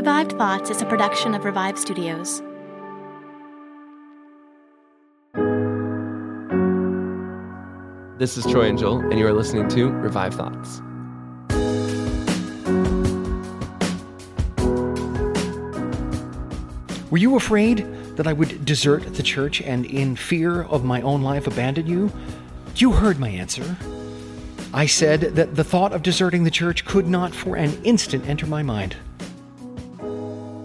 Revived 0.00 0.32
Thoughts 0.38 0.70
is 0.70 0.80
a 0.80 0.86
production 0.86 1.34
of 1.34 1.44
Revived 1.44 1.76
Studios. 1.76 2.40
This 8.18 8.38
is 8.38 8.46
Troy 8.46 8.70
and 8.70 8.78
Joel, 8.78 9.00
and 9.00 9.18
you 9.18 9.26
are 9.26 9.32
listening 9.34 9.68
to 9.68 9.90
Revived 9.90 10.36
Thoughts. 10.36 10.80
Were 17.10 17.18
you 17.18 17.36
afraid 17.36 17.86
that 18.16 18.26
I 18.26 18.32
would 18.32 18.64
desert 18.64 19.02
the 19.16 19.22
church 19.22 19.60
and, 19.60 19.84
in 19.84 20.16
fear 20.16 20.62
of 20.62 20.82
my 20.82 21.02
own 21.02 21.20
life, 21.20 21.46
abandon 21.46 21.86
you? 21.86 22.10
You 22.76 22.92
heard 22.92 23.18
my 23.18 23.28
answer. 23.28 23.76
I 24.72 24.86
said 24.86 25.20
that 25.20 25.56
the 25.56 25.64
thought 25.64 25.92
of 25.92 26.02
deserting 26.02 26.44
the 26.44 26.50
church 26.50 26.86
could 26.86 27.06
not 27.06 27.34
for 27.34 27.56
an 27.56 27.78
instant 27.84 28.26
enter 28.26 28.46
my 28.46 28.62
mind. 28.62 28.96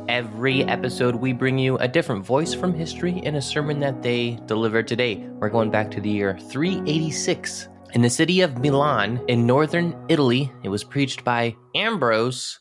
Every 0.07 0.63
episode, 0.65 1.15
we 1.15 1.33
bring 1.33 1.57
you 1.57 1.77
a 1.79 1.87
different 1.87 2.23
voice 2.23 2.53
from 2.53 2.75
history 2.75 3.17
in 3.23 3.35
a 3.35 3.41
sermon 3.41 3.79
that 3.79 4.03
they 4.03 4.37
delivered 4.45 4.87
today. 4.87 5.15
We're 5.39 5.49
going 5.49 5.71
back 5.71 5.89
to 5.91 6.01
the 6.01 6.09
year 6.09 6.37
386. 6.37 7.69
In 7.95 8.03
the 8.03 8.09
city 8.09 8.41
of 8.41 8.59
Milan, 8.59 9.19
in 9.27 9.47
northern 9.47 9.95
Italy, 10.07 10.51
it 10.61 10.69
was 10.69 10.83
preached 10.83 11.23
by 11.23 11.55
Ambrose. 11.73 12.59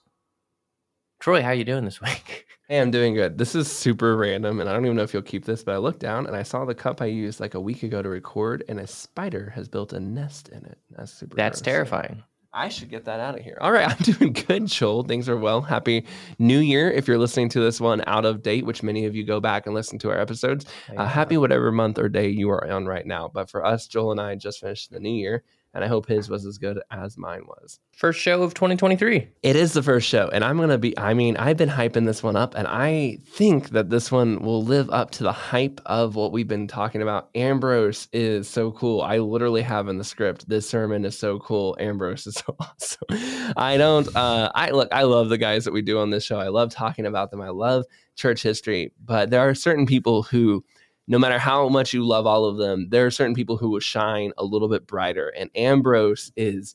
Troy, 1.21 1.43
how 1.43 1.49
are 1.49 1.55
you 1.55 1.65
doing 1.65 1.85
this 1.85 2.01
week? 2.01 2.47
Hey, 2.67 2.81
I'm 2.81 2.91
doing 2.91 3.13
good. 3.13 3.37
This 3.37 3.55
is 3.55 3.71
super 3.71 4.17
random, 4.17 4.59
and 4.59 4.71
I 4.71 4.73
don't 4.73 4.87
even 4.87 4.97
know 4.97 5.03
if 5.03 5.13
you'll 5.13 5.21
keep 5.21 5.45
this, 5.45 5.63
but 5.63 5.75
I 5.75 5.77
looked 5.77 6.01
down 6.01 6.27
and 6.27 6.35
I 6.35 6.43
saw 6.43 6.65
the 6.65 6.75
cup 6.75 7.03
I 7.03 7.05
used 7.05 7.39
like 7.39 7.53
a 7.53 7.61
week 7.61 7.83
ago 7.83 8.01
to 8.01 8.09
record, 8.09 8.65
and 8.71 8.81
a 8.81 8.87
spider 8.87 9.53
has 9.55 9.69
built 9.69 9.93
a 9.93 10.01
nest 10.01 10.49
in 10.49 10.65
it. 10.65 10.79
That's 10.89 11.13
super. 11.13 11.37
That's 11.37 11.61
terrifying. 11.61 12.23
I 12.57 12.69
should 12.69 12.89
get 12.89 13.07
that 13.07 13.19
out 13.19 13.37
of 13.37 13.45
here. 13.45 13.59
All 13.61 13.73
right, 13.73 13.91
I'm 13.91 13.99
doing 13.99 14.33
good, 14.33 14.67
Joel. 14.67 15.03
Things 15.03 15.29
are 15.29 15.37
well. 15.37 15.61
Happy 15.61 16.07
New 16.39 16.61
Year. 16.61 16.91
If 16.91 17.09
you're 17.09 17.19
listening 17.19 17.49
to 17.51 17.61
this 17.61 17.81
one 17.81 18.03
out 18.07 18.25
of 18.25 18.43
date, 18.43 18.65
which 18.65 18.83
many 18.83 19.07
of 19.07 19.17
you 19.17 19.25
go 19.25 19.41
back 19.41 19.67
and 19.67 19.75
listen 19.75 19.99
to 19.99 20.11
our 20.11 20.19
episodes, 20.19 20.65
uh, 20.97 21.07
happy 21.07 21.37
whatever 21.37 21.73
month 21.73 21.99
or 21.99 22.09
day 22.09 22.29
you 22.29 22.49
are 22.51 22.71
on 22.71 22.87
right 22.87 23.07
now. 23.07 23.29
But 23.33 23.51
for 23.51 23.67
us, 23.67 23.89
Joel 23.89 24.13
and 24.13 24.21
I 24.21 24.37
just 24.37 24.61
finished 24.61 24.93
the 24.93 25.01
new 25.01 25.11
year, 25.11 25.43
and 25.75 25.85
I 25.85 25.89
hope 25.89 26.07
his 26.07 26.31
was 26.31 26.47
as 26.47 26.57
good 26.57 26.81
as 26.91 27.19
mine 27.19 27.43
was. 27.47 27.81
First 27.93 28.21
show 28.21 28.43
of 28.43 28.55
2023. 28.55 29.29
It 29.43 29.57
is 29.57 29.73
the 29.73 29.83
first 29.83 30.09
show, 30.09 30.29
and 30.33 30.45
I'm 30.45 30.57
gonna 30.57 30.79
be. 30.79 30.97
I 30.99 31.15
mean, 31.15 31.37
I've 31.37 31.57
been 31.57 31.69
hyping 31.69 32.07
this 32.07 32.23
one 32.23 32.37
up, 32.37 32.55
and 32.55 32.67
I 32.67 33.19
think 33.27 33.71
that 33.71 33.91
this 33.91 34.11
one 34.11 34.41
will 34.41 34.65
live 34.65 34.89
up 34.91 35.11
to 35.13 35.25
the 35.25 35.33
hype 35.33 35.81
of 35.87 36.15
what 36.15 36.33
we've 36.33 36.49
been 36.49 36.69
talking 36.69 37.03
about. 37.03 37.29
Ambrose 37.35 38.09
is 38.13 38.49
so 38.49 38.71
cool. 38.73 39.03
I 39.03 39.19
literally 39.19 39.63
have 39.63 39.89
in 39.89 39.99
the 39.99 40.05
script, 40.05 40.49
"This 40.49 40.69
sermon 40.69 41.05
is 41.05 41.19
so 41.19 41.39
cool." 41.41 41.77
Ambrose 41.81 42.27
is 42.27 42.35
so 42.47 42.57
awesome. 42.59 43.53
I 43.57 43.77
don't. 43.77 44.15
Uh, 44.17 44.51
I 44.55 44.71
look. 44.71 44.89
I 44.93 45.03
love 45.03 45.29
the 45.29 45.39
guys 45.39 45.65
that 45.65 45.73
we 45.73 45.83
do 45.83 45.99
on 45.99 46.11
this 46.11 46.25
show. 46.25 46.39
I 46.39 46.49
love 46.49 46.71
talking 46.71 47.07
about 47.07 47.31
them. 47.31 47.41
I 47.41 47.51
love 47.51 47.85
church 48.17 48.43
history, 48.43 48.93
but 49.05 49.31
there 49.31 49.41
are 49.41 49.55
certain 49.55 49.87
people 49.87 50.23
who 50.23 50.65
no 51.07 51.19
matter 51.19 51.39
how 51.39 51.69
much 51.69 51.93
you 51.93 52.07
love 52.07 52.27
all 52.27 52.45
of 52.47 52.57
them, 52.57 52.89
there 52.91 53.07
are 53.07 53.11
certain 53.11 53.35
people 53.35 53.57
who 53.57 53.71
will 53.71 53.81
shine 53.81 54.33
a 54.39 54.45
little 54.45 54.69
bit 54.69 54.87
brighter. 54.87 55.29
And 55.29 55.51
Ambrose 55.55 56.33
is 56.37 56.75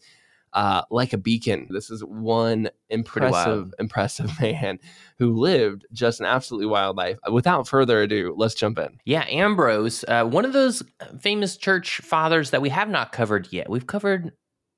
uh, 0.53 0.83
like 0.89 1.13
a 1.13 1.17
beacon. 1.17 1.67
This 1.69 1.89
is 1.89 2.03
one 2.03 2.69
impressive, 2.89 3.73
impressive 3.79 4.39
man 4.41 4.79
who 5.17 5.33
lived 5.33 5.85
just 5.91 6.19
an 6.19 6.25
absolutely 6.25 6.67
wild 6.67 6.97
life. 6.97 7.17
Without 7.31 7.67
further 7.67 8.01
ado, 8.01 8.33
let's 8.37 8.55
jump 8.55 8.79
in. 8.79 8.99
Yeah, 9.05 9.25
Ambrose, 9.27 10.03
uh, 10.07 10.25
one 10.25 10.45
of 10.45 10.53
those 10.53 10.83
famous 11.19 11.57
church 11.57 11.97
fathers 11.99 12.51
that 12.51 12.61
we 12.61 12.69
have 12.69 12.89
not 12.89 13.11
covered 13.11 13.51
yet. 13.51 13.69
We've 13.69 13.87
covered, 13.87 14.31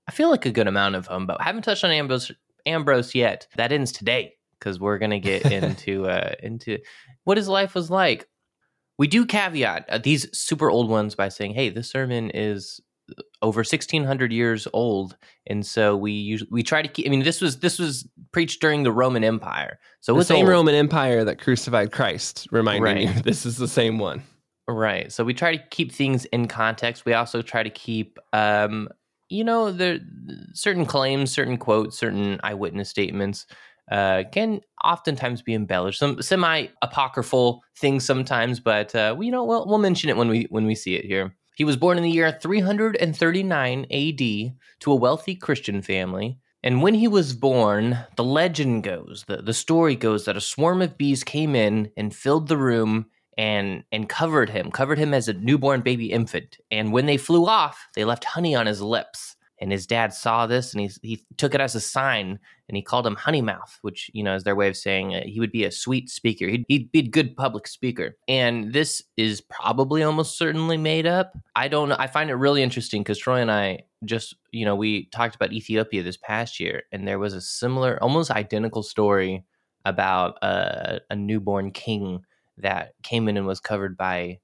I 0.08 0.12
feel 0.12 0.30
like 0.30 0.46
a 0.46 0.52
good 0.52 0.68
amount 0.68 0.96
of 0.96 1.08
them, 1.08 1.26
but 1.26 1.42
haven't 1.42 1.64
touched 1.64 1.84
on 1.84 1.92
Ambrose, 1.92 2.32
Ambrose 2.66 3.16
yet. 3.16 3.48
That 3.56 3.72
ends 3.72 3.92
today 3.92 4.36
because 4.60 4.80
we're 4.80 5.00
gonna 5.00 5.20
get 5.20 5.46
into 5.52 6.06
uh, 6.08 6.36
into 6.42 6.80
what 7.24 7.38
his 7.38 7.48
life 7.48 7.76
was 7.76 7.90
like. 7.90 8.28
We 8.98 9.08
do 9.08 9.26
caveat 9.26 9.86
uh, 9.90 9.98
these 9.98 10.28
super 10.38 10.70
old 10.70 10.90
ones 10.90 11.16
by 11.16 11.30
saying, 11.30 11.54
"Hey, 11.54 11.70
this 11.70 11.90
sermon 11.90 12.30
is 12.34 12.80
over 13.42 13.60
1600 13.60 14.32
years 14.32 14.68
old 14.72 15.18
and 15.46 15.66
so 15.66 15.98
we 15.98 16.14
usually 16.14 16.48
we 16.50 16.64
try 16.64 16.82
to 16.82 16.88
keep 16.88 17.06
i 17.06 17.10
mean 17.10 17.24
this 17.24 17.42
was 17.42 17.60
this 17.60 17.78
was 17.78 18.08
preached 18.32 18.62
during 18.62 18.84
the 18.84 18.92
roman 18.92 19.22
empire 19.22 19.80
so 20.00 20.14
The 20.16 20.24
same 20.24 20.46
old. 20.46 20.50
Roman 20.50 20.76
Empire 20.76 21.26
that 21.26 21.38
crucified 21.42 21.92
Christ, 21.92 22.48
reminding 22.52 22.84
Right. 22.84 23.16
you 23.16 23.22
this 23.24 23.46
is 23.46 23.58
the 23.58 23.68
same 23.68 24.00
one. 24.00 24.24
right 24.66 25.12
so 25.12 25.26
we 25.26 25.34
try 25.34 25.58
to 25.58 25.64
keep 25.72 25.92
things 25.92 26.24
in 26.26 26.48
context 26.48 27.04
we 27.04 27.14
also 27.14 27.42
try 27.42 27.64
to 27.64 27.70
keep 27.70 28.18
um 28.32 28.88
you 29.28 29.44
know 29.44 29.74
there 29.74 30.00
certain 30.54 30.86
claims 30.86 31.34
certain 31.34 31.58
quotes 31.58 31.98
certain 32.00 32.40
eyewitness 32.44 32.88
statements 32.90 33.46
uh, 33.92 34.24
can 34.32 34.62
oftentimes 34.84 35.42
be 35.42 35.54
embellished 35.54 36.00
some 36.00 36.22
semi 36.22 36.68
apocryphal 36.82 37.62
things 37.78 38.06
sometimes 38.06 38.60
but 38.60 38.94
uh, 38.96 39.16
we, 39.18 39.28
you 39.28 39.32
know 39.32 39.44
we'll, 39.44 39.66
we'll 39.66 39.78
mention 39.78 40.10
it 40.10 40.18
when 40.18 40.30
we 40.30 40.48
when 40.50 40.66
we 40.66 40.76
see 40.76 40.96
it 40.96 41.06
here 41.06 41.36
he 41.56 41.66
was 41.66 41.78
born 41.78 41.98
in 41.98 42.04
the 42.04 42.10
year 42.10 42.32
339 42.32 43.86
AD 43.92 44.54
to 44.80 44.92
a 44.92 44.96
wealthy 44.96 45.36
Christian 45.36 45.82
family. 45.82 46.40
And 46.64 46.82
when 46.82 46.94
he 46.94 47.08
was 47.08 47.34
born, 47.34 48.00
the 48.16 48.24
legend 48.24 48.84
goes, 48.84 49.26
the, 49.28 49.44
the 49.44 49.54
story 49.54 49.96
goes 49.96 50.26
that 50.26 50.38
a 50.38 50.42
swarm 50.42 50.82
of 50.82 50.98
bees 50.98 51.24
came 51.24 51.56
in 51.56 51.92
and 51.98 52.16
filled 52.16 52.48
the 52.48 52.58
room 52.58 53.08
and 53.38 53.84
and 53.92 54.10
covered 54.10 54.50
him, 54.50 54.72
covered 54.72 54.98
him 54.98 55.14
as 55.14 55.28
a 55.28 55.34
newborn 55.34 55.82
baby 55.82 56.12
infant. 56.12 56.58
And 56.70 56.92
when 56.92 57.06
they 57.06 57.18
flew 57.18 57.48
off, 57.48 57.88
they 57.96 58.06
left 58.06 58.26
honey 58.26 58.56
on 58.56 58.66
his 58.66 58.82
lips. 58.82 59.36
And 59.62 59.72
his 59.72 59.86
dad 59.86 60.12
saw 60.12 60.48
this 60.48 60.74
and 60.74 60.82
he, 60.82 60.90
he 61.04 61.26
took 61.38 61.54
it 61.54 61.62
as 61.62 61.76
a 61.76 61.80
sign 61.80 62.40
and 62.68 62.76
he 62.76 62.82
called 62.82 63.06
him 63.06 63.16
Honey 63.16 63.44
Mouth, 63.44 63.78
which, 63.84 64.10
you 64.12 64.24
know, 64.24 64.34
is 64.34 64.44
their 64.44 64.56
way 64.56 64.68
of 64.68 64.76
saying 64.76 65.14
uh, 65.14 65.22
he 65.24 65.40
would 65.40 65.52
be 65.52 65.64
a 65.64 65.72
sweet 65.72 66.10
speaker. 66.10 66.48
He'd, 66.48 66.66
he'd 66.68 66.92
be 66.92 67.00
a 67.00 67.08
good 67.08 67.38
public 67.38 67.68
speaker. 67.68 68.18
And 68.28 68.74
this 68.74 69.04
is 69.18 69.40
probably 69.40 70.02
almost 70.02 70.38
certainly 70.38 70.78
made 70.78 71.06
up. 71.06 71.38
I 71.56 71.68
don't 71.68 71.90
know. 71.90 71.96
I 72.00 72.08
find 72.08 72.32
it 72.32 72.36
really 72.36 72.64
interesting 72.64 73.04
because 73.04 73.20
Troy 73.20 73.40
and 73.40 73.52
I 73.52 73.84
just, 74.04 74.36
you 74.52 74.66
know, 74.66 74.76
we 74.76 75.06
talked 75.06 75.36
about 75.36 75.54
Ethiopia 75.54 76.02
this 76.02 76.18
past 76.18 76.60
year 76.60 76.84
and 76.92 77.08
there 77.08 77.20
was 77.20 77.36
a 77.36 77.42
similar, 77.42 78.02
almost 78.02 78.32
identical 78.32 78.82
story 78.82 79.46
about 79.86 80.38
a, 80.42 81.02
a 81.12 81.16
newborn 81.16 81.72
king 81.72 82.24
that 82.58 82.94
came 83.04 83.28
in 83.28 83.38
and 83.38 83.46
was 83.46 83.60
covered 83.60 83.96
by 83.96 84.40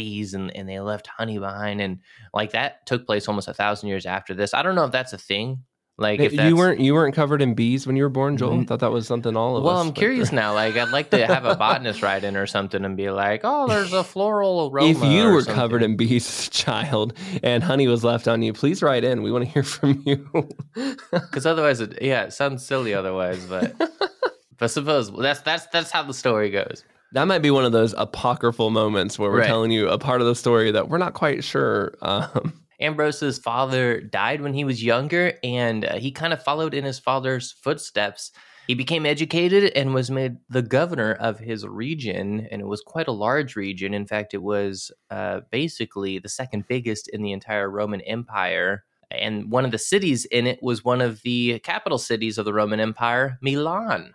bees 0.00 0.34
and, 0.34 0.46
and 0.56 0.68
they 0.68 0.80
left 0.80 1.06
honey 1.18 1.38
behind 1.38 1.80
and 1.80 1.98
like 2.32 2.50
that 2.52 2.86
took 2.86 3.02
place 3.06 3.28
almost 3.28 3.48
a 3.48 3.54
thousand 3.54 3.88
years 3.88 4.06
after 4.06 4.32
this 4.34 4.54
i 4.54 4.62
don't 4.62 4.74
know 4.74 4.84
if 4.84 4.92
that's 4.92 5.12
a 5.12 5.18
thing 5.32 5.48
like 5.98 6.20
if 6.20 6.32
you 6.32 6.56
weren't 6.56 6.80
you 6.80 6.94
weren't 6.94 7.14
covered 7.14 7.42
in 7.42 7.52
bees 7.52 7.86
when 7.86 7.94
you 7.94 8.04
were 8.04 8.08
born, 8.20 8.38
Joel. 8.38 8.54
I 8.54 8.56
Mm. 8.62 8.66
thought 8.68 8.80
that 8.80 8.90
was 8.98 9.06
something 9.06 9.36
all 9.36 9.58
of 9.58 9.64
well 9.64 9.74
us. 9.74 9.80
Well, 9.80 9.88
I'm 9.88 9.92
curious 9.92 10.32
now 10.42 10.54
like 10.54 10.74
i'd 10.82 10.88
like 10.98 11.10
to 11.10 11.26
have 11.26 11.44
a 11.44 11.54
botanist 11.56 12.00
write 12.02 12.24
in 12.24 12.36
or 12.38 12.46
something 12.46 12.82
and 12.86 12.96
be 12.96 13.10
like 13.10 13.42
oh 13.44 13.68
there's 13.68 13.92
a 13.92 14.02
floral 14.02 14.70
aroma 14.72 14.88
If 14.92 15.04
you 15.04 15.24
were 15.28 15.42
something. 15.42 15.54
covered 15.60 15.82
in 15.82 15.96
bees 15.98 16.26
as 16.26 16.46
a 16.46 16.50
child 16.50 17.12
and 17.42 17.62
honey 17.62 17.86
was 17.86 18.02
left 18.02 18.26
on 18.28 18.40
you, 18.40 18.52
please 18.54 18.78
write 18.82 19.04
in. 19.04 19.22
We 19.22 19.30
want 19.30 19.44
to 19.44 19.50
hear 19.50 19.62
from 19.62 20.02
you. 20.06 20.18
because 21.12 21.44
otherwise 21.44 21.80
it 21.84 21.98
yeah 22.00 22.22
it 22.28 22.32
sounds 22.32 22.64
silly 22.64 22.94
otherwise 22.94 23.44
but 23.44 23.66
but 24.58 24.68
suppose 24.70 25.12
that's 25.14 25.40
that's 25.42 25.66
that's 25.74 25.90
how 25.90 26.02
the 26.10 26.14
story 26.14 26.48
goes 26.50 26.82
that 27.12 27.24
might 27.24 27.40
be 27.42 27.50
one 27.50 27.64
of 27.64 27.72
those 27.72 27.94
apocryphal 27.96 28.70
moments 28.70 29.18
where 29.18 29.30
we're 29.30 29.38
Right. 29.40 29.46
telling 29.46 29.70
you 29.70 29.88
a 29.88 29.98
part 29.98 30.20
of 30.20 30.26
the 30.26 30.34
story 30.34 30.70
that 30.70 30.88
we're 30.88 30.98
not 30.98 31.14
quite 31.14 31.42
sure. 31.44 31.94
Um, 32.02 32.62
Ambrose's 32.80 33.38
father 33.38 34.00
died 34.00 34.40
when 34.40 34.54
he 34.54 34.64
was 34.64 34.82
younger, 34.82 35.34
and 35.44 35.84
uh, 35.84 35.96
he 35.98 36.10
kind 36.10 36.32
of 36.32 36.42
followed 36.42 36.72
in 36.72 36.84
his 36.84 36.98
father's 36.98 37.52
footsteps. 37.52 38.32
He 38.68 38.74
became 38.74 39.04
educated 39.04 39.72
and 39.76 39.92
was 39.92 40.10
made 40.10 40.36
the 40.48 40.62
governor 40.62 41.12
of 41.14 41.38
his 41.40 41.66
region, 41.66 42.46
and 42.50 42.62
it 42.62 42.66
was 42.66 42.80
quite 42.80 43.08
a 43.08 43.12
large 43.12 43.54
region. 43.56 43.92
In 43.92 44.06
fact, 44.06 44.32
it 44.32 44.42
was 44.42 44.90
uh, 45.10 45.40
basically 45.50 46.18
the 46.20 46.28
second 46.28 46.64
biggest 46.68 47.08
in 47.08 47.22
the 47.22 47.32
entire 47.32 47.68
Roman 47.68 48.00
Empire. 48.02 48.84
And 49.10 49.50
one 49.50 49.64
of 49.64 49.72
the 49.72 49.78
cities 49.78 50.24
in 50.26 50.46
it 50.46 50.60
was 50.62 50.84
one 50.84 51.00
of 51.00 51.20
the 51.22 51.58
capital 51.60 51.98
cities 51.98 52.38
of 52.38 52.44
the 52.44 52.54
Roman 52.54 52.78
Empire, 52.80 53.38
Milan. 53.42 54.14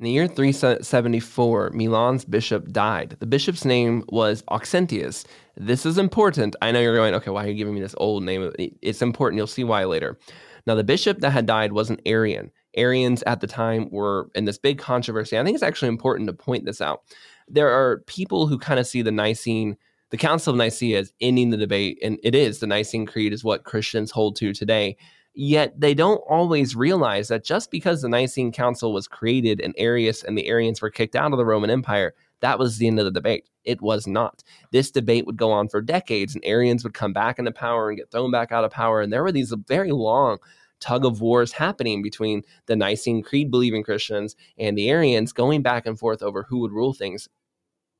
In 0.00 0.04
the 0.04 0.12
year 0.12 0.26
374, 0.26 1.72
Milan's 1.74 2.24
bishop 2.24 2.72
died. 2.72 3.18
The 3.20 3.26
bishop's 3.26 3.66
name 3.66 4.02
was 4.08 4.42
Auxentius. 4.44 5.26
This 5.58 5.84
is 5.84 5.98
important. 5.98 6.56
I 6.62 6.72
know 6.72 6.80
you're 6.80 6.96
going, 6.96 7.14
okay, 7.16 7.30
why 7.30 7.44
are 7.44 7.48
you 7.48 7.54
giving 7.54 7.74
me 7.74 7.82
this 7.82 7.94
old 7.98 8.22
name? 8.22 8.50
It's 8.80 9.02
important. 9.02 9.36
You'll 9.36 9.46
see 9.46 9.62
why 9.62 9.84
later. 9.84 10.18
Now, 10.66 10.74
the 10.74 10.84
bishop 10.84 11.18
that 11.18 11.32
had 11.32 11.44
died 11.44 11.72
was 11.72 11.90
an 11.90 12.00
Arian. 12.06 12.50
Arians 12.74 13.22
at 13.24 13.42
the 13.42 13.46
time 13.46 13.90
were 13.90 14.30
in 14.34 14.46
this 14.46 14.56
big 14.56 14.78
controversy. 14.78 15.38
I 15.38 15.44
think 15.44 15.54
it's 15.54 15.62
actually 15.62 15.88
important 15.88 16.28
to 16.28 16.32
point 16.32 16.64
this 16.64 16.80
out. 16.80 17.02
There 17.46 17.68
are 17.68 17.98
people 18.06 18.46
who 18.46 18.58
kind 18.58 18.80
of 18.80 18.86
see 18.86 19.02
the 19.02 19.12
Nicene, 19.12 19.76
the 20.08 20.16
Council 20.16 20.52
of 20.52 20.56
Nicaea 20.56 20.98
as 20.98 21.12
ending 21.20 21.50
the 21.50 21.58
debate, 21.58 21.98
and 22.02 22.18
it 22.22 22.34
is. 22.34 22.60
The 22.60 22.66
Nicene 22.66 23.04
Creed 23.04 23.34
is 23.34 23.44
what 23.44 23.64
Christians 23.64 24.12
hold 24.12 24.36
to 24.36 24.54
today. 24.54 24.96
Yet 25.34 25.80
they 25.80 25.94
don't 25.94 26.22
always 26.28 26.74
realize 26.74 27.28
that 27.28 27.44
just 27.44 27.70
because 27.70 28.02
the 28.02 28.08
Nicene 28.08 28.52
Council 28.52 28.92
was 28.92 29.06
created 29.06 29.60
and 29.60 29.74
Arius 29.78 30.24
and 30.24 30.36
the 30.36 30.48
Arians 30.48 30.82
were 30.82 30.90
kicked 30.90 31.14
out 31.14 31.32
of 31.32 31.38
the 31.38 31.44
Roman 31.44 31.70
Empire, 31.70 32.14
that 32.40 32.58
was 32.58 32.78
the 32.78 32.88
end 32.88 32.98
of 32.98 33.04
the 33.04 33.10
debate. 33.10 33.48
It 33.64 33.80
was 33.80 34.06
not. 34.06 34.42
This 34.72 34.90
debate 34.90 35.26
would 35.26 35.36
go 35.36 35.52
on 35.52 35.68
for 35.68 35.80
decades, 35.80 36.34
and 36.34 36.44
Arians 36.44 36.82
would 36.82 36.94
come 36.94 37.12
back 37.12 37.38
into 37.38 37.52
power 37.52 37.88
and 37.88 37.98
get 37.98 38.10
thrown 38.10 38.30
back 38.30 38.50
out 38.50 38.64
of 38.64 38.72
power. 38.72 39.00
And 39.00 39.12
there 39.12 39.22
were 39.22 39.32
these 39.32 39.54
very 39.68 39.92
long 39.92 40.38
tug 40.80 41.04
of 41.04 41.20
wars 41.20 41.52
happening 41.52 42.02
between 42.02 42.42
the 42.66 42.74
Nicene 42.74 43.22
Creed 43.22 43.50
believing 43.50 43.84
Christians 43.84 44.34
and 44.58 44.76
the 44.76 44.88
Arians 44.88 45.32
going 45.32 45.62
back 45.62 45.86
and 45.86 45.98
forth 45.98 46.22
over 46.22 46.44
who 46.44 46.58
would 46.58 46.72
rule 46.72 46.94
things. 46.94 47.28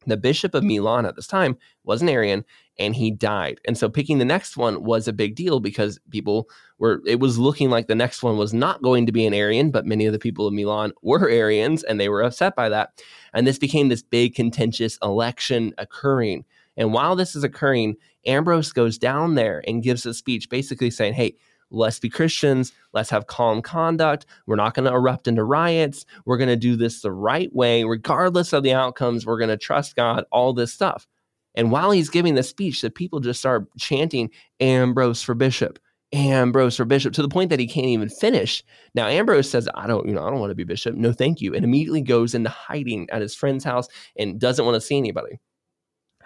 The 0.06 0.16
Bishop 0.16 0.54
of 0.54 0.64
Milan 0.64 1.04
at 1.04 1.16
this 1.16 1.26
time 1.26 1.58
was 1.84 2.00
an 2.00 2.08
Arian 2.08 2.44
and 2.78 2.96
he 2.96 3.10
died. 3.10 3.60
And 3.66 3.76
so 3.76 3.90
picking 3.90 4.18
the 4.18 4.24
next 4.24 4.56
one 4.56 4.82
was 4.82 5.06
a 5.06 5.12
big 5.12 5.34
deal 5.34 5.60
because 5.60 6.00
people 6.10 6.48
were, 6.78 7.02
it 7.06 7.20
was 7.20 7.38
looking 7.38 7.68
like 7.68 7.86
the 7.86 7.94
next 7.94 8.22
one 8.22 8.38
was 8.38 8.54
not 8.54 8.82
going 8.82 9.04
to 9.04 9.12
be 9.12 9.26
an 9.26 9.34
Arian, 9.34 9.70
but 9.70 9.84
many 9.84 10.06
of 10.06 10.14
the 10.14 10.18
people 10.18 10.46
of 10.46 10.54
Milan 10.54 10.92
were 11.02 11.28
Arians 11.30 11.82
and 11.82 12.00
they 12.00 12.08
were 12.08 12.22
upset 12.22 12.56
by 12.56 12.70
that. 12.70 13.02
And 13.34 13.46
this 13.46 13.58
became 13.58 13.88
this 13.88 14.02
big 14.02 14.34
contentious 14.34 14.98
election 15.02 15.74
occurring. 15.76 16.46
And 16.78 16.94
while 16.94 17.14
this 17.14 17.36
is 17.36 17.44
occurring, 17.44 17.96
Ambrose 18.26 18.72
goes 18.72 18.96
down 18.96 19.34
there 19.34 19.62
and 19.66 19.82
gives 19.82 20.06
a 20.06 20.14
speech 20.14 20.48
basically 20.48 20.90
saying, 20.90 21.14
hey, 21.14 21.36
let's 21.70 21.98
be 21.98 22.08
Christians. 22.08 22.72
Let's 22.92 23.10
have 23.10 23.26
calm 23.26 23.62
conduct. 23.62 24.26
We're 24.46 24.56
not 24.56 24.74
going 24.74 24.86
to 24.86 24.94
erupt 24.94 25.28
into 25.28 25.44
riots. 25.44 26.04
We're 26.24 26.36
going 26.36 26.48
to 26.48 26.56
do 26.56 26.76
this 26.76 27.02
the 27.02 27.12
right 27.12 27.52
way, 27.54 27.84
regardless 27.84 28.52
of 28.52 28.62
the 28.62 28.74
outcomes. 28.74 29.26
We're 29.26 29.38
going 29.38 29.50
to 29.50 29.56
trust 29.56 29.96
God, 29.96 30.24
all 30.30 30.52
this 30.52 30.72
stuff. 30.72 31.06
And 31.54 31.70
while 31.70 31.90
he's 31.90 32.10
giving 32.10 32.34
the 32.34 32.42
speech, 32.42 32.80
the 32.80 32.90
people 32.90 33.20
just 33.20 33.40
start 33.40 33.66
chanting 33.78 34.30
Ambrose 34.60 35.22
for 35.22 35.34
bishop, 35.34 35.78
Ambrose 36.12 36.76
for 36.76 36.84
bishop, 36.84 37.12
to 37.14 37.22
the 37.22 37.28
point 37.28 37.50
that 37.50 37.58
he 37.58 37.66
can't 37.66 37.86
even 37.86 38.08
finish. 38.08 38.62
Now 38.94 39.08
Ambrose 39.08 39.50
says, 39.50 39.68
I 39.74 39.86
don't, 39.86 40.06
you 40.06 40.14
know, 40.14 40.24
I 40.24 40.30
don't 40.30 40.40
want 40.40 40.50
to 40.50 40.56
be 40.56 40.64
bishop. 40.64 40.94
No, 40.94 41.12
thank 41.12 41.40
you. 41.40 41.54
And 41.54 41.64
immediately 41.64 42.02
goes 42.02 42.34
into 42.34 42.50
hiding 42.50 43.08
at 43.10 43.22
his 43.22 43.34
friend's 43.34 43.64
house 43.64 43.88
and 44.16 44.38
doesn't 44.38 44.64
want 44.64 44.76
to 44.76 44.80
see 44.80 44.96
anybody. 44.96 45.40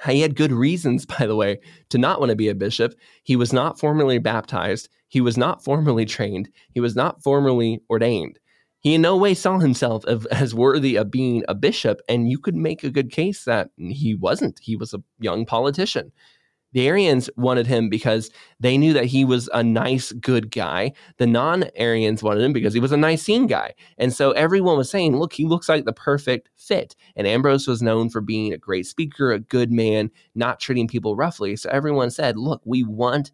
He 0.06 0.20
had 0.20 0.36
good 0.36 0.52
reasons, 0.52 1.06
by 1.18 1.26
the 1.26 1.36
way, 1.36 1.60
to 1.90 1.98
not 1.98 2.20
want 2.20 2.30
to 2.30 2.36
be 2.36 2.48
a 2.48 2.54
bishop. 2.54 2.94
He 3.22 3.36
was 3.36 3.52
not 3.52 3.78
formally 3.78 4.18
baptized. 4.18 4.88
He 5.14 5.20
was 5.20 5.36
not 5.36 5.62
formally 5.62 6.06
trained. 6.06 6.48
He 6.72 6.80
was 6.80 6.96
not 6.96 7.22
formally 7.22 7.80
ordained. 7.88 8.40
He 8.80 8.94
in 8.94 9.02
no 9.02 9.16
way 9.16 9.32
saw 9.32 9.60
himself 9.60 10.04
as 10.32 10.56
worthy 10.56 10.96
of 10.96 11.12
being 11.12 11.44
a 11.46 11.54
bishop, 11.54 12.00
and 12.08 12.28
you 12.28 12.36
could 12.36 12.56
make 12.56 12.82
a 12.82 12.90
good 12.90 13.12
case 13.12 13.44
that 13.44 13.70
he 13.78 14.16
wasn't. 14.16 14.58
He 14.60 14.74
was 14.74 14.92
a 14.92 15.04
young 15.20 15.46
politician. 15.46 16.10
The 16.72 16.88
Arians 16.88 17.30
wanted 17.36 17.68
him 17.68 17.88
because 17.88 18.28
they 18.58 18.76
knew 18.76 18.92
that 18.92 19.04
he 19.04 19.24
was 19.24 19.48
a 19.54 19.62
nice, 19.62 20.10
good 20.10 20.50
guy. 20.50 20.94
The 21.18 21.28
non 21.28 21.66
Arians 21.76 22.20
wanted 22.20 22.42
him 22.42 22.52
because 22.52 22.74
he 22.74 22.80
was 22.80 22.90
a 22.90 22.96
Nicene 22.96 23.46
guy. 23.46 23.74
And 23.98 24.12
so 24.12 24.32
everyone 24.32 24.76
was 24.76 24.90
saying, 24.90 25.16
look, 25.16 25.32
he 25.32 25.46
looks 25.46 25.68
like 25.68 25.84
the 25.84 25.92
perfect 25.92 26.50
fit. 26.56 26.96
And 27.14 27.28
Ambrose 27.28 27.68
was 27.68 27.82
known 27.82 28.10
for 28.10 28.20
being 28.20 28.52
a 28.52 28.58
great 28.58 28.86
speaker, 28.86 29.30
a 29.30 29.38
good 29.38 29.70
man, 29.70 30.10
not 30.34 30.58
treating 30.58 30.88
people 30.88 31.14
roughly. 31.14 31.54
So 31.54 31.70
everyone 31.70 32.10
said, 32.10 32.36
look, 32.36 32.62
we 32.64 32.82
want 32.82 33.30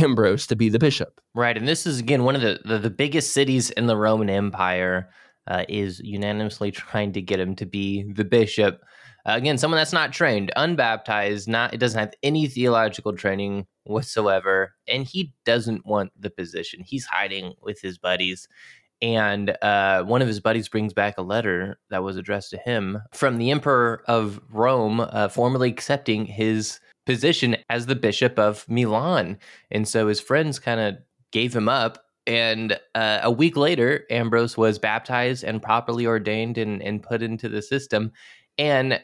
Ambrose 0.00 0.46
to 0.48 0.56
be 0.56 0.68
the 0.68 0.78
bishop. 0.78 1.20
Right. 1.34 1.56
And 1.56 1.68
this 1.68 1.86
is, 1.86 1.98
again, 1.98 2.24
one 2.24 2.36
of 2.36 2.42
the, 2.42 2.60
the, 2.64 2.78
the 2.78 2.90
biggest 2.90 3.32
cities 3.32 3.70
in 3.70 3.86
the 3.86 3.96
Roman 3.96 4.30
Empire. 4.30 5.10
Uh, 5.48 5.64
is 5.68 6.00
unanimously 6.00 6.72
trying 6.72 7.12
to 7.12 7.22
get 7.22 7.38
him 7.38 7.54
to 7.54 7.64
be 7.64 8.02
the 8.14 8.24
bishop. 8.24 8.82
Uh, 9.24 9.34
again, 9.36 9.56
someone 9.56 9.78
that's 9.78 9.92
not 9.92 10.12
trained, 10.12 10.50
unbaptized, 10.56 11.46
not 11.46 11.72
it 11.72 11.76
doesn't 11.76 12.00
have 12.00 12.12
any 12.24 12.48
theological 12.48 13.12
training 13.12 13.64
whatsoever, 13.84 14.74
and 14.88 15.04
he 15.04 15.32
doesn't 15.44 15.86
want 15.86 16.10
the 16.18 16.30
position. 16.30 16.82
He's 16.84 17.04
hiding 17.04 17.54
with 17.62 17.80
his 17.80 17.96
buddies. 17.96 18.48
And 19.00 19.56
uh, 19.62 20.02
one 20.02 20.20
of 20.20 20.26
his 20.26 20.40
buddies 20.40 20.68
brings 20.68 20.92
back 20.92 21.16
a 21.16 21.22
letter 21.22 21.78
that 21.90 22.02
was 22.02 22.16
addressed 22.16 22.50
to 22.50 22.56
him 22.58 22.98
from 23.12 23.38
the 23.38 23.52
Emperor 23.52 24.02
of 24.08 24.40
Rome, 24.50 24.98
uh, 24.98 25.28
formally 25.28 25.70
accepting 25.70 26.26
his 26.26 26.80
position 27.06 27.56
as 27.70 27.86
the 27.86 27.94
Bishop 27.94 28.38
of 28.38 28.68
Milan. 28.68 29.38
And 29.70 29.88
so 29.88 30.08
his 30.08 30.20
friends 30.20 30.58
kind 30.58 30.80
of 30.80 30.96
gave 31.32 31.54
him 31.54 31.68
up. 31.68 32.04
And 32.26 32.78
uh, 32.94 33.20
a 33.22 33.30
week 33.30 33.56
later, 33.56 34.04
Ambrose 34.10 34.56
was 34.56 34.80
baptized 34.80 35.44
and 35.44 35.62
properly 35.62 36.06
ordained 36.06 36.58
and, 36.58 36.82
and 36.82 37.02
put 37.02 37.22
into 37.22 37.48
the 37.48 37.62
system. 37.62 38.12
And 38.58 39.00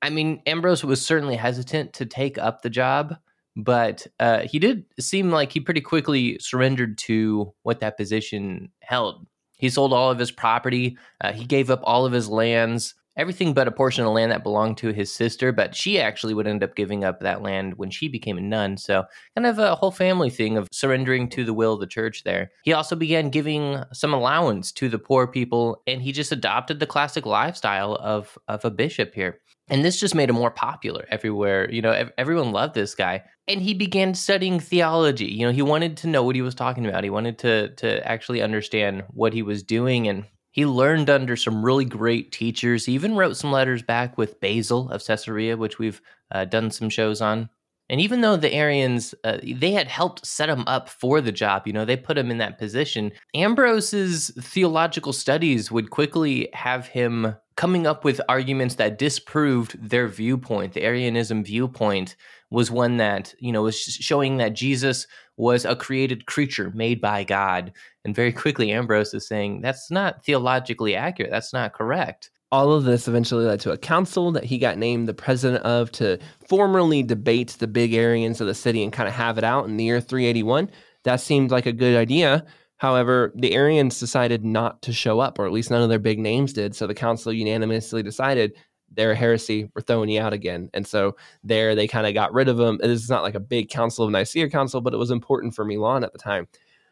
I 0.00 0.10
mean, 0.10 0.42
Ambrose 0.46 0.82
was 0.82 1.04
certainly 1.04 1.36
hesitant 1.36 1.92
to 1.94 2.06
take 2.06 2.38
up 2.38 2.62
the 2.62 2.70
job, 2.70 3.16
but 3.54 4.06
uh, 4.18 4.40
he 4.40 4.58
did 4.58 4.84
seem 4.98 5.30
like 5.30 5.52
he 5.52 5.60
pretty 5.60 5.80
quickly 5.80 6.38
surrendered 6.40 6.98
to 6.98 7.52
what 7.62 7.80
that 7.80 7.96
position 7.96 8.72
held. 8.80 9.26
He 9.58 9.68
sold 9.68 9.92
all 9.92 10.10
of 10.10 10.18
his 10.18 10.32
property, 10.32 10.98
uh, 11.20 11.32
he 11.32 11.44
gave 11.44 11.70
up 11.70 11.80
all 11.84 12.04
of 12.04 12.12
his 12.12 12.28
lands, 12.28 12.94
everything 13.16 13.54
but 13.54 13.68
a 13.68 13.72
portion 13.72 14.04
of 14.04 14.12
land 14.12 14.32
that 14.32 14.42
belonged 14.42 14.78
to 14.78 14.92
his 14.92 15.12
sister, 15.12 15.52
but 15.52 15.74
she 15.74 16.00
actually 16.00 16.34
would 16.34 16.46
end 16.46 16.62
up 16.62 16.74
giving 16.74 17.04
up 17.04 17.20
that 17.20 17.42
land 17.42 17.74
when 17.76 17.90
she 17.90 18.08
became 18.08 18.38
a 18.38 18.40
nun. 18.40 18.76
So, 18.76 19.04
kind 19.36 19.46
of 19.46 19.58
a 19.58 19.74
whole 19.74 19.90
family 19.90 20.30
thing 20.30 20.56
of 20.56 20.68
surrendering 20.72 21.28
to 21.30 21.44
the 21.44 21.54
will 21.54 21.74
of 21.74 21.80
the 21.80 21.86
church 21.86 22.24
there. 22.24 22.50
He 22.64 22.72
also 22.72 22.96
began 22.96 23.30
giving 23.30 23.82
some 23.92 24.14
allowance 24.14 24.72
to 24.72 24.88
the 24.88 24.98
poor 24.98 25.26
people, 25.26 25.82
and 25.86 26.02
he 26.02 26.12
just 26.12 26.32
adopted 26.32 26.80
the 26.80 26.86
classic 26.86 27.26
lifestyle 27.26 27.96
of, 27.96 28.38
of 28.48 28.64
a 28.64 28.70
bishop 28.70 29.14
here. 29.14 29.40
And 29.68 29.84
this 29.84 30.00
just 30.00 30.14
made 30.14 30.28
him 30.28 30.36
more 30.36 30.50
popular 30.50 31.06
everywhere. 31.08 31.70
You 31.70 31.82
know, 31.82 32.08
everyone 32.18 32.52
loved 32.52 32.74
this 32.74 32.94
guy. 32.94 33.22
And 33.48 33.60
he 33.62 33.74
began 33.74 34.14
studying 34.14 34.60
theology. 34.60 35.26
You 35.26 35.46
know, 35.46 35.52
he 35.52 35.62
wanted 35.62 35.96
to 35.98 36.08
know 36.08 36.22
what 36.22 36.36
he 36.36 36.42
was 36.42 36.54
talking 36.54 36.84
about. 36.84 37.04
He 37.04 37.10
wanted 37.10 37.38
to 37.38 37.68
to 37.76 38.06
actually 38.06 38.42
understand 38.42 39.04
what 39.10 39.32
he 39.32 39.42
was 39.42 39.62
doing 39.62 40.08
and 40.08 40.24
he 40.52 40.64
learned 40.66 41.10
under 41.10 41.36
some 41.36 41.64
really 41.64 41.84
great 41.84 42.30
teachers. 42.30 42.86
He 42.86 42.92
even 42.92 43.16
wrote 43.16 43.36
some 43.36 43.50
letters 43.50 43.82
back 43.82 44.16
with 44.16 44.40
Basil 44.40 44.90
of 44.90 45.04
Caesarea, 45.04 45.56
which 45.56 45.78
we've 45.78 46.00
uh, 46.30 46.44
done 46.44 46.70
some 46.70 46.88
shows 46.88 47.20
on. 47.20 47.48
And 47.88 48.00
even 48.00 48.20
though 48.20 48.36
the 48.36 48.52
Arians, 48.52 49.14
uh, 49.24 49.38
they 49.42 49.72
had 49.72 49.88
helped 49.88 50.24
set 50.24 50.48
him 50.48 50.64
up 50.66 50.88
for 50.88 51.20
the 51.20 51.32
job, 51.32 51.66
you 51.66 51.72
know, 51.72 51.84
they 51.84 51.96
put 51.96 52.16
him 52.16 52.30
in 52.30 52.38
that 52.38 52.58
position. 52.58 53.12
Ambrose's 53.34 54.30
theological 54.40 55.12
studies 55.12 55.70
would 55.70 55.90
quickly 55.90 56.48
have 56.54 56.86
him 56.86 57.34
coming 57.56 57.86
up 57.86 58.04
with 58.04 58.20
arguments 58.28 58.76
that 58.76 58.98
disproved 58.98 59.76
their 59.90 60.08
viewpoint. 60.08 60.72
The 60.72 60.84
Arianism 60.84 61.44
viewpoint 61.44 62.16
was 62.50 62.70
one 62.70 62.96
that, 62.98 63.34
you 63.38 63.52
know, 63.52 63.62
was 63.62 63.78
showing 63.78 64.38
that 64.38 64.54
Jesus 64.54 65.06
was 65.36 65.64
a 65.64 65.76
created 65.76 66.26
creature 66.26 66.70
made 66.74 67.00
by 67.00 67.24
God. 67.24 67.72
And 68.04 68.14
very 68.14 68.32
quickly, 68.32 68.72
Ambrose 68.72 69.14
is 69.14 69.26
saying 69.26 69.60
that's 69.60 69.90
not 69.90 70.24
theologically 70.24 70.96
accurate. 70.96 71.30
That's 71.30 71.52
not 71.52 71.72
correct. 71.72 72.30
All 72.50 72.72
of 72.72 72.84
this 72.84 73.08
eventually 73.08 73.46
led 73.46 73.60
to 73.60 73.72
a 73.72 73.78
council 73.78 74.32
that 74.32 74.44
he 74.44 74.58
got 74.58 74.76
named 74.76 75.08
the 75.08 75.14
president 75.14 75.64
of 75.64 75.90
to 75.92 76.18
formally 76.48 77.02
debate 77.02 77.56
the 77.58 77.66
big 77.66 77.94
Arians 77.94 78.40
of 78.40 78.46
the 78.46 78.54
city 78.54 78.82
and 78.82 78.92
kind 78.92 79.08
of 79.08 79.14
have 79.14 79.38
it 79.38 79.44
out 79.44 79.66
in 79.66 79.76
the 79.76 79.84
year 79.84 80.00
381. 80.00 80.70
That 81.04 81.20
seemed 81.20 81.50
like 81.50 81.66
a 81.66 81.72
good 81.72 81.96
idea 81.96 82.44
However, 82.82 83.32
the 83.36 83.54
Arians 83.54 84.00
decided 84.00 84.44
not 84.44 84.82
to 84.82 84.92
show 84.92 85.20
up, 85.20 85.38
or 85.38 85.46
at 85.46 85.52
least 85.52 85.70
none 85.70 85.82
of 85.82 85.88
their 85.88 86.00
big 86.00 86.18
names 86.18 86.52
did. 86.52 86.74
So 86.74 86.88
the 86.88 86.94
council 86.96 87.32
unanimously 87.32 88.02
decided 88.02 88.56
they're 88.90 89.12
a 89.12 89.16
heresy. 89.16 89.70
We're 89.72 89.82
throwing 89.82 90.08
you 90.08 90.20
out 90.20 90.32
again. 90.32 90.68
And 90.74 90.84
so 90.84 91.14
there 91.44 91.76
they 91.76 91.86
kind 91.86 92.08
of 92.08 92.14
got 92.14 92.32
rid 92.32 92.48
of 92.48 92.56
them. 92.56 92.78
This 92.78 93.00
is 93.00 93.08
not 93.08 93.22
like 93.22 93.36
a 93.36 93.40
big 93.40 93.68
council 93.68 94.04
of 94.04 94.10
Nicaea 94.10 94.50
council, 94.50 94.80
but 94.80 94.94
it 94.94 94.96
was 94.96 95.12
important 95.12 95.54
for 95.54 95.64
Milan 95.64 96.02
at 96.02 96.12
the 96.12 96.18
time. 96.18 96.48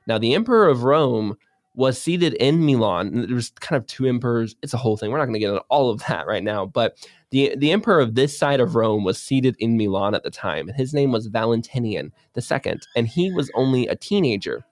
Now, 0.07 0.19
the 0.19 0.35
emperor 0.35 0.69
of 0.69 0.83
Rome 0.83 1.37
was 1.75 2.01
seated 2.01 2.35
in 2.35 2.67
Milan. 2.67 3.27
There 3.27 3.35
was 3.35 3.51
kind 3.61 3.81
of 3.81 3.87
two 3.87 4.07
emperors. 4.07 4.57
It's 4.63 4.75
a 4.75 4.79
whole 4.79 4.97
thing. 4.97 5.11
We're 5.11 5.19
not 5.19 5.27
going 5.27 5.35
to 5.35 5.41
get 5.41 5.51
into 5.51 5.65
all 5.69 5.91
of 5.91 6.03
that 6.09 6.27
right 6.27 6.43
now. 6.43 6.67
But 6.67 6.97
the 7.31 7.55
the 7.57 7.71
emperor 7.71 8.01
of 8.01 8.17
this 8.17 8.37
side 8.37 8.61
of 8.61 8.75
Rome 8.75 9.05
was 9.05 9.23
seated 9.23 9.55
in 9.59 9.77
Milan 9.77 10.15
at 10.15 10.25
the 10.25 10.31
time. 10.31 10.69
And 10.69 10.77
His 10.77 10.93
name 10.93 11.13
was 11.13 11.27
Valentinian 11.27 12.13
II, 12.37 12.75
and 12.97 13.07
he 13.07 13.33
was 13.33 13.51
only 13.55 13.87
a 13.87 13.95
teenager 13.95 14.65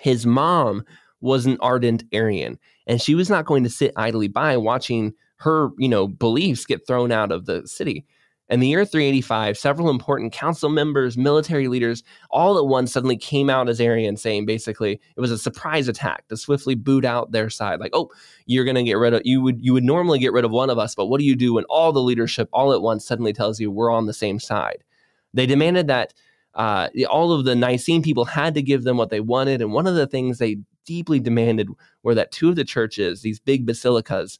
his 0.00 0.26
mom 0.26 0.84
was 1.20 1.46
an 1.46 1.56
ardent 1.60 2.04
Arian, 2.12 2.58
and 2.86 3.00
she 3.00 3.14
was 3.14 3.30
not 3.30 3.46
going 3.46 3.64
to 3.64 3.70
sit 3.70 3.92
idly 3.96 4.28
by 4.28 4.56
watching 4.56 5.14
her, 5.36 5.70
you 5.78 5.88
know, 5.88 6.06
beliefs 6.06 6.66
get 6.66 6.86
thrown 6.86 7.10
out 7.10 7.32
of 7.32 7.46
the 7.46 7.66
city. 7.66 8.04
In 8.50 8.60
the 8.60 8.68
year 8.68 8.84
385, 8.84 9.56
several 9.56 9.88
important 9.88 10.32
council 10.32 10.68
members, 10.68 11.16
military 11.16 11.66
leaders, 11.66 12.02
all 12.30 12.58
at 12.58 12.66
once 12.66 12.92
suddenly 12.92 13.16
came 13.16 13.48
out 13.48 13.70
as 13.70 13.80
Arian, 13.80 14.18
saying 14.18 14.44
basically 14.44 15.00
it 15.16 15.20
was 15.20 15.30
a 15.30 15.38
surprise 15.38 15.88
attack 15.88 16.28
to 16.28 16.36
swiftly 16.36 16.74
boot 16.74 17.06
out 17.06 17.32
their 17.32 17.48
side. 17.48 17.80
Like, 17.80 17.92
oh, 17.94 18.10
you're 18.44 18.64
going 18.64 18.74
to 18.74 18.82
get 18.82 18.98
rid 18.98 19.14
of 19.14 19.22
you 19.24 19.40
would 19.40 19.64
you 19.64 19.72
would 19.72 19.84
normally 19.84 20.18
get 20.18 20.32
rid 20.32 20.44
of 20.44 20.50
one 20.50 20.68
of 20.68 20.78
us, 20.78 20.94
but 20.94 21.06
what 21.06 21.20
do 21.20 21.24
you 21.24 21.36
do 21.36 21.54
when 21.54 21.64
all 21.64 21.90
the 21.90 22.02
leadership 22.02 22.48
all 22.52 22.74
at 22.74 22.82
once 22.82 23.06
suddenly 23.06 23.32
tells 23.32 23.58
you 23.60 23.70
we're 23.70 23.90
on 23.90 24.06
the 24.06 24.12
same 24.12 24.38
side? 24.38 24.84
They 25.32 25.46
demanded 25.46 25.86
that 25.86 26.12
uh, 26.54 26.88
all 27.08 27.32
of 27.32 27.44
the 27.44 27.56
Nicene 27.56 28.02
people 28.02 28.26
had 28.26 28.54
to 28.54 28.62
give 28.62 28.84
them 28.84 28.96
what 28.96 29.10
they 29.10 29.20
wanted. 29.20 29.60
And 29.60 29.72
one 29.72 29.86
of 29.86 29.94
the 29.94 30.06
things 30.06 30.38
they 30.38 30.58
deeply 30.84 31.18
demanded 31.18 31.68
were 32.02 32.14
that 32.14 32.30
two 32.30 32.48
of 32.48 32.56
the 32.56 32.64
churches, 32.64 33.22
these 33.22 33.40
big 33.40 33.66
basilicas, 33.66 34.38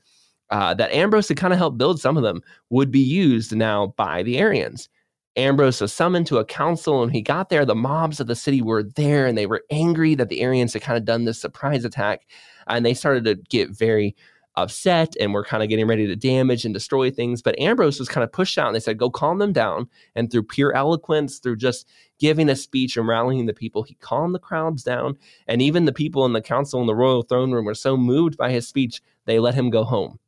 uh, 0.54 0.72
that 0.72 0.92
Ambrose 0.92 1.26
had 1.26 1.36
kind 1.36 1.52
of 1.52 1.58
helped 1.58 1.78
build 1.78 2.00
some 2.00 2.16
of 2.16 2.22
them, 2.22 2.40
would 2.70 2.92
be 2.92 3.00
used 3.00 3.56
now 3.56 3.88
by 3.96 4.22
the 4.22 4.38
Arians. 4.38 4.88
Ambrose 5.34 5.80
was 5.80 5.92
summoned 5.92 6.28
to 6.28 6.38
a 6.38 6.44
council, 6.44 7.02
and 7.02 7.10
he 7.10 7.22
got 7.22 7.48
there. 7.48 7.64
The 7.64 7.74
mobs 7.74 8.20
of 8.20 8.28
the 8.28 8.36
city 8.36 8.62
were 8.62 8.84
there, 8.84 9.26
and 9.26 9.36
they 9.36 9.46
were 9.46 9.64
angry 9.72 10.14
that 10.14 10.28
the 10.28 10.42
Arians 10.42 10.72
had 10.72 10.82
kind 10.82 10.96
of 10.96 11.04
done 11.04 11.24
this 11.24 11.40
surprise 11.40 11.84
attack, 11.84 12.28
and 12.68 12.86
they 12.86 12.94
started 12.94 13.24
to 13.24 13.34
get 13.34 13.76
very 13.76 14.14
upset 14.54 15.16
and 15.18 15.34
were 15.34 15.42
kind 15.42 15.64
of 15.64 15.68
getting 15.68 15.88
ready 15.88 16.06
to 16.06 16.14
damage 16.14 16.64
and 16.64 16.72
destroy 16.72 17.10
things. 17.10 17.42
But 17.42 17.58
Ambrose 17.58 17.98
was 17.98 18.08
kind 18.08 18.22
of 18.22 18.30
pushed 18.30 18.56
out 18.56 18.68
and 18.68 18.76
they 18.76 18.80
said, 18.80 18.96
go 18.96 19.10
calm 19.10 19.38
them 19.38 19.52
down. 19.52 19.88
And 20.14 20.30
through 20.30 20.44
pure 20.44 20.72
eloquence, 20.76 21.40
through 21.40 21.56
just 21.56 21.88
giving 22.20 22.48
a 22.48 22.54
speech 22.54 22.96
and 22.96 23.08
rallying 23.08 23.46
the 23.46 23.52
people, 23.52 23.82
he 23.82 23.96
calmed 23.96 24.32
the 24.32 24.38
crowds 24.38 24.84
down. 24.84 25.18
And 25.48 25.60
even 25.60 25.86
the 25.86 25.92
people 25.92 26.24
in 26.24 26.34
the 26.34 26.40
council 26.40 26.80
in 26.80 26.86
the 26.86 26.94
royal 26.94 27.22
throne 27.22 27.50
room 27.50 27.64
were 27.64 27.74
so 27.74 27.96
moved 27.96 28.36
by 28.36 28.52
his 28.52 28.68
speech, 28.68 29.02
they 29.24 29.40
let 29.40 29.56
him 29.56 29.70
go 29.70 29.82
home. 29.82 30.20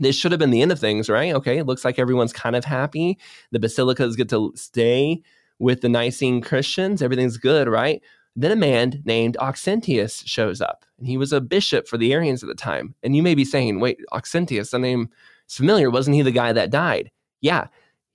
This 0.00 0.16
should 0.16 0.32
have 0.32 0.38
been 0.38 0.50
the 0.50 0.62
end 0.62 0.72
of 0.72 0.78
things, 0.78 1.08
right? 1.08 1.34
Okay, 1.34 1.58
it 1.58 1.66
looks 1.66 1.84
like 1.84 1.98
everyone's 1.98 2.32
kind 2.32 2.56
of 2.56 2.64
happy. 2.64 3.18
The 3.50 3.58
basilicas 3.58 4.16
get 4.16 4.28
to 4.30 4.52
stay 4.54 5.22
with 5.58 5.80
the 5.80 5.88
Nicene 5.88 6.40
Christians. 6.40 7.02
Everything's 7.02 7.36
good, 7.36 7.68
right? 7.68 8.02
Then 8.36 8.52
a 8.52 8.56
man 8.56 9.02
named 9.04 9.36
Auxentius 9.40 10.24
shows 10.24 10.60
up, 10.60 10.84
and 10.98 11.08
he 11.08 11.16
was 11.16 11.32
a 11.32 11.40
bishop 11.40 11.88
for 11.88 11.98
the 11.98 12.12
Arians 12.12 12.42
at 12.42 12.48
the 12.48 12.54
time. 12.54 12.94
And 13.02 13.16
you 13.16 13.22
may 13.22 13.34
be 13.34 13.44
saying, 13.44 13.80
wait, 13.80 13.98
Auxentius, 14.12 14.70
the 14.70 14.78
name 14.78 15.10
familiar. 15.48 15.90
Wasn't 15.90 16.14
he 16.14 16.22
the 16.22 16.30
guy 16.30 16.52
that 16.52 16.70
died? 16.70 17.10
Yeah, 17.40 17.66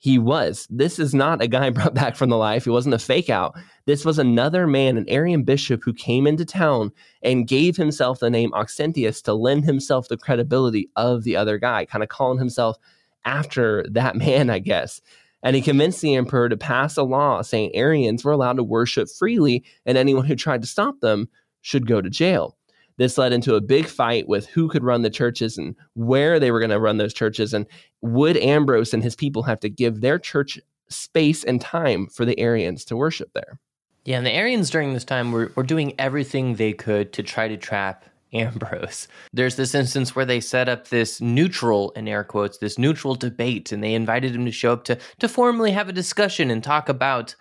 he 0.03 0.19
was. 0.19 0.67
This 0.69 0.99
is 0.99 1.13
not 1.13 1.41
a 1.41 1.47
guy 1.47 1.69
brought 1.71 1.93
back 1.93 2.17
from 2.17 2.29
the 2.29 2.35
life. 2.35 2.65
He 2.65 2.69
wasn't 2.69 2.95
a 2.95 2.99
fake 2.99 3.29
out. 3.29 3.55
This 3.85 4.03
was 4.03 4.19
another 4.19 4.67
man, 4.67 4.97
an 4.97 5.07
Arian 5.07 5.43
bishop 5.43 5.81
who 5.81 5.93
came 5.93 6.27
into 6.27 6.43
town 6.43 6.91
and 7.21 7.47
gave 7.47 7.77
himself 7.77 8.19
the 8.19 8.29
name 8.29 8.51
Auxentius 8.51 9.23
to 9.23 9.33
lend 9.33 9.63
himself 9.63 10.09
the 10.09 10.17
credibility 10.17 10.89
of 10.97 11.23
the 11.23 11.37
other 11.37 11.57
guy, 11.57 11.85
kind 11.85 12.03
of 12.03 12.09
calling 12.09 12.37
himself 12.37 12.75
after 13.23 13.85
that 13.91 14.15
man, 14.17 14.49
I 14.49 14.59
guess 14.59 14.99
and 15.45 15.57
he 15.57 15.61
convinced 15.61 16.01
the 16.01 16.15
emperor 16.15 16.47
to 16.47 16.57
pass 16.57 16.95
a 16.95 17.03
law 17.03 17.41
saying 17.41 17.71
Arians 17.73 18.23
were 18.23 18.31
allowed 18.31 18.55
to 18.57 18.63
worship 18.63 19.09
freely, 19.09 19.63
and 19.85 19.97
anyone 19.97 20.25
who 20.25 20.35
tried 20.35 20.61
to 20.61 20.67
stop 20.67 21.01
them 21.01 21.27
should 21.61 21.85
go 21.85 22.01
to 22.01 22.09
jail. 22.09 22.57
This 22.97 23.17
led 23.17 23.33
into 23.33 23.55
a 23.55 23.61
big 23.61 23.87
fight 23.87 24.27
with 24.27 24.47
who 24.47 24.69
could 24.69 24.83
run 24.83 25.01
the 25.01 25.09
churches 25.09 25.57
and 25.57 25.75
where 25.95 26.39
they 26.39 26.51
were 26.51 26.59
going 26.59 26.69
to 26.69 26.79
run 26.79 26.97
those 26.97 27.13
churches. 27.13 27.53
And 27.53 27.65
would 28.01 28.37
Ambrose 28.37 28.93
and 28.93 29.03
his 29.03 29.15
people 29.15 29.43
have 29.43 29.59
to 29.61 29.69
give 29.69 30.01
their 30.01 30.19
church 30.19 30.59
space 30.89 31.43
and 31.43 31.59
time 31.59 32.07
for 32.07 32.25
the 32.25 32.39
Arians 32.39 32.85
to 32.85 32.95
worship 32.95 33.31
there? 33.33 33.59
Yeah, 34.05 34.17
and 34.17 34.25
the 34.25 34.33
Arians 34.33 34.69
during 34.69 34.93
this 34.93 35.05
time 35.05 35.31
were, 35.31 35.51
were 35.55 35.63
doing 35.63 35.93
everything 35.97 36.55
they 36.55 36.73
could 36.73 37.13
to 37.13 37.23
try 37.23 37.47
to 37.47 37.57
trap 37.57 38.05
Ambrose. 38.33 39.07
There's 39.31 39.55
this 39.55 39.75
instance 39.75 40.15
where 40.15 40.25
they 40.25 40.39
set 40.39 40.67
up 40.67 40.87
this 40.87 41.21
neutral, 41.21 41.91
in 41.91 42.07
air 42.07 42.23
quotes, 42.23 42.57
this 42.57 42.79
neutral 42.79 43.15
debate, 43.15 43.71
and 43.71 43.83
they 43.83 43.93
invited 43.93 44.35
him 44.35 44.45
to 44.45 44.51
show 44.51 44.73
up 44.73 44.85
to 44.85 44.97
to 45.19 45.29
formally 45.29 45.71
have 45.71 45.87
a 45.87 45.93
discussion 45.93 46.49
and 46.49 46.63
talk 46.63 46.89
about, 46.89 47.35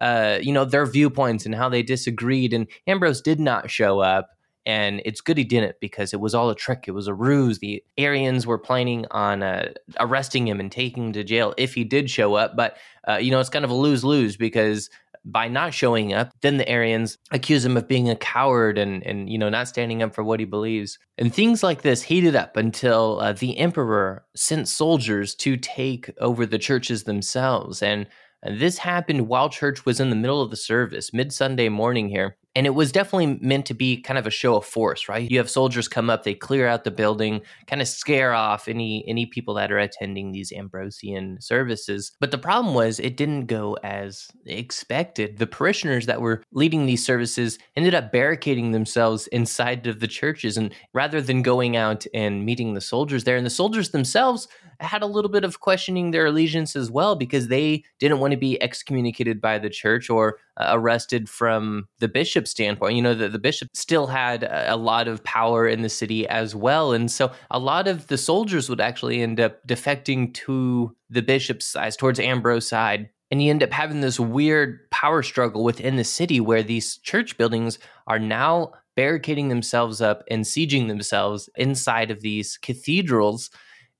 uh, 0.00 0.38
you 0.40 0.52
know, 0.52 0.64
their 0.64 0.86
viewpoints 0.86 1.46
and 1.46 1.54
how 1.54 1.68
they 1.68 1.82
disagreed. 1.82 2.52
And 2.52 2.68
Ambrose 2.86 3.20
did 3.20 3.40
not 3.40 3.70
show 3.70 3.98
up. 3.98 4.35
And 4.66 5.00
it's 5.04 5.20
good 5.20 5.38
he 5.38 5.44
didn't 5.44 5.76
because 5.80 6.12
it 6.12 6.20
was 6.20 6.34
all 6.34 6.50
a 6.50 6.54
trick. 6.54 6.84
It 6.88 6.90
was 6.90 7.06
a 7.06 7.14
ruse. 7.14 7.60
The 7.60 7.82
Arians 7.96 8.46
were 8.46 8.58
planning 8.58 9.06
on 9.12 9.42
uh, 9.42 9.72
arresting 10.00 10.48
him 10.48 10.58
and 10.58 10.70
taking 10.72 11.06
him 11.06 11.12
to 11.12 11.24
jail 11.24 11.54
if 11.56 11.74
he 11.74 11.84
did 11.84 12.10
show 12.10 12.34
up. 12.34 12.56
But, 12.56 12.76
uh, 13.08 13.16
you 13.16 13.30
know, 13.30 13.38
it's 13.38 13.48
kind 13.48 13.64
of 13.64 13.70
a 13.70 13.74
lose 13.74 14.04
lose 14.04 14.36
because 14.36 14.90
by 15.26 15.48
not 15.48 15.74
showing 15.74 16.12
up, 16.12 16.32
then 16.40 16.56
the 16.56 16.68
Arians 16.68 17.18
accuse 17.32 17.64
him 17.64 17.76
of 17.76 17.88
being 17.88 18.08
a 18.08 18.16
coward 18.16 18.78
and 18.78 19.04
and 19.04 19.28
you 19.28 19.36
know 19.36 19.48
not 19.48 19.66
standing 19.68 20.02
up 20.02 20.14
for 20.14 20.22
what 20.22 20.38
he 20.40 20.46
believes. 20.46 20.98
And 21.18 21.34
things 21.34 21.62
like 21.62 21.82
this 21.82 22.02
heated 22.02 22.36
up 22.36 22.56
until 22.56 23.18
uh, 23.20 23.32
the 23.32 23.58
emperor 23.58 24.24
sent 24.34 24.68
soldiers 24.68 25.34
to 25.36 25.56
take 25.56 26.10
over 26.20 26.46
the 26.46 26.58
churches 26.58 27.04
themselves. 27.04 27.82
And 27.82 28.06
and 28.42 28.60
this 28.60 28.78
happened 28.78 29.26
while 29.26 29.48
church 29.48 29.84
was 29.84 29.98
in 29.98 30.10
the 30.10 30.16
middle 30.16 30.40
of 30.40 30.50
the 30.50 30.56
service, 30.56 31.12
mid 31.12 31.32
Sunday 31.32 31.68
morning 31.68 32.08
here. 32.08 32.36
And 32.56 32.66
it 32.66 32.74
was 32.74 32.90
definitely 32.90 33.38
meant 33.40 33.66
to 33.66 33.74
be 33.74 34.00
kind 34.00 34.18
of 34.18 34.26
a 34.26 34.30
show 34.30 34.56
of 34.56 34.64
force, 34.64 35.08
right? 35.08 35.30
You 35.30 35.38
have 35.38 35.50
soldiers 35.50 35.86
come 35.86 36.10
up, 36.10 36.24
they 36.24 36.34
clear 36.34 36.66
out 36.66 36.84
the 36.84 36.90
building, 36.90 37.42
kind 37.66 37.82
of 37.82 37.86
scare 37.86 38.32
off 38.32 38.66
any 38.66 39.04
any 39.06 39.26
people 39.26 39.54
that 39.54 39.70
are 39.70 39.78
attending 39.78 40.32
these 40.32 40.50
Ambrosian 40.52 41.38
services. 41.40 42.12
But 42.18 42.30
the 42.30 42.38
problem 42.38 42.74
was 42.74 42.98
it 42.98 43.16
didn't 43.16 43.46
go 43.46 43.76
as 43.84 44.28
expected. 44.46 45.36
The 45.36 45.46
parishioners 45.46 46.06
that 46.06 46.22
were 46.22 46.42
leading 46.50 46.86
these 46.86 47.04
services 47.04 47.58
ended 47.76 47.94
up 47.94 48.10
barricading 48.10 48.72
themselves 48.72 49.26
inside 49.28 49.86
of 49.86 50.00
the 50.00 50.08
churches 50.08 50.56
and 50.56 50.74
rather 50.94 51.20
than 51.20 51.42
going 51.42 51.76
out 51.76 52.06
and 52.14 52.46
meeting 52.46 52.72
the 52.72 52.80
soldiers 52.80 53.24
there 53.24 53.36
and 53.36 53.44
the 53.44 53.50
soldiers 53.50 53.90
themselves 53.90 54.48
had 54.80 55.02
a 55.02 55.06
little 55.06 55.30
bit 55.30 55.44
of 55.44 55.60
questioning 55.60 56.10
their 56.10 56.26
allegiance 56.26 56.76
as 56.76 56.90
well 56.90 57.16
because 57.16 57.48
they 57.48 57.84
didn't 57.98 58.18
want 58.18 58.32
to 58.32 58.36
be 58.36 58.60
excommunicated 58.62 59.40
by 59.40 59.58
the 59.58 59.70
church 59.70 60.10
or 60.10 60.38
uh, 60.56 60.70
arrested 60.70 61.28
from 61.28 61.88
the 61.98 62.08
bishop's 62.08 62.50
standpoint. 62.50 62.96
You 62.96 63.02
know, 63.02 63.14
the, 63.14 63.28
the 63.28 63.38
bishop 63.38 63.68
still 63.74 64.06
had 64.06 64.42
a, 64.42 64.74
a 64.74 64.76
lot 64.76 65.08
of 65.08 65.22
power 65.24 65.66
in 65.66 65.82
the 65.82 65.88
city 65.88 66.26
as 66.28 66.54
well. 66.54 66.92
And 66.92 67.10
so 67.10 67.32
a 67.50 67.58
lot 67.58 67.88
of 67.88 68.06
the 68.06 68.18
soldiers 68.18 68.68
would 68.68 68.80
actually 68.80 69.22
end 69.22 69.40
up 69.40 69.66
defecting 69.66 70.32
to 70.34 70.94
the 71.10 71.22
bishop's 71.22 71.66
side, 71.66 71.92
towards 71.98 72.20
Ambrose 72.20 72.68
side. 72.68 73.10
And 73.30 73.42
you 73.42 73.50
end 73.50 73.62
up 73.62 73.72
having 73.72 74.00
this 74.00 74.20
weird 74.20 74.88
power 74.90 75.22
struggle 75.22 75.64
within 75.64 75.96
the 75.96 76.04
city 76.04 76.40
where 76.40 76.62
these 76.62 76.98
church 76.98 77.36
buildings 77.36 77.78
are 78.06 78.20
now 78.20 78.72
barricading 78.96 79.48
themselves 79.48 80.00
up 80.00 80.22
and 80.30 80.44
sieging 80.44 80.88
themselves 80.88 81.50
inside 81.56 82.10
of 82.10 82.22
these 82.22 82.56
cathedrals 82.56 83.50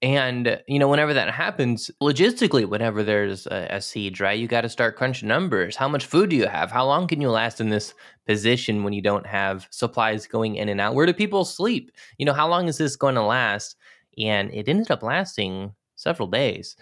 and 0.03 0.61
you 0.67 0.79
know, 0.79 0.89
whenever 0.89 1.15
that 1.15 1.31
happens, 1.31 1.91
logistically, 2.03 2.69
whenever 2.69 3.03
there's 3.03 3.47
a, 3.47 3.67
a 3.71 3.81
siege, 3.81 4.21
right, 4.21 4.39
you 4.39 4.47
got 4.47 4.61
to 4.63 4.69
start 4.69 4.97
crunching 4.97 5.29
numbers. 5.29 5.77
How 5.77 5.89
much 5.89 6.07
food 6.07 6.31
do 6.31 6.37
you 6.37 6.47
have? 6.47 6.71
How 6.71 6.85
long 6.85 7.07
can 7.07 7.21
you 7.21 7.31
last 7.31 7.61
in 7.61 7.71
this 7.71 7.95
position 8.27 8.85
when 8.85 8.93
you 8.93 9.03
don't 9.03 9.27
have 9.27 9.67
supplies 9.71 10.27
going 10.27 10.57
in 10.57 10.69
and 10.69 10.81
out? 10.81 10.95
Where 10.95 11.07
do 11.07 11.15
people 11.15 11.45
sleep? 11.45 11.93
You 12.19 12.27
know, 12.27 12.35
how 12.35 12.49
long 12.49 12.69
is 12.69 12.79
this 12.79 12.97
going 12.97 13.15
to 13.15 13.23
last? 13.23 13.77
And 14.19 14.53
it 14.53 14.69
ended 14.69 14.91
up 14.91 15.03
lasting 15.03 15.73
several 15.95 16.29
days. 16.29 16.77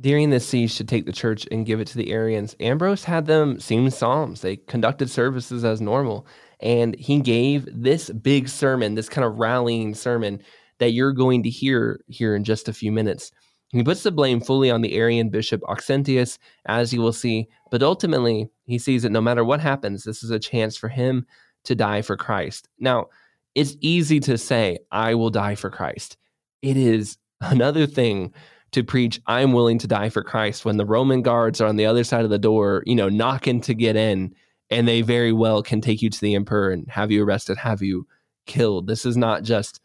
During 0.00 0.30
the 0.30 0.38
siege 0.38 0.76
to 0.76 0.84
take 0.84 1.06
the 1.06 1.12
church 1.12 1.46
and 1.50 1.66
give 1.66 1.80
it 1.80 1.88
to 1.88 1.96
the 1.96 2.12
Arians, 2.12 2.54
Ambrose 2.60 3.02
had 3.04 3.26
them 3.26 3.58
sing 3.58 3.90
psalms. 3.90 4.40
They 4.42 4.56
conducted 4.56 5.10
services 5.10 5.64
as 5.64 5.80
normal. 5.80 6.26
And 6.60 6.96
he 6.96 7.20
gave 7.20 7.68
this 7.72 8.10
big 8.10 8.48
sermon, 8.48 8.94
this 8.94 9.08
kind 9.08 9.24
of 9.24 9.38
rallying 9.38 9.94
sermon 9.94 10.40
that 10.78 10.92
you're 10.92 11.12
going 11.12 11.42
to 11.42 11.50
hear 11.50 12.00
here 12.06 12.34
in 12.34 12.44
just 12.44 12.68
a 12.68 12.72
few 12.72 12.92
minutes. 12.92 13.32
He 13.70 13.82
puts 13.82 14.02
the 14.02 14.10
blame 14.10 14.40
fully 14.40 14.70
on 14.70 14.80
the 14.80 14.94
Arian 14.94 15.28
bishop 15.28 15.60
Auxentius, 15.62 16.38
as 16.66 16.92
you 16.92 17.02
will 17.02 17.12
see, 17.12 17.48
but 17.70 17.82
ultimately 17.82 18.48
he 18.64 18.78
sees 18.78 19.02
that 19.02 19.12
no 19.12 19.20
matter 19.20 19.44
what 19.44 19.60
happens, 19.60 20.04
this 20.04 20.22
is 20.22 20.30
a 20.30 20.38
chance 20.38 20.76
for 20.76 20.88
him 20.88 21.26
to 21.64 21.74
die 21.74 22.00
for 22.00 22.16
Christ. 22.16 22.68
Now, 22.78 23.08
it's 23.54 23.76
easy 23.80 24.20
to 24.20 24.38
say, 24.38 24.78
I 24.90 25.14
will 25.14 25.30
die 25.30 25.54
for 25.54 25.68
Christ. 25.68 26.16
It 26.62 26.76
is 26.76 27.18
another 27.40 27.86
thing 27.86 28.32
to 28.72 28.84
preach, 28.84 29.20
I'm 29.26 29.52
willing 29.52 29.78
to 29.78 29.86
die 29.86 30.08
for 30.10 30.22
Christ 30.22 30.64
when 30.64 30.76
the 30.76 30.86
Roman 30.86 31.22
guards 31.22 31.60
are 31.60 31.66
on 31.66 31.76
the 31.76 31.86
other 31.86 32.04
side 32.04 32.24
of 32.24 32.30
the 32.30 32.38
door, 32.38 32.82
you 32.86 32.94
know, 32.94 33.08
knocking 33.08 33.60
to 33.62 33.74
get 33.74 33.96
in, 33.96 34.34
and 34.70 34.86
they 34.86 35.02
very 35.02 35.32
well 35.32 35.62
can 35.62 35.80
take 35.80 36.02
you 36.02 36.10
to 36.10 36.20
the 36.20 36.34
emperor 36.34 36.70
and 36.70 36.88
have 36.88 37.10
you 37.10 37.24
arrested, 37.24 37.56
have 37.56 37.82
you 37.82 38.06
killed. 38.46 38.86
This 38.86 39.06
is 39.06 39.16
not 39.16 39.42
just 39.42 39.80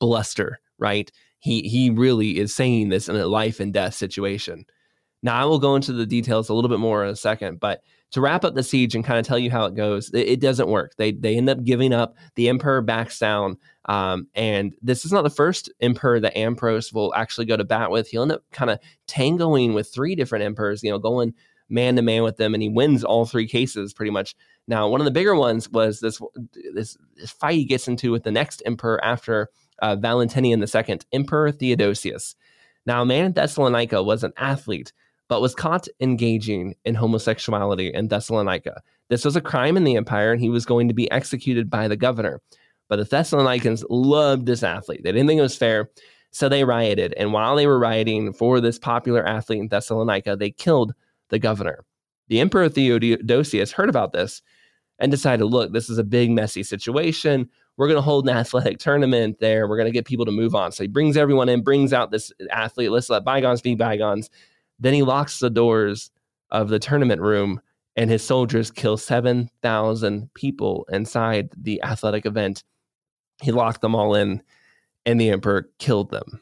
bluster, 0.00 0.60
right? 0.78 1.10
He 1.38 1.62
he 1.62 1.90
really 1.90 2.38
is 2.38 2.54
saying 2.54 2.88
this 2.88 3.08
in 3.08 3.16
a 3.16 3.26
life 3.26 3.60
and 3.60 3.72
death 3.72 3.94
situation. 3.94 4.64
Now 5.22 5.40
I 5.40 5.44
will 5.44 5.58
go 5.58 5.74
into 5.74 5.92
the 5.92 6.06
details 6.06 6.48
a 6.48 6.54
little 6.54 6.68
bit 6.68 6.80
more 6.80 7.04
in 7.04 7.10
a 7.10 7.16
second, 7.16 7.60
but 7.60 7.82
to 8.14 8.20
wrap 8.20 8.44
up 8.44 8.54
the 8.54 8.62
siege 8.62 8.94
and 8.94 9.04
kind 9.04 9.18
of 9.18 9.26
tell 9.26 9.38
you 9.38 9.50
how 9.50 9.64
it 9.64 9.74
goes, 9.74 10.08
it, 10.10 10.28
it 10.28 10.40
doesn't 10.40 10.68
work. 10.68 10.94
They 10.96 11.10
they 11.10 11.36
end 11.36 11.50
up 11.50 11.64
giving 11.64 11.92
up. 11.92 12.16
The 12.36 12.48
emperor 12.48 12.80
backs 12.80 13.18
down, 13.18 13.56
um, 13.86 14.28
and 14.34 14.72
this 14.80 15.04
is 15.04 15.12
not 15.12 15.22
the 15.22 15.30
first 15.30 15.68
emperor 15.80 16.20
that 16.20 16.38
Ambrose 16.38 16.92
will 16.92 17.12
actually 17.14 17.46
go 17.46 17.56
to 17.56 17.64
bat 17.64 17.90
with. 17.90 18.06
He'll 18.06 18.22
end 18.22 18.30
up 18.30 18.44
kind 18.52 18.70
of 18.70 18.78
tangoing 19.08 19.74
with 19.74 19.92
three 19.92 20.14
different 20.14 20.44
emperors. 20.44 20.82
You 20.84 20.92
know, 20.92 20.98
going 20.98 21.34
man 21.68 21.96
to 21.96 22.02
man 22.02 22.22
with 22.22 22.36
them, 22.36 22.54
and 22.54 22.62
he 22.62 22.68
wins 22.68 23.02
all 23.02 23.26
three 23.26 23.48
cases 23.48 23.92
pretty 23.92 24.12
much. 24.12 24.36
Now, 24.68 24.88
one 24.88 25.00
of 25.00 25.04
the 25.06 25.10
bigger 25.10 25.34
ones 25.34 25.68
was 25.68 25.98
this 25.98 26.20
this, 26.72 26.96
this 27.16 27.30
fight 27.32 27.56
he 27.56 27.64
gets 27.64 27.88
into 27.88 28.12
with 28.12 28.22
the 28.22 28.30
next 28.30 28.62
emperor 28.64 29.04
after 29.04 29.50
uh, 29.80 29.96
Valentinian 29.96 30.62
II, 30.62 30.98
Emperor 31.12 31.52
Theodosius. 31.52 32.34
Now, 32.86 33.02
a 33.02 33.06
man 33.06 33.26
in 33.26 33.32
Thessalonica 33.32 34.02
was 34.02 34.24
an 34.24 34.32
athlete, 34.36 34.92
but 35.28 35.40
was 35.40 35.54
caught 35.54 35.88
engaging 36.00 36.74
in 36.84 36.94
homosexuality 36.94 37.92
in 37.92 38.08
Thessalonica. 38.08 38.82
This 39.08 39.24
was 39.24 39.36
a 39.36 39.40
crime 39.40 39.76
in 39.76 39.84
the 39.84 39.96
empire, 39.96 40.32
and 40.32 40.40
he 40.40 40.50
was 40.50 40.66
going 40.66 40.88
to 40.88 40.94
be 40.94 41.10
executed 41.10 41.70
by 41.70 41.88
the 41.88 41.96
governor. 41.96 42.40
But 42.88 42.96
the 42.96 43.04
Thessalonians 43.04 43.84
loved 43.88 44.46
this 44.46 44.62
athlete. 44.62 45.02
They 45.02 45.12
didn't 45.12 45.26
think 45.26 45.38
it 45.38 45.42
was 45.42 45.56
fair, 45.56 45.90
so 46.30 46.48
they 46.48 46.64
rioted. 46.64 47.14
And 47.16 47.32
while 47.32 47.56
they 47.56 47.66
were 47.66 47.78
rioting 47.78 48.32
for 48.32 48.60
this 48.60 48.78
popular 48.78 49.26
athlete 49.26 49.60
in 49.60 49.68
Thessalonica, 49.68 50.36
they 50.36 50.50
killed 50.50 50.92
the 51.30 51.38
governor. 51.38 51.84
The 52.28 52.40
Emperor 52.40 52.68
Theodosius 52.68 53.72
heard 53.72 53.88
about 53.88 54.12
this 54.12 54.42
and 54.98 55.10
decided, 55.10 55.46
look, 55.46 55.72
this 55.72 55.90
is 55.90 55.98
a 55.98 56.04
big, 56.04 56.30
messy 56.30 56.62
situation. 56.62 57.48
We're 57.76 57.88
going 57.88 57.98
to 57.98 58.02
hold 58.02 58.28
an 58.28 58.36
athletic 58.36 58.78
tournament 58.78 59.38
there. 59.40 59.66
We're 59.66 59.76
going 59.76 59.88
to 59.88 59.92
get 59.92 60.04
people 60.04 60.24
to 60.24 60.32
move 60.32 60.54
on. 60.54 60.72
So 60.72 60.84
he 60.84 60.88
brings 60.88 61.16
everyone 61.16 61.48
in, 61.48 61.62
brings 61.62 61.92
out 61.92 62.10
this 62.10 62.32
athlete. 62.50 62.90
Let's 62.90 63.10
let 63.10 63.24
bygones 63.24 63.60
be 63.60 63.74
bygones. 63.74 64.30
Then 64.78 64.94
he 64.94 65.02
locks 65.02 65.38
the 65.38 65.50
doors 65.50 66.10
of 66.50 66.68
the 66.68 66.78
tournament 66.78 67.20
room, 67.20 67.60
and 67.96 68.10
his 68.10 68.22
soldiers 68.22 68.70
kill 68.70 68.96
7,000 68.96 70.32
people 70.34 70.86
inside 70.90 71.50
the 71.56 71.82
athletic 71.82 72.26
event. 72.26 72.62
He 73.42 73.50
locked 73.50 73.80
them 73.80 73.94
all 73.94 74.14
in, 74.14 74.42
and 75.04 75.20
the 75.20 75.30
emperor 75.30 75.68
killed 75.78 76.10
them. 76.10 76.40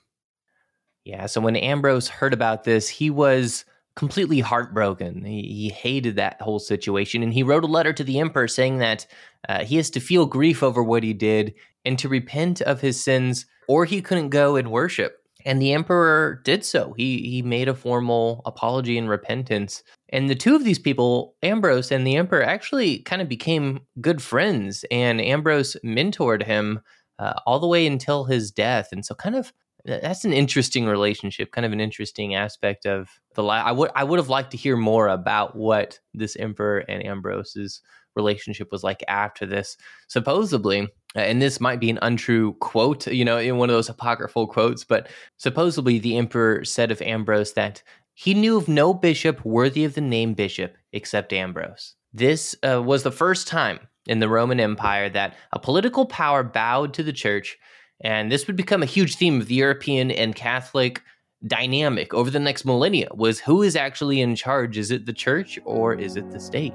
Yeah. 1.04 1.26
So 1.26 1.40
when 1.40 1.56
Ambrose 1.56 2.08
heard 2.08 2.32
about 2.32 2.64
this, 2.64 2.88
he 2.88 3.10
was 3.10 3.64
completely 3.94 4.40
heartbroken. 4.40 5.24
He, 5.24 5.42
he, 5.42 5.68
hated 5.68 6.16
that 6.16 6.40
whole 6.40 6.58
situation. 6.58 7.22
And 7.22 7.32
he 7.32 7.42
wrote 7.42 7.64
a 7.64 7.68
letter 7.68 7.92
to 7.92 8.04
the 8.04 8.18
emperor 8.18 8.48
saying 8.48 8.78
that 8.78 9.06
uh, 9.48 9.64
he 9.64 9.76
has 9.76 9.90
to 9.90 10.00
feel 10.00 10.26
grief 10.26 10.62
over 10.62 10.82
what 10.82 11.02
he 11.02 11.12
did 11.12 11.54
and 11.84 11.98
to 11.98 12.08
repent 12.08 12.60
of 12.62 12.80
his 12.80 13.02
sins, 13.02 13.46
or 13.68 13.84
he 13.84 14.00
couldn't 14.00 14.30
go 14.30 14.56
and 14.56 14.70
worship. 14.70 15.18
And 15.44 15.60
the 15.60 15.72
emperor 15.72 16.40
did 16.44 16.64
so. 16.64 16.94
He, 16.96 17.18
he 17.28 17.42
made 17.42 17.68
a 17.68 17.74
formal 17.74 18.42
apology 18.46 18.96
and 18.96 19.08
repentance. 19.08 19.82
And 20.10 20.30
the 20.30 20.34
two 20.34 20.54
of 20.54 20.64
these 20.64 20.78
people, 20.78 21.34
Ambrose 21.42 21.90
and 21.90 22.06
the 22.06 22.16
emperor, 22.16 22.42
actually 22.42 23.00
kind 23.00 23.20
of 23.20 23.28
became 23.28 23.80
good 24.00 24.22
friends. 24.22 24.84
And 24.90 25.20
Ambrose 25.20 25.76
mentored 25.84 26.44
him 26.44 26.80
uh, 27.18 27.34
all 27.46 27.58
the 27.58 27.66
way 27.66 27.86
until 27.86 28.24
his 28.24 28.50
death. 28.50 28.88
And 28.92 29.04
so, 29.04 29.14
kind 29.14 29.34
of 29.34 29.52
that's 29.84 30.24
an 30.24 30.32
interesting 30.32 30.86
relationship, 30.86 31.52
kind 31.52 31.64
of 31.64 31.72
an 31.72 31.80
interesting 31.80 32.34
aspect 32.34 32.86
of 32.86 33.08
the. 33.34 33.42
La- 33.42 33.62
I 33.62 33.72
would 33.72 33.90
I 33.94 34.04
would 34.04 34.18
have 34.18 34.28
liked 34.28 34.50
to 34.52 34.56
hear 34.56 34.76
more 34.76 35.08
about 35.08 35.56
what 35.56 35.98
this 36.14 36.36
emperor 36.36 36.78
and 36.88 37.04
Ambrose's 37.04 37.80
relationship 38.14 38.70
was 38.70 38.84
like 38.84 39.02
after 39.08 39.46
this. 39.46 39.76
Supposedly, 40.08 40.88
and 41.14 41.40
this 41.40 41.60
might 41.60 41.80
be 41.80 41.90
an 41.90 41.98
untrue 42.02 42.54
quote, 42.54 43.06
you 43.06 43.24
know, 43.24 43.38
in 43.38 43.56
one 43.56 43.70
of 43.70 43.74
those 43.74 43.88
apocryphal 43.88 44.46
quotes, 44.46 44.84
but 44.84 45.08
supposedly 45.38 45.98
the 45.98 46.16
emperor 46.16 46.64
said 46.64 46.90
of 46.90 47.02
Ambrose 47.02 47.54
that 47.54 47.82
he 48.14 48.34
knew 48.34 48.56
of 48.56 48.68
no 48.68 48.92
bishop 48.92 49.44
worthy 49.44 49.84
of 49.84 49.94
the 49.94 50.00
name 50.00 50.34
bishop 50.34 50.76
except 50.92 51.32
Ambrose. 51.32 51.94
This 52.12 52.54
uh, 52.62 52.82
was 52.82 53.02
the 53.02 53.10
first 53.10 53.48
time 53.48 53.80
in 54.06 54.20
the 54.20 54.28
Roman 54.28 54.60
Empire 54.60 55.08
that 55.10 55.34
a 55.52 55.58
political 55.58 56.04
power 56.04 56.42
bowed 56.42 56.92
to 56.94 57.02
the 57.02 57.12
church 57.12 57.56
and 58.02 58.30
this 58.30 58.46
would 58.46 58.56
become 58.56 58.82
a 58.82 58.86
huge 58.86 59.16
theme 59.16 59.40
of 59.40 59.46
the 59.48 59.54
European 59.54 60.10
and 60.10 60.34
Catholic 60.34 61.02
dynamic 61.46 62.14
over 62.14 62.30
the 62.30 62.38
next 62.38 62.64
millennia 62.64 63.08
was 63.14 63.40
who 63.40 63.62
is 63.62 63.74
actually 63.74 64.20
in 64.20 64.36
charge? 64.36 64.78
Is 64.78 64.90
it 64.90 65.06
the 65.06 65.12
church 65.12 65.58
or 65.64 65.94
is 65.94 66.16
it 66.16 66.30
the 66.30 66.40
state? 66.40 66.74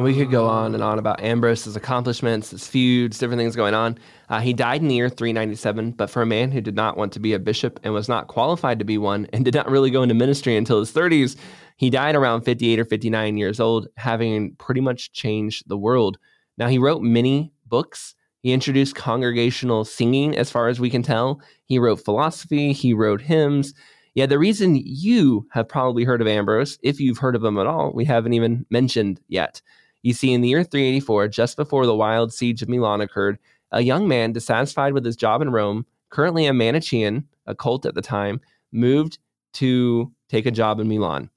And 0.00 0.06
we 0.06 0.14
could 0.14 0.30
go 0.30 0.46
on 0.46 0.72
and 0.72 0.82
on 0.82 0.98
about 0.98 1.20
Ambrose's 1.20 1.76
accomplishments, 1.76 2.52
his 2.52 2.66
feuds, 2.66 3.18
different 3.18 3.38
things 3.38 3.54
going 3.54 3.74
on. 3.74 3.98
Uh, 4.30 4.40
he 4.40 4.54
died 4.54 4.80
in 4.80 4.88
the 4.88 4.94
year 4.94 5.10
397, 5.10 5.90
but 5.90 6.08
for 6.08 6.22
a 6.22 6.26
man 6.26 6.50
who 6.50 6.62
did 6.62 6.74
not 6.74 6.96
want 6.96 7.12
to 7.12 7.20
be 7.20 7.34
a 7.34 7.38
bishop 7.38 7.78
and 7.82 7.92
was 7.92 8.08
not 8.08 8.26
qualified 8.26 8.78
to 8.78 8.84
be 8.86 8.96
one 8.96 9.26
and 9.34 9.44
did 9.44 9.52
not 9.52 9.70
really 9.70 9.90
go 9.90 10.02
into 10.02 10.14
ministry 10.14 10.56
until 10.56 10.78
his 10.78 10.90
30s, 10.90 11.36
he 11.76 11.90
died 11.90 12.16
around 12.16 12.46
58 12.46 12.80
or 12.80 12.86
59 12.86 13.36
years 13.36 13.60
old, 13.60 13.88
having 13.98 14.54
pretty 14.54 14.80
much 14.80 15.12
changed 15.12 15.64
the 15.68 15.76
world. 15.76 16.16
Now, 16.56 16.68
he 16.68 16.78
wrote 16.78 17.02
many 17.02 17.52
books. 17.66 18.14
He 18.40 18.54
introduced 18.54 18.94
congregational 18.94 19.84
singing, 19.84 20.34
as 20.34 20.50
far 20.50 20.68
as 20.68 20.80
we 20.80 20.88
can 20.88 21.02
tell. 21.02 21.42
He 21.66 21.78
wrote 21.78 22.02
philosophy, 22.02 22.72
he 22.72 22.94
wrote 22.94 23.20
hymns. 23.20 23.74
Yeah, 24.14 24.24
the 24.24 24.38
reason 24.38 24.80
you 24.82 25.46
have 25.52 25.68
probably 25.68 26.04
heard 26.04 26.22
of 26.22 26.26
Ambrose, 26.26 26.78
if 26.82 27.00
you've 27.00 27.18
heard 27.18 27.36
of 27.36 27.44
him 27.44 27.58
at 27.58 27.66
all, 27.66 27.92
we 27.92 28.06
haven't 28.06 28.32
even 28.32 28.64
mentioned 28.70 29.20
yet. 29.28 29.60
You 30.02 30.14
see, 30.14 30.32
in 30.32 30.40
the 30.40 30.48
year 30.48 30.64
384, 30.64 31.28
just 31.28 31.56
before 31.56 31.86
the 31.86 31.94
wild 31.94 32.32
siege 32.32 32.62
of 32.62 32.68
Milan 32.68 33.00
occurred, 33.00 33.38
a 33.72 33.82
young 33.82 34.08
man 34.08 34.32
dissatisfied 34.32 34.92
with 34.92 35.04
his 35.04 35.16
job 35.16 35.42
in 35.42 35.50
Rome, 35.50 35.86
currently 36.08 36.46
a 36.46 36.52
Manichean, 36.52 37.24
a 37.46 37.54
cult 37.54 37.86
at 37.86 37.94
the 37.94 38.02
time, 38.02 38.40
moved 38.72 39.18
to 39.54 40.10
take 40.28 40.46
a 40.46 40.50
job 40.50 40.80
in 40.80 40.88
Milan. 40.88 41.30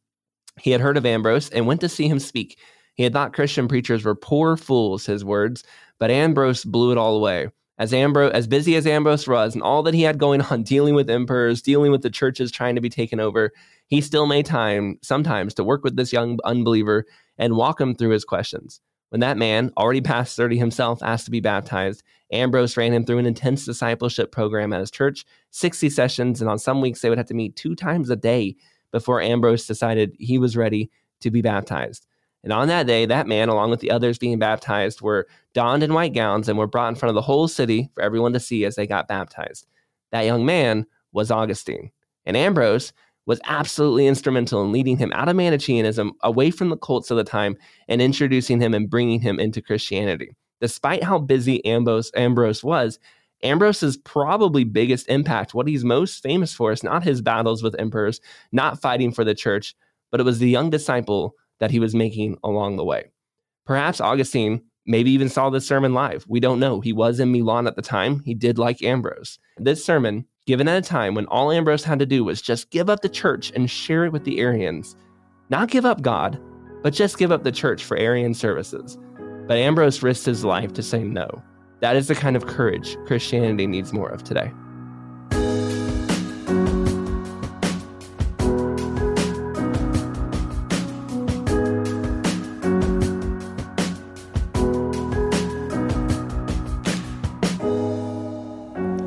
He 0.59 0.71
had 0.71 0.81
heard 0.81 0.97
of 0.97 1.05
Ambrose 1.05 1.49
and 1.49 1.67
went 1.67 1.81
to 1.81 1.89
see 1.89 2.07
him 2.07 2.19
speak. 2.19 2.59
He 2.95 3.03
had 3.03 3.13
thought 3.13 3.33
Christian 3.33 3.67
preachers 3.67 4.05
were 4.05 4.15
poor 4.15 4.55
fools, 4.55 5.05
his 5.05 5.25
words, 5.25 5.63
but 5.99 6.11
Ambrose 6.11 6.63
blew 6.63 6.91
it 6.91 6.97
all 6.97 7.15
away. 7.15 7.49
As 7.79 7.91
Ambrose, 7.91 8.31
as 8.33 8.45
busy 8.45 8.75
as 8.75 8.85
Ambrose 8.85 9.27
was, 9.27 9.55
and 9.55 9.63
all 9.63 9.81
that 9.83 9.95
he 9.95 10.03
had 10.03 10.19
going 10.19 10.41
on, 10.41 10.61
dealing 10.63 10.93
with 10.93 11.09
emperors, 11.09 11.61
dealing 11.61 11.91
with 11.91 12.03
the 12.03 12.09
churches 12.11 12.51
trying 12.51 12.75
to 12.75 12.81
be 12.81 12.89
taken 12.89 13.19
over, 13.19 13.51
he 13.87 13.99
still 13.99 14.27
made 14.27 14.45
time 14.45 14.99
sometimes 15.01 15.55
to 15.55 15.63
work 15.63 15.83
with 15.83 15.95
this 15.95 16.13
young 16.13 16.37
unbeliever 16.45 17.05
and 17.37 17.55
walk 17.55 17.79
him 17.79 17.95
through 17.95 18.11
his 18.11 18.25
questions. 18.25 18.81
When 19.09 19.19
that 19.19 19.37
man, 19.37 19.71
already 19.77 20.01
past 20.01 20.35
30 20.35 20.57
himself, 20.57 21.03
asked 21.03 21.25
to 21.25 21.31
be 21.31 21.39
baptized, 21.39 22.01
Ambrose 22.31 22.75
ran 22.75 22.93
him 22.93 23.05
through 23.05 23.19
an 23.19 23.27
intense 23.27 23.63
discipleship 23.63 24.31
program 24.31 24.73
at 24.73 24.79
his 24.79 24.89
church, 24.89 25.23
60 25.51 25.89
sessions, 25.91 26.41
and 26.41 26.49
on 26.49 26.57
some 26.57 26.81
weeks 26.81 27.01
they 27.01 27.09
would 27.09 27.19
have 27.19 27.27
to 27.27 27.35
meet 27.35 27.55
two 27.55 27.75
times 27.75 28.09
a 28.09 28.15
day 28.15 28.55
before 28.91 29.21
Ambrose 29.21 29.67
decided 29.67 30.15
he 30.19 30.39
was 30.39 30.57
ready 30.57 30.89
to 31.19 31.29
be 31.29 31.41
baptized. 31.41 32.07
And 32.43 32.51
on 32.51 32.67
that 32.67 32.87
day, 32.87 33.05
that 33.05 33.27
man, 33.27 33.49
along 33.49 33.69
with 33.69 33.79
the 33.79 33.91
others 33.91 34.17
being 34.17 34.39
baptized, 34.39 35.01
were 35.01 35.27
donned 35.53 35.83
in 35.83 35.93
white 35.93 36.13
gowns 36.13 36.49
and 36.49 36.57
were 36.57 36.67
brought 36.67 36.89
in 36.89 36.95
front 36.95 37.11
of 37.11 37.15
the 37.15 37.21
whole 37.21 37.47
city 37.47 37.89
for 37.93 38.01
everyone 38.01 38.33
to 38.33 38.39
see 38.39 38.65
as 38.65 38.75
they 38.75 38.85
got 38.85 39.07
baptized. 39.07 39.67
That 40.11 40.25
young 40.25 40.45
man 40.45 40.85
was 41.11 41.31
Augustine. 41.31 41.91
And 42.25 42.35
Ambrose 42.35 42.93
was 43.25 43.39
absolutely 43.45 44.07
instrumental 44.07 44.63
in 44.63 44.71
leading 44.71 44.97
him 44.97 45.11
out 45.13 45.29
of 45.29 45.35
Manichaeanism, 45.35 46.11
away 46.21 46.51
from 46.51 46.69
the 46.69 46.77
cults 46.77 47.09
of 47.11 47.17
the 47.17 47.23
time, 47.23 47.55
and 47.87 48.01
introducing 48.01 48.59
him 48.59 48.73
and 48.73 48.89
bringing 48.89 49.19
him 49.19 49.39
into 49.39 49.61
Christianity. 49.61 50.35
Despite 50.61 51.03
how 51.03 51.19
busy 51.19 51.63
Ambrose, 51.65 52.11
Ambrose 52.15 52.63
was, 52.63 52.99
Ambrose's 53.43 53.97
probably 53.97 54.63
biggest 54.63 55.07
impact, 55.09 55.53
what 55.53 55.67
he's 55.67 55.83
most 55.83 56.23
famous 56.23 56.53
for, 56.53 56.71
is 56.71 56.83
not 56.83 57.03
his 57.03 57.21
battles 57.21 57.61
with 57.61 57.75
emperors, 57.77 58.21
not 58.51 58.81
fighting 58.81 59.11
for 59.11 59.23
the 59.23 59.35
church, 59.35 59.75
but 60.11 60.19
it 60.19 60.23
was 60.23 60.39
the 60.39 60.49
young 60.49 60.69
disciple 60.69 61.35
that 61.59 61.71
he 61.71 61.79
was 61.79 61.93
making 61.93 62.37
along 62.43 62.77
the 62.77 62.85
way. 62.85 63.11
Perhaps 63.65 64.01
Augustine 64.01 64.61
maybe 64.85 65.11
even 65.11 65.29
saw 65.29 65.49
this 65.49 65.67
sermon 65.67 65.93
live. 65.93 66.25
We 66.27 66.39
don't 66.39 66.59
know. 66.59 66.81
He 66.81 66.93
was 66.93 67.19
in 67.19 67.31
Milan 67.31 67.67
at 67.67 67.75
the 67.75 67.81
time. 67.81 68.21
He 68.25 68.33
did 68.33 68.57
like 68.57 68.81
Ambrose. 68.83 69.39
This 69.57 69.83
sermon 69.83 70.25
given 70.45 70.67
at 70.67 70.77
a 70.77 70.87
time 70.87 71.15
when 71.15 71.25
all 71.27 71.51
Ambrose 71.51 71.83
had 71.83 71.99
to 71.99 72.05
do 72.05 72.23
was 72.23 72.41
just 72.41 72.69
give 72.69 72.89
up 72.89 73.01
the 73.01 73.09
church 73.09 73.51
and 73.55 73.69
share 73.69 74.05
it 74.05 74.11
with 74.11 74.23
the 74.23 74.39
Arians. 74.39 74.95
Not 75.49 75.69
give 75.69 75.85
up 75.85 76.01
God, 76.01 76.39
but 76.81 76.93
just 76.93 77.17
give 77.17 77.31
up 77.31 77.43
the 77.43 77.51
church 77.51 77.83
for 77.83 77.97
Arian 77.97 78.33
services. 78.33 78.97
But 79.47 79.57
Ambrose 79.57 80.03
risked 80.03 80.25
his 80.25 80.43
life 80.43 80.73
to 80.73 80.83
say 80.83 81.03
no. 81.03 81.41
That 81.79 81.95
is 81.95 82.07
the 82.07 82.15
kind 82.15 82.35
of 82.35 82.47
courage 82.47 82.97
Christianity 83.05 83.67
needs 83.67 83.93
more 83.93 84.09
of 84.09 84.23
today. 84.23 84.51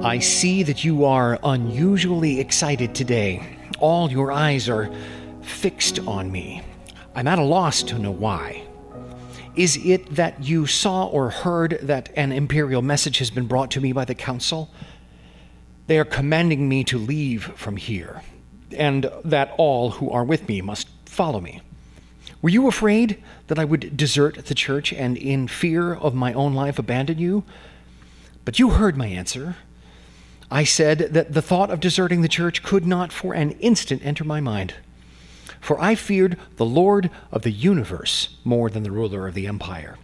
I 0.07 0.21
see 0.21 0.63
that 0.63 0.85
you 0.85 1.05
are 1.05 1.37
unusually 1.43 2.39
excited 2.39 2.95
today. 2.95 3.45
All 3.81 4.09
your 4.09 4.31
eyes 4.31 4.69
are 4.69 4.89
fixed 5.43 5.99
on 5.99 6.31
me. 6.31 6.63
I'm 7.17 7.27
at 7.27 7.41
a 7.41 7.43
loss 7.43 7.83
to 7.83 7.99
know 7.99 8.13
why. 8.13 8.63
Is 9.57 9.77
it 9.85 10.15
that 10.15 10.45
you 10.45 10.65
saw 10.65 11.07
or 11.07 11.31
heard 11.31 11.81
that 11.83 12.11
an 12.15 12.31
imperial 12.31 12.83
message 12.83 13.19
has 13.19 13.33
been 13.33 13.49
brought 13.49 13.73
to 13.73 13.81
me 13.81 13.93
by 13.93 14.05
the 14.05 14.15
council? 14.15 14.71
They 15.89 15.99
are 15.99 16.05
commanding 16.05 16.69
me 16.69 16.85
to 16.85 16.99
leave 16.99 17.43
from 17.57 17.77
here, 17.77 18.23
and 18.77 19.11
that 19.25 19.57
all 19.59 19.91
who 19.91 20.09
are 20.11 20.25
with 20.25 20.47
me 20.47 20.61
must 20.61 20.87
follow 21.07 21.41
me. 21.41 21.63
Were 22.43 22.51
you 22.51 22.69
afraid 22.69 23.21
that 23.49 23.59
I 23.59 23.65
would 23.65 23.97
desert 23.97 24.47
the 24.47 24.55
church 24.55 24.93
and, 24.93 25.17
in 25.17 25.49
fear 25.49 25.93
of 25.93 26.15
my 26.15 26.33
own 26.33 26.55
life, 26.55 26.79
abandon 26.79 27.19
you? 27.19 27.43
But 28.45 28.61
you 28.61 28.71
heard 28.71 28.97
my 28.97 29.09
answer. 29.09 29.57
I 30.51 30.65
said 30.65 30.99
that 31.13 31.33
the 31.33 31.43
thought 31.43 31.71
of 31.71 31.81
deserting 31.81 32.23
the 32.23 32.29
church 32.29 32.63
could 32.63 32.87
not 32.87 33.13
for 33.13 33.35
an 33.35 33.53
instant 33.53 34.05
enter 34.05 34.25
my 34.25 34.41
mind. 34.41 34.75
For 35.61 35.81
I 35.81 35.97
feared 35.97 36.39
the 36.57 36.65
Lord 36.65 37.11
of 37.33 37.43
the 37.43 37.51
universe 37.51 38.37
more 38.45 38.71
than 38.71 38.85
the 38.85 38.93
ruler 38.93 39.27
of 39.27 39.35
the 39.35 39.49
empire. 39.49 39.97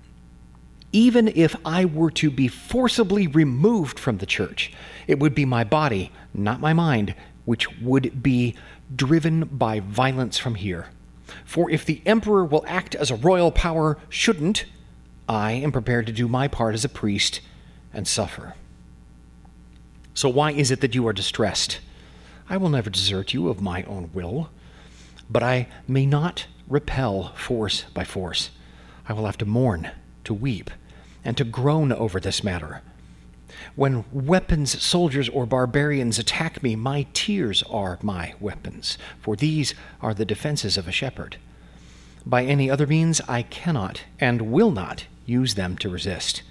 Even 0.90 1.28
if 1.28 1.54
I 1.64 1.84
were 1.84 2.10
to 2.12 2.30
be 2.30 2.48
forcibly 2.48 3.26
removed 3.26 3.98
from 3.98 4.18
the 4.18 4.26
church, 4.26 4.72
it 5.06 5.18
would 5.20 5.34
be 5.34 5.44
my 5.44 5.64
body, 5.64 6.10
not 6.34 6.60
my 6.60 6.72
mind, 6.72 7.14
which 7.44 7.80
would 7.80 8.22
be 8.22 8.54
driven 8.94 9.44
by 9.44 9.80
violence 9.80 10.38
from 10.38 10.56
here. 10.56 10.88
For 11.44 11.70
if 11.70 11.84
the 11.84 12.02
emperor 12.04 12.44
will 12.44 12.64
act 12.66 12.94
as 12.94 13.10
a 13.10 13.16
royal 13.16 13.52
power 13.52 13.98
shouldn't, 14.08 14.64
I 15.28 15.52
am 15.52 15.72
prepared 15.72 16.06
to 16.06 16.12
do 16.12 16.28
my 16.28 16.48
part 16.48 16.74
as 16.74 16.84
a 16.84 16.88
priest 16.88 17.40
and 17.94 18.06
suffer. 18.06 18.54
So 20.14 20.28
why 20.28 20.52
is 20.52 20.70
it 20.70 20.80
that 20.80 20.94
you 20.94 21.06
are 21.08 21.12
distressed? 21.12 21.80
I 22.48 22.56
will 22.56 22.68
never 22.68 22.90
desert 22.90 23.32
you 23.32 23.48
of 23.48 23.60
my 23.62 23.82
own 23.84 24.10
will, 24.12 24.50
but 25.30 25.42
I 25.42 25.68
may 25.88 26.04
not 26.04 26.46
repel 26.68 27.32
force 27.34 27.84
by 27.94 28.04
force. 28.04 28.50
I 29.08 29.12
will 29.12 29.26
have 29.26 29.38
to 29.38 29.46
mourn, 29.46 29.90
to 30.24 30.34
weep, 30.34 30.70
and 31.24 31.36
to 31.36 31.44
groan 31.44 31.92
over 31.92 32.20
this 32.20 32.44
matter. 32.44 32.82
When 33.74 34.04
weapons, 34.12 34.82
soldiers, 34.82 35.28
or 35.28 35.46
barbarians 35.46 36.18
attack 36.18 36.62
me, 36.62 36.76
my 36.76 37.06
tears 37.12 37.62
are 37.64 37.98
my 38.02 38.34
weapons, 38.40 38.98
for 39.20 39.36
these 39.36 39.74
are 40.00 40.14
the 40.14 40.24
defenses 40.24 40.76
of 40.76 40.88
a 40.88 40.92
shepherd. 40.92 41.36
By 42.24 42.44
any 42.44 42.70
other 42.70 42.86
means, 42.86 43.20
I 43.28 43.42
cannot 43.42 44.04
and 44.20 44.52
will 44.52 44.70
not 44.70 45.06
use 45.26 45.54
them 45.54 45.76
to 45.78 45.88
resist. 45.88 46.42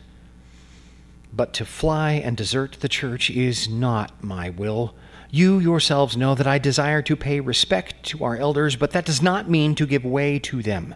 But 1.34 1.54
to 1.54 1.65
fly 1.65 2.13
and 2.13 2.36
desert 2.36 2.78
the 2.82 2.89
church 2.89 3.30
is 3.30 3.70
not 3.70 4.24
my 4.24 4.50
will. 4.50 4.96
You 5.30 5.60
yourselves 5.60 6.17
know 6.17 6.36
that 6.36 6.48
I 6.48 6.58
desire 6.58 7.02
to 7.04 7.15
pay 7.15 7.39
respect 7.39 8.04
to 8.08 8.24
our 8.24 8.36
elders, 8.36 8.76
but 8.76 8.91
that 8.91 9.06
does 9.06 9.22
not 9.22 9.50
mean 9.50 9.76
to 9.76 9.86
give 9.86 10.04
way 10.04 10.39
to 10.39 10.62
them. 10.62 10.96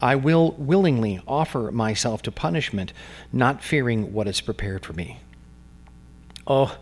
I 0.00 0.16
will 0.16 0.52
willingly 0.58 1.20
offer 1.26 1.70
myself 1.70 2.20
to 2.22 2.32
punishment, 2.32 2.92
not 3.32 3.62
fearing 3.62 4.12
what 4.12 4.26
is 4.26 4.40
prepared 4.40 4.84
for 4.84 4.92
me. 4.92 5.20
Oh, 6.46 6.76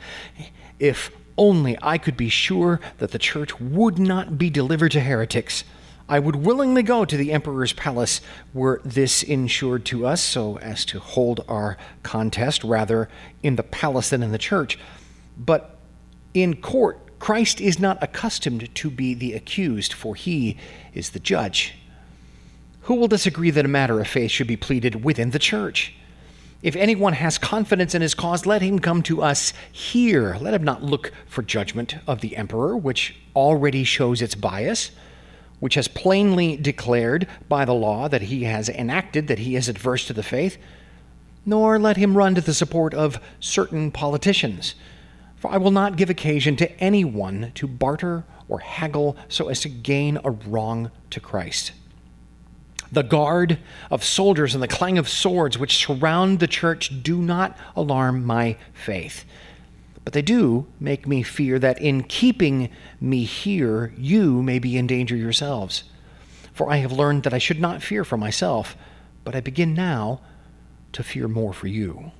if 0.78 1.10
only 1.36 1.76
I 1.82 1.98
could 1.98 2.16
be 2.16 2.28
sure 2.28 2.80
that 2.98 3.10
the 3.10 3.18
church 3.18 3.60
would 3.60 3.98
not 3.98 4.38
be 4.38 4.50
delivered 4.50 4.92
to 4.92 5.00
heretics. 5.00 5.64
I 6.12 6.18
would 6.18 6.36
willingly 6.36 6.82
go 6.82 7.06
to 7.06 7.16
the 7.16 7.32
emperor's 7.32 7.72
palace 7.72 8.20
were 8.52 8.82
this 8.84 9.22
insured 9.22 9.86
to 9.86 10.04
us, 10.04 10.20
so 10.20 10.58
as 10.58 10.84
to 10.84 10.98
hold 10.98 11.42
our 11.48 11.78
contest 12.02 12.62
rather 12.64 13.08
in 13.42 13.56
the 13.56 13.62
palace 13.62 14.10
than 14.10 14.22
in 14.22 14.30
the 14.30 14.36
church. 14.36 14.78
But 15.38 15.78
in 16.34 16.56
court, 16.56 17.18
Christ 17.18 17.62
is 17.62 17.78
not 17.78 17.96
accustomed 18.02 18.74
to 18.74 18.90
be 18.90 19.14
the 19.14 19.32
accused, 19.32 19.94
for 19.94 20.14
he 20.14 20.58
is 20.92 21.08
the 21.12 21.18
judge. 21.18 21.76
Who 22.82 22.96
will 22.96 23.08
disagree 23.08 23.50
that 23.50 23.64
a 23.64 23.68
matter 23.68 23.98
of 23.98 24.06
faith 24.06 24.32
should 24.32 24.48
be 24.48 24.58
pleaded 24.58 25.02
within 25.02 25.30
the 25.30 25.38
church? 25.38 25.94
If 26.62 26.76
anyone 26.76 27.14
has 27.14 27.38
confidence 27.38 27.94
in 27.94 28.02
his 28.02 28.14
cause, 28.14 28.44
let 28.44 28.60
him 28.60 28.80
come 28.80 29.02
to 29.04 29.22
us 29.22 29.54
here. 29.72 30.36
Let 30.38 30.52
him 30.52 30.62
not 30.62 30.82
look 30.82 31.10
for 31.26 31.40
judgment 31.40 31.96
of 32.06 32.20
the 32.20 32.36
emperor, 32.36 32.76
which 32.76 33.16
already 33.34 33.82
shows 33.82 34.20
its 34.20 34.34
bias 34.34 34.90
which 35.62 35.76
has 35.76 35.86
plainly 35.86 36.56
declared 36.56 37.24
by 37.48 37.64
the 37.64 37.72
law 37.72 38.08
that 38.08 38.22
he 38.22 38.42
has 38.42 38.68
enacted 38.68 39.28
that 39.28 39.38
he 39.38 39.54
is 39.54 39.68
adverse 39.68 40.04
to 40.04 40.12
the 40.12 40.20
faith, 40.20 40.58
nor 41.46 41.78
let 41.78 41.96
him 41.96 42.16
run 42.16 42.34
to 42.34 42.40
the 42.40 42.52
support 42.52 42.92
of 42.92 43.20
certain 43.38 43.92
politicians. 43.92 44.74
For 45.36 45.52
I 45.52 45.58
will 45.58 45.70
not 45.70 45.94
give 45.94 46.10
occasion 46.10 46.56
to 46.56 46.80
anyone 46.80 47.52
to 47.54 47.68
barter 47.68 48.24
or 48.48 48.58
haggle 48.58 49.16
so 49.28 49.48
as 49.50 49.60
to 49.60 49.68
gain 49.68 50.18
a 50.24 50.32
wrong 50.32 50.90
to 51.10 51.20
Christ. 51.20 51.70
The 52.90 53.04
guard 53.04 53.60
of 53.88 54.02
soldiers 54.02 54.54
and 54.54 54.62
the 54.64 54.66
clang 54.66 54.98
of 54.98 55.08
swords 55.08 55.58
which 55.58 55.76
surround 55.76 56.40
the 56.40 56.48
church 56.48 57.04
do 57.04 57.22
not 57.22 57.56
alarm 57.76 58.26
my 58.26 58.56
faith 58.72 59.24
but 60.04 60.12
they 60.12 60.22
do 60.22 60.66
make 60.80 61.06
me 61.06 61.22
fear 61.22 61.58
that 61.58 61.80
in 61.80 62.02
keeping 62.02 62.70
me 63.00 63.24
here, 63.24 63.92
you 63.96 64.42
may 64.42 64.58
be 64.58 64.76
in 64.76 64.86
danger 64.86 65.16
yourselves. 65.16 65.84
For 66.52 66.70
I 66.70 66.76
have 66.78 66.92
learned 66.92 67.22
that 67.22 67.34
I 67.34 67.38
should 67.38 67.60
not 67.60 67.82
fear 67.82 68.04
for 68.04 68.16
myself, 68.16 68.76
but 69.24 69.34
I 69.34 69.40
begin 69.40 69.74
now 69.74 70.20
to 70.92 71.02
fear 71.02 71.28
more 71.28 71.52
for 71.52 71.68
you. 71.68 72.12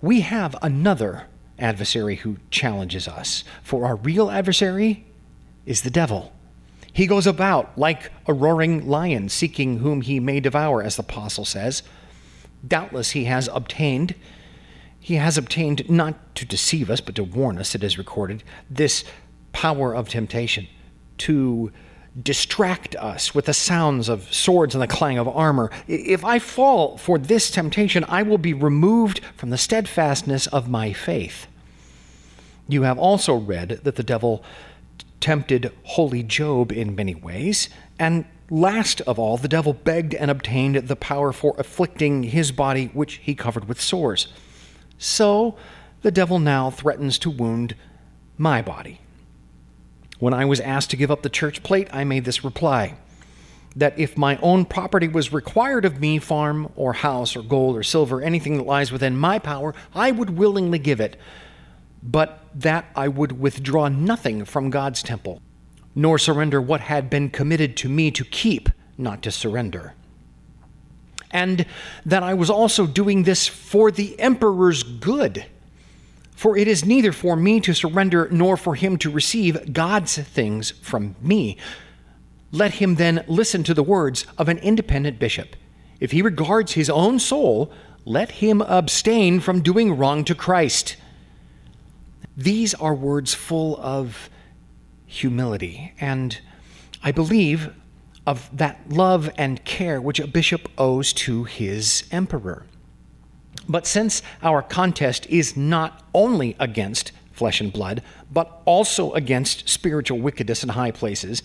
We 0.00 0.22
have 0.22 0.56
another 0.62 1.26
adversary 1.58 2.16
who 2.16 2.38
challenges 2.50 3.06
us, 3.06 3.44
for 3.62 3.86
our 3.86 3.96
real 3.96 4.30
adversary 4.30 5.06
is 5.66 5.82
the 5.82 5.90
devil. 5.90 6.32
He 6.92 7.06
goes 7.06 7.26
about 7.26 7.76
like 7.78 8.10
a 8.26 8.32
roaring 8.32 8.88
lion, 8.88 9.28
seeking 9.28 9.78
whom 9.78 10.00
he 10.00 10.18
may 10.18 10.40
devour, 10.40 10.82
as 10.82 10.96
the 10.96 11.02
apostle 11.02 11.44
says. 11.44 11.82
Doubtless 12.66 13.10
he 13.10 13.24
has 13.24 13.48
obtained 13.52 14.14
he 15.00 15.14
has 15.14 15.38
obtained 15.38 15.88
not 15.88 16.34
to 16.36 16.44
deceive 16.44 16.90
us, 16.90 17.00
but 17.00 17.14
to 17.14 17.24
warn 17.24 17.58
us, 17.58 17.74
it 17.74 17.84
is 17.84 17.98
recorded, 17.98 18.42
this 18.70 19.04
power 19.52 19.94
of 19.94 20.08
temptation, 20.08 20.66
to 21.18 21.72
distract 22.20 22.96
us 22.96 23.34
with 23.34 23.46
the 23.46 23.54
sounds 23.54 24.08
of 24.08 24.32
swords 24.32 24.74
and 24.74 24.82
the 24.82 24.88
clang 24.88 25.18
of 25.18 25.28
armor. 25.28 25.70
If 25.86 26.24
I 26.24 26.38
fall 26.38 26.98
for 26.98 27.18
this 27.18 27.50
temptation, 27.50 28.04
I 28.08 28.22
will 28.22 28.38
be 28.38 28.54
removed 28.54 29.20
from 29.36 29.50
the 29.50 29.58
steadfastness 29.58 30.46
of 30.48 30.68
my 30.68 30.92
faith. 30.92 31.46
You 32.66 32.82
have 32.82 32.98
also 32.98 33.34
read 33.34 33.80
that 33.84 33.96
the 33.96 34.02
devil 34.02 34.42
tempted 35.20 35.72
holy 35.84 36.22
Job 36.22 36.72
in 36.72 36.94
many 36.94 37.14
ways, 37.14 37.68
and 37.98 38.24
last 38.50 39.00
of 39.02 39.18
all, 39.18 39.36
the 39.36 39.48
devil 39.48 39.72
begged 39.72 40.14
and 40.14 40.30
obtained 40.30 40.76
the 40.76 40.96
power 40.96 41.32
for 41.32 41.54
afflicting 41.58 42.24
his 42.24 42.52
body, 42.52 42.90
which 42.92 43.14
he 43.14 43.34
covered 43.34 43.66
with 43.66 43.80
sores. 43.80 44.28
So 44.98 45.56
the 46.02 46.10
devil 46.10 46.38
now 46.38 46.70
threatens 46.70 47.18
to 47.20 47.30
wound 47.30 47.74
my 48.36 48.60
body. 48.60 49.00
When 50.18 50.34
I 50.34 50.44
was 50.44 50.60
asked 50.60 50.90
to 50.90 50.96
give 50.96 51.10
up 51.10 51.22
the 51.22 51.28
church 51.28 51.62
plate, 51.62 51.88
I 51.92 52.04
made 52.04 52.24
this 52.24 52.44
reply 52.44 52.96
that 53.76 53.96
if 53.96 54.18
my 54.18 54.36
own 54.38 54.64
property 54.64 55.06
was 55.06 55.32
required 55.32 55.84
of 55.84 56.00
me, 56.00 56.18
farm 56.18 56.72
or 56.74 56.92
house 56.92 57.36
or 57.36 57.42
gold 57.42 57.76
or 57.76 57.84
silver, 57.84 58.20
anything 58.20 58.56
that 58.56 58.66
lies 58.66 58.90
within 58.90 59.16
my 59.16 59.38
power, 59.38 59.72
I 59.94 60.10
would 60.10 60.30
willingly 60.30 60.80
give 60.80 61.00
it, 61.00 61.16
but 62.02 62.44
that 62.54 62.86
I 62.96 63.06
would 63.06 63.38
withdraw 63.38 63.88
nothing 63.88 64.44
from 64.44 64.70
God's 64.70 65.02
temple, 65.02 65.40
nor 65.94 66.18
surrender 66.18 66.60
what 66.60 66.80
had 66.80 67.08
been 67.08 67.30
committed 67.30 67.76
to 67.78 67.88
me 67.88 68.10
to 68.10 68.24
keep, 68.24 68.68
not 68.96 69.22
to 69.22 69.30
surrender 69.30 69.94
and 71.30 71.66
that 72.06 72.22
I 72.22 72.34
was 72.34 72.50
also 72.50 72.86
doing 72.86 73.24
this 73.24 73.46
for 73.46 73.90
the 73.90 74.18
emperor's 74.20 74.82
good. 74.82 75.46
For 76.34 76.56
it 76.56 76.68
is 76.68 76.84
neither 76.84 77.12
for 77.12 77.36
me 77.36 77.60
to 77.60 77.74
surrender 77.74 78.28
nor 78.30 78.56
for 78.56 78.74
him 78.74 78.96
to 78.98 79.10
receive 79.10 79.72
God's 79.72 80.16
things 80.16 80.70
from 80.70 81.16
me. 81.20 81.56
Let 82.52 82.74
him 82.74 82.94
then 82.94 83.24
listen 83.26 83.64
to 83.64 83.74
the 83.74 83.82
words 83.82 84.24
of 84.38 84.48
an 84.48 84.58
independent 84.58 85.18
bishop. 85.18 85.56
If 86.00 86.12
he 86.12 86.22
regards 86.22 86.72
his 86.72 86.88
own 86.88 87.18
soul, 87.18 87.72
let 88.04 88.30
him 88.30 88.62
abstain 88.62 89.40
from 89.40 89.62
doing 89.62 89.96
wrong 89.96 90.24
to 90.24 90.34
Christ. 90.34 90.96
These 92.36 92.72
are 92.74 92.94
words 92.94 93.34
full 93.34 93.76
of 93.78 94.30
humility, 95.06 95.92
and 96.00 96.40
I 97.02 97.10
believe 97.10 97.74
of 98.28 98.54
that 98.54 98.78
love 98.90 99.30
and 99.38 99.64
care 99.64 100.02
which 100.02 100.20
a 100.20 100.26
bishop 100.26 100.68
owes 100.76 101.14
to 101.14 101.44
his 101.44 102.04
emperor. 102.10 102.66
But 103.66 103.86
since 103.86 104.20
our 104.42 104.60
contest 104.60 105.26
is 105.30 105.56
not 105.56 106.02
only 106.12 106.54
against 106.60 107.12
flesh 107.32 107.62
and 107.62 107.72
blood, 107.72 108.02
but 108.30 108.60
also 108.66 109.12
against 109.12 109.66
spiritual 109.66 110.18
wickedness 110.18 110.62
in 110.62 110.68
high 110.68 110.90
places, 110.90 111.42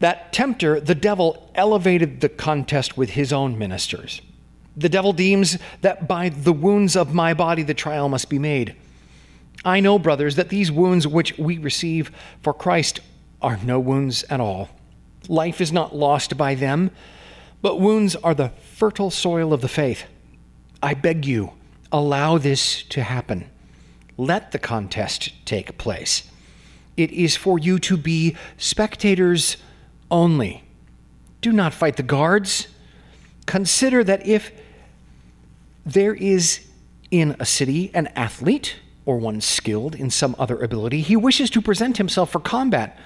that 0.00 0.32
tempter, 0.32 0.80
the 0.80 0.96
devil, 0.96 1.52
elevated 1.54 2.20
the 2.20 2.28
contest 2.28 2.96
with 2.96 3.10
his 3.10 3.32
own 3.32 3.56
ministers. 3.56 4.20
The 4.76 4.88
devil 4.88 5.12
deems 5.12 5.56
that 5.82 6.08
by 6.08 6.30
the 6.30 6.52
wounds 6.52 6.96
of 6.96 7.14
my 7.14 7.32
body 7.32 7.62
the 7.62 7.74
trial 7.74 8.08
must 8.08 8.28
be 8.28 8.40
made. 8.40 8.74
I 9.64 9.78
know, 9.78 10.00
brothers, 10.00 10.34
that 10.34 10.48
these 10.48 10.72
wounds 10.72 11.06
which 11.06 11.38
we 11.38 11.58
receive 11.58 12.10
for 12.42 12.52
Christ 12.52 12.98
are 13.40 13.60
no 13.62 13.78
wounds 13.78 14.24
at 14.24 14.40
all 14.40 14.68
Life 15.28 15.60
is 15.60 15.72
not 15.72 15.94
lost 15.94 16.36
by 16.36 16.54
them, 16.54 16.90
but 17.60 17.80
wounds 17.80 18.16
are 18.16 18.34
the 18.34 18.50
fertile 18.74 19.10
soil 19.10 19.52
of 19.52 19.60
the 19.60 19.68
faith. 19.68 20.04
I 20.82 20.94
beg 20.94 21.24
you, 21.24 21.52
allow 21.92 22.38
this 22.38 22.82
to 22.84 23.02
happen. 23.02 23.48
Let 24.16 24.52
the 24.52 24.58
contest 24.58 25.32
take 25.44 25.78
place. 25.78 26.28
It 26.96 27.10
is 27.12 27.36
for 27.36 27.58
you 27.58 27.78
to 27.80 27.96
be 27.96 28.36
spectators 28.56 29.56
only. 30.10 30.64
Do 31.40 31.52
not 31.52 31.72
fight 31.72 31.96
the 31.96 32.02
guards. 32.02 32.68
Consider 33.46 34.04
that 34.04 34.26
if 34.26 34.52
there 35.84 36.14
is 36.14 36.66
in 37.10 37.36
a 37.38 37.44
city 37.44 37.90
an 37.94 38.08
athlete 38.08 38.76
or 39.04 39.18
one 39.18 39.40
skilled 39.40 39.94
in 39.94 40.10
some 40.10 40.36
other 40.38 40.58
ability. 40.60 41.00
He 41.00 41.16
wishes 41.16 41.50
to 41.50 41.60
present 41.60 41.96
himself 41.96 42.30
for 42.30 42.40
combat. 42.40 42.98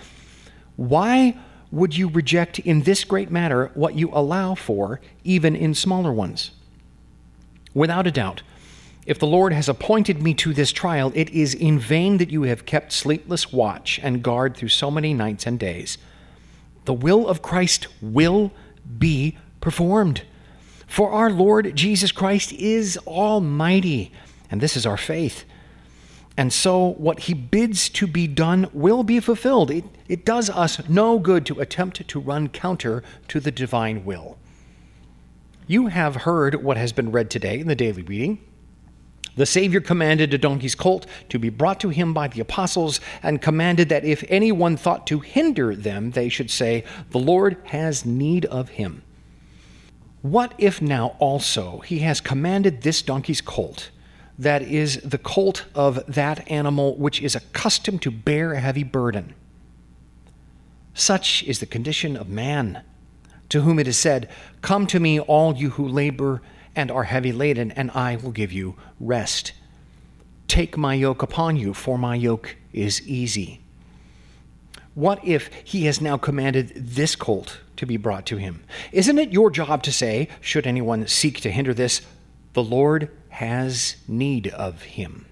Why 0.77 1.39
would 1.71 1.97
you 1.97 2.09
reject 2.09 2.59
in 2.61 2.83
this 2.83 3.05
great 3.05 3.31
matter 3.31 3.71
what 3.75 3.95
you 3.95 4.11
allow 4.13 4.55
for 4.55 5.01
even 5.25 5.57
in 5.57 5.75
smaller 5.75 6.13
ones? 6.13 6.53
Without 7.75 8.07
a 8.07 8.11
doubt, 8.11 8.43
if 9.07 9.19
the 9.19 9.27
Lord 9.27 9.53
has 9.53 9.69
appointed 9.69 10.23
me 10.23 10.35
to 10.35 10.53
this 10.53 10.73
trial, 10.73 11.13
it 11.15 11.31
is 11.31 11.55
in 11.55 11.79
vain 11.79 12.17
that 12.19 12.31
you 12.31 12.43
have 12.43 12.67
kept 12.67 12.93
sleepless 12.93 13.53
watch 13.53 14.01
and 14.03 14.23
guard 14.23 14.57
through 14.57 14.71
so 14.71 14.91
many 14.91 15.15
nights 15.15 15.47
and 15.47 15.59
days. 15.59 15.99
The 16.87 16.95
will 16.95 17.29
of 17.29 17.43
Christ 17.43 17.87
will 18.01 18.53
be 18.99 19.37
performed. 19.61 20.23
For 20.87 21.11
our 21.11 21.31
Lord 21.31 21.75
Jesus 21.77 22.13
Christ 22.13 22.53
is 22.53 22.99
almighty, 23.07 24.13
and 24.51 24.61
this 24.61 24.77
is 24.77 24.87
our 24.87 24.97
faith. 24.97 25.45
And 26.37 26.53
so, 26.53 26.89
what 26.99 27.21
he 27.21 27.35
bids 27.35 27.89
to 27.91 28.07
be 28.07 28.27
done 28.27 28.69
will 28.75 29.03
be 29.03 29.21
fulfilled. 29.21 29.71
It, 29.71 29.85
it 30.07 30.25
does 30.25 30.51
us 30.51 30.87
no 30.89 31.19
good 31.19 31.47
to 31.47 31.61
attempt 31.61 32.07
to 32.07 32.21
run 32.21 32.49
counter 32.49 33.03
to 33.29 33.41
the 33.41 33.51
divine 33.51 34.05
will. 34.05 34.37
You 35.67 35.87
have 35.87 36.17
heard 36.17 36.63
what 36.63 36.77
has 36.77 36.93
been 36.93 37.11
read 37.11 37.31
today 37.31 37.59
in 37.59 37.69
the 37.69 37.75
daily 37.75 38.03
reading. 38.03 38.39
The 39.37 39.47
Savior 39.47 39.81
commanded 39.81 40.33
a 40.33 40.39
donkey's 40.39 40.75
colt 40.75 41.07
to 41.29 41.39
be 41.39 41.51
brought 41.51 41.81
to 41.81 41.91
him 41.91 42.15
by 42.15 42.29
the 42.29 42.41
apostles, 42.41 43.01
and 43.23 43.43
commanded 43.43 43.89
that 43.89 44.05
if 44.05 44.25
anyone 44.29 44.77
thought 44.77 45.07
to 45.09 45.21
hinder 45.21 45.75
them, 45.75 46.13
they 46.13 46.29
should 46.29 46.51
say, 46.51 46.85
The 47.11 47.19
Lord 47.19 47.57
has 47.65 48.05
need 48.05 48.45
of 48.47 48.71
him. 48.71 49.03
What 50.23 50.55
if 50.59 50.83
now 50.83 51.17
also 51.19 51.81
he 51.81 52.01
has 52.01 52.21
commanded 52.21 52.83
this 52.83 53.03
donkey's 53.03 53.41
colt? 53.41 53.91
That 54.39 54.63
is 54.63 55.01
the 55.03 55.19
colt 55.19 55.65
of 55.75 56.05
that 56.07 56.51
animal 56.51 56.97
which 56.97 57.23
is 57.23 57.35
accustomed 57.35 58.03
to 58.03 58.11
bear 58.11 58.53
a 58.53 58.61
heavy 58.61 58.83
burden. 58.83 59.35
Such 60.95 61.43
is 61.45 61.61
the 61.61 61.67
condition 61.67 62.17
of 62.17 62.29
man, 62.29 62.83
to 63.49 63.63
whom 63.63 63.79
it 63.79 63.89
is 63.89 63.99
said, 63.99 64.29
Come 64.63 64.87
to 64.89 65.01
me, 65.01 65.21
all 65.21 65.55
you 65.55 65.71
who 65.71 65.87
labor 65.87 66.43
and 66.75 66.91
are 66.91 67.05
heavy 67.05 67.33
laden, 67.33 67.71
and 67.73 67.91
I 67.93 68.17
will 68.17 68.33
give 68.33 68.53
you 68.53 68.77
rest. 69.01 69.53
Take 70.49 70.77
my 70.77 70.95
yoke 70.95 71.23
upon 71.23 71.57
you, 71.57 71.75
for 71.75 71.99
my 71.99 72.15
yoke 72.15 72.57
is 72.73 73.07
easy. 73.07 73.61
What 74.95 75.23
if 75.25 75.51
he 75.65 75.85
has 75.87 76.01
now 76.01 76.17
commanded 76.17 76.73
this 76.75 77.17
colt 77.17 77.61
to 77.77 77.87
be 77.87 77.97
brought 77.97 78.25
to 78.27 78.37
him? 78.37 78.65
Isn't 78.93 79.19
it 79.19 79.33
your 79.33 79.51
job 79.51 79.83
to 79.83 79.93
say, 79.93 80.29
should 80.41 80.67
anyone 80.67 81.07
seek 81.07 81.41
to 81.41 81.51
hinder 81.51 81.75
this, 81.75 82.01
the 82.55 82.63
Lord 82.63 83.11
has 83.37 83.97
need 84.09 84.49
of 84.49 84.81
him. 84.81 85.27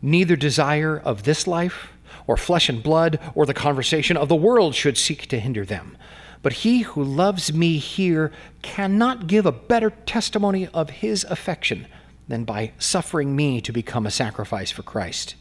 Neither 0.00 0.36
desire 0.36 0.96
of 0.96 1.24
this 1.24 1.48
life, 1.48 1.88
or 2.28 2.36
flesh 2.36 2.68
and 2.68 2.80
blood, 2.80 3.18
or 3.34 3.44
the 3.44 3.52
conversation 3.52 4.16
of 4.16 4.28
the 4.28 4.36
world 4.36 4.76
should 4.76 4.96
seek 4.96 5.26
to 5.26 5.40
hinder 5.40 5.64
them. 5.64 5.98
But 6.42 6.52
he 6.52 6.82
who 6.82 7.02
loves 7.02 7.52
me 7.52 7.78
here 7.78 8.30
cannot 8.62 9.26
give 9.26 9.46
a 9.46 9.50
better 9.50 9.90
testimony 9.90 10.68
of 10.68 10.90
his 10.90 11.24
affection 11.24 11.88
than 12.28 12.44
by 12.44 12.70
suffering 12.78 13.34
me 13.34 13.60
to 13.62 13.72
become 13.72 14.06
a 14.06 14.10
sacrifice 14.12 14.70
for 14.70 14.84
Christ. 14.84 15.34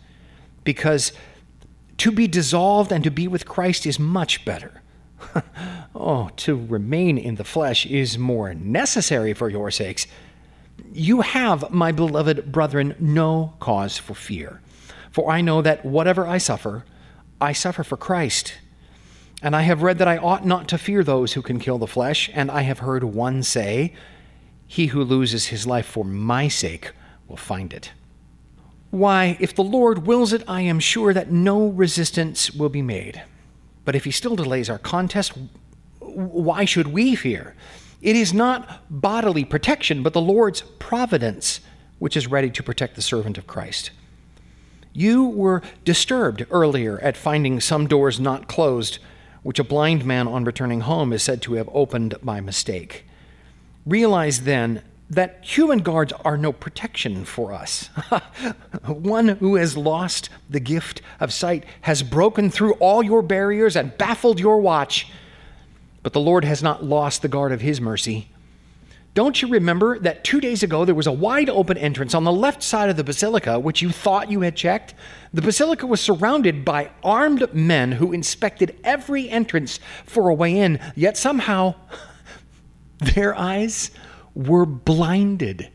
Because 0.63 1.11
to 1.97 2.11
be 2.11 2.27
dissolved 2.27 2.91
and 2.91 3.03
to 3.03 3.11
be 3.11 3.27
with 3.27 3.45
Christ 3.45 3.85
is 3.85 3.99
much 3.99 4.45
better. 4.45 4.81
oh, 5.93 6.31
to 6.37 6.55
remain 6.55 7.19
in 7.19 7.35
the 7.35 7.43
flesh 7.43 7.85
is 7.85 8.17
more 8.17 8.55
necessary 8.55 9.35
for 9.35 9.47
your 9.47 9.69
sakes 9.69 10.07
you 10.93 11.21
have, 11.21 11.71
my 11.71 11.91
beloved 11.91 12.51
brethren, 12.51 12.95
no 12.99 13.53
cause 13.59 13.97
for 13.97 14.13
fear. 14.13 14.61
For 15.11 15.31
I 15.31 15.41
know 15.41 15.61
that 15.61 15.85
whatever 15.85 16.25
I 16.25 16.37
suffer, 16.37 16.85
I 17.39 17.53
suffer 17.53 17.83
for 17.83 17.97
Christ. 17.97 18.55
And 19.41 19.55
I 19.55 19.63
have 19.63 19.81
read 19.81 19.97
that 19.97 20.07
I 20.07 20.17
ought 20.17 20.45
not 20.45 20.67
to 20.69 20.77
fear 20.77 21.03
those 21.03 21.33
who 21.33 21.41
can 21.41 21.59
kill 21.59 21.77
the 21.77 21.87
flesh, 21.87 22.29
and 22.33 22.51
I 22.51 22.61
have 22.61 22.79
heard 22.79 23.03
one 23.03 23.41
say, 23.43 23.93
He 24.67 24.87
who 24.87 25.03
loses 25.03 25.47
his 25.47 25.65
life 25.65 25.85
for 25.85 26.05
my 26.05 26.47
sake 26.47 26.91
will 27.27 27.37
find 27.37 27.73
it. 27.73 27.91
Why, 28.91 29.37
if 29.39 29.55
the 29.55 29.63
Lord 29.63 30.05
wills 30.05 30.33
it, 30.33 30.43
I 30.47 30.61
am 30.61 30.79
sure 30.79 31.13
that 31.13 31.31
no 31.31 31.67
resistance 31.67 32.51
will 32.51 32.69
be 32.69 32.81
made. 32.81 33.23
But 33.85 33.95
if 33.95 34.03
he 34.03 34.11
still 34.11 34.35
delays 34.35 34.69
our 34.69 34.77
contest, 34.77 35.33
why 35.99 36.65
should 36.65 36.87
we 36.87 37.15
fear? 37.15 37.55
It 38.01 38.15
is 38.15 38.33
not 38.33 38.83
bodily 38.89 39.45
protection, 39.45 40.01
but 40.03 40.13
the 40.13 40.21
Lord's 40.21 40.61
providence 40.79 41.59
which 41.99 42.17
is 42.17 42.25
ready 42.25 42.49
to 42.49 42.63
protect 42.63 42.95
the 42.95 43.01
servant 43.01 43.37
of 43.37 43.45
Christ. 43.45 43.91
You 44.91 45.23
were 45.23 45.61
disturbed 45.85 46.45
earlier 46.49 46.99
at 46.99 47.15
finding 47.15 47.59
some 47.59 47.85
doors 47.85 48.19
not 48.19 48.47
closed, 48.47 48.97
which 49.43 49.59
a 49.59 49.63
blind 49.63 50.03
man 50.03 50.27
on 50.27 50.43
returning 50.43 50.81
home 50.81 51.13
is 51.13 51.21
said 51.21 51.43
to 51.43 51.53
have 51.53 51.69
opened 51.71 52.15
by 52.23 52.41
mistake. 52.41 53.05
Realize 53.85 54.41
then 54.41 54.81
that 55.11 55.43
human 55.43 55.79
guards 55.79 56.11
are 56.25 56.37
no 56.37 56.51
protection 56.51 57.23
for 57.23 57.53
us. 57.53 57.87
One 58.87 59.27
who 59.27 59.55
has 59.55 59.77
lost 59.77 60.29
the 60.49 60.59
gift 60.59 61.03
of 61.19 61.31
sight 61.31 61.65
has 61.81 62.01
broken 62.01 62.49
through 62.49 62.73
all 62.73 63.03
your 63.03 63.21
barriers 63.21 63.75
and 63.75 63.95
baffled 63.97 64.39
your 64.39 64.59
watch 64.59 65.07
but 66.03 66.13
the 66.13 66.19
Lord 66.19 66.43
has 66.45 66.63
not 66.63 66.83
lost 66.83 67.21
the 67.21 67.27
guard 67.27 67.51
of 67.51 67.61
his 67.61 67.79
mercy. 67.79 68.29
Don't 69.13 69.41
you 69.41 69.49
remember 69.49 69.99
that 69.99 70.23
two 70.23 70.39
days 70.39 70.63
ago 70.63 70.85
there 70.85 70.95
was 70.95 71.07
a 71.07 71.11
wide 71.11 71.49
open 71.49 71.77
entrance 71.77 72.13
on 72.13 72.23
the 72.23 72.31
left 72.31 72.63
side 72.63 72.89
of 72.89 72.95
the 72.95 73.03
basilica, 73.03 73.59
which 73.59 73.81
you 73.81 73.91
thought 73.91 74.31
you 74.31 74.39
had 74.41 74.55
checked? 74.55 74.93
The 75.33 75.41
basilica 75.41 75.85
was 75.85 75.99
surrounded 75.99 76.63
by 76.63 76.91
armed 77.03 77.53
men 77.53 77.91
who 77.91 78.13
inspected 78.13 78.79
every 78.85 79.29
entrance 79.29 79.81
for 80.05 80.29
a 80.29 80.33
way 80.33 80.57
in, 80.57 80.79
yet 80.95 81.17
somehow 81.17 81.75
their 82.99 83.37
eyes 83.37 83.91
were 84.33 84.65
blinded 84.65 85.69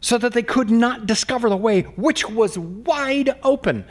so 0.00 0.18
that 0.18 0.32
they 0.32 0.42
could 0.42 0.68
not 0.68 1.06
discover 1.06 1.48
the 1.48 1.56
way, 1.56 1.82
which 1.82 2.28
was 2.28 2.58
wide 2.58 3.38
open. 3.44 3.84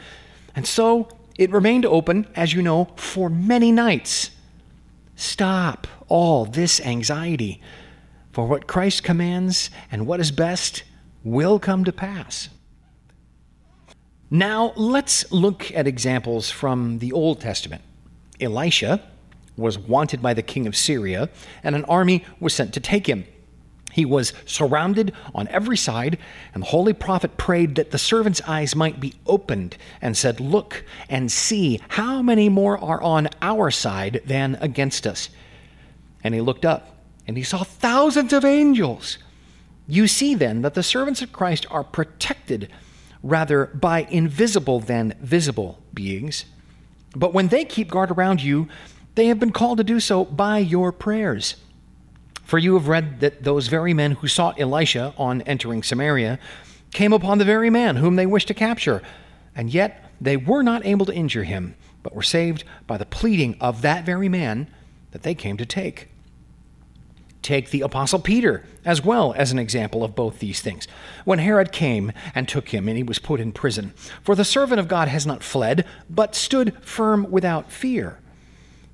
And 0.54 0.68
so 0.68 1.08
it 1.38 1.50
remained 1.52 1.86
open, 1.86 2.28
as 2.36 2.54
you 2.54 2.62
know, 2.62 2.90
for 2.98 3.30
many 3.30 3.72
nights. 3.72 4.32
Stop 5.22 5.86
all 6.08 6.46
this 6.46 6.82
anxiety, 6.82 7.62
for 8.32 8.48
what 8.48 8.66
Christ 8.66 9.04
commands 9.04 9.70
and 9.92 10.08
what 10.08 10.20
is 10.20 10.32
best 10.32 10.82
will 11.24 11.60
come 11.60 11.84
to 11.84 11.92
pass. 11.92 12.50
Now, 14.32 14.74
let's 14.76 15.32
look 15.32 15.72
at 15.76 15.86
examples 15.86 16.50
from 16.50 16.98
the 16.98 17.12
Old 17.12 17.40
Testament. 17.40 17.84
Elisha 18.40 19.00
was 19.56 19.78
wanted 19.78 20.24
by 20.24 20.34
the 20.34 20.42
king 20.42 20.66
of 20.66 20.76
Syria, 20.76 21.30
and 21.64 21.76
an 21.76 21.86
army 21.86 22.26
was 22.40 22.56
sent 22.56 22.74
to 22.74 22.80
take 22.80 23.06
him. 23.06 23.26
He 23.92 24.06
was 24.06 24.34
surrounded 24.46 25.14
on 25.36 25.48
every 25.50 25.78
side, 25.78 26.18
and 26.54 26.64
the 26.64 26.68
holy 26.68 26.94
prophet 26.94 27.38
prayed 27.38 27.76
that 27.76 27.92
the 27.92 27.98
servant's 27.98 28.42
eyes 28.48 28.76
might 28.76 29.00
be 29.00 29.16
opened 29.28 29.78
and 30.02 30.16
said, 30.16 30.40
Look 30.40 30.86
and 31.10 31.32
see 31.32 31.80
how 31.90 32.22
many 32.22 32.50
more 32.50 32.78
are 32.78 33.02
on 33.02 33.30
our 33.42 33.70
side 33.70 34.22
than 34.26 34.58
against 34.62 35.06
us. 35.06 35.30
And 36.24 36.34
he 36.34 36.42
looked 36.42 36.66
up, 36.66 36.98
and 37.28 37.36
he 37.36 37.44
saw 37.44 37.64
thousands 37.64 38.34
of 38.34 38.46
angels. 38.46 39.18
You 39.88 40.08
see 40.08 40.36
then 40.36 40.62
that 40.62 40.74
the 40.74 40.84
servants 40.84 41.22
of 41.22 41.34
Christ 41.34 41.66
are 41.70 41.84
protected 41.84 42.70
rather 43.24 43.68
by 43.68 44.08
invisible 44.10 44.80
than 44.80 45.16
visible 45.20 45.80
beings. 45.94 46.46
But 47.16 47.34
when 47.34 47.50
they 47.50 47.66
keep 47.66 47.90
guard 47.90 48.10
around 48.12 48.42
you, 48.42 48.68
they 49.16 49.28
have 49.28 49.40
been 49.40 49.52
called 49.52 49.78
to 49.80 49.84
do 49.84 50.00
so 50.00 50.24
by 50.26 50.60
your 50.60 50.92
prayers. 50.92 51.58
For 52.52 52.60
you 52.60 52.74
have 52.74 52.90
read 52.90 53.22
that 53.22 53.46
those 53.46 53.70
very 53.70 53.94
men 53.94 54.12
who 54.12 54.28
sought 54.28 54.60
Elisha 54.60 55.14
on 55.18 55.42
entering 55.44 55.84
Samaria 55.84 56.38
came 56.94 57.14
upon 57.14 57.38
the 57.38 57.46
very 57.46 57.70
man 57.70 57.96
whom 57.96 58.18
they 58.18 58.26
wished 58.26 58.50
to 58.50 58.54
capture, 58.54 59.02
and 59.56 59.74
yet 59.74 60.12
they 60.20 60.36
were 60.36 60.62
not 60.62 60.86
able 60.86 61.06
to 61.06 61.14
injure 61.14 61.46
him, 61.46 61.76
but 62.04 62.14
were 62.14 62.22
saved 62.22 62.66
by 62.88 62.98
the 62.98 63.06
pleading 63.06 63.56
of 63.62 63.82
that 63.84 64.04
very 64.06 64.28
man 64.28 64.70
that 65.12 65.24
they 65.24 65.34
came 65.34 65.56
to 65.56 65.66
take. 65.66 66.10
Take 67.42 67.70
the 67.70 67.84
Apostle 67.84 68.20
Peter 68.20 68.66
as 68.84 69.02
well 69.02 69.34
as 69.38 69.54
an 69.54 69.60
example 69.60 70.04
of 70.04 70.14
both 70.14 70.40
these 70.40 70.60
things. 70.60 70.90
When 71.24 71.40
Herod 71.40 71.72
came 71.72 72.12
and 72.36 72.50
took 72.50 72.74
him, 72.74 72.90
and 72.90 72.98
he 72.98 73.04
was 73.04 73.18
put 73.18 73.40
in 73.40 73.54
prison, 73.54 73.94
for 74.24 74.36
the 74.36 74.44
servant 74.44 74.82
of 74.82 74.90
God 74.90 75.08
has 75.08 75.26
not 75.26 75.42
fled, 75.42 75.86
but 76.10 76.36
stood 76.36 76.76
firm 76.84 77.32
without 77.32 77.72
fear. 77.72 78.20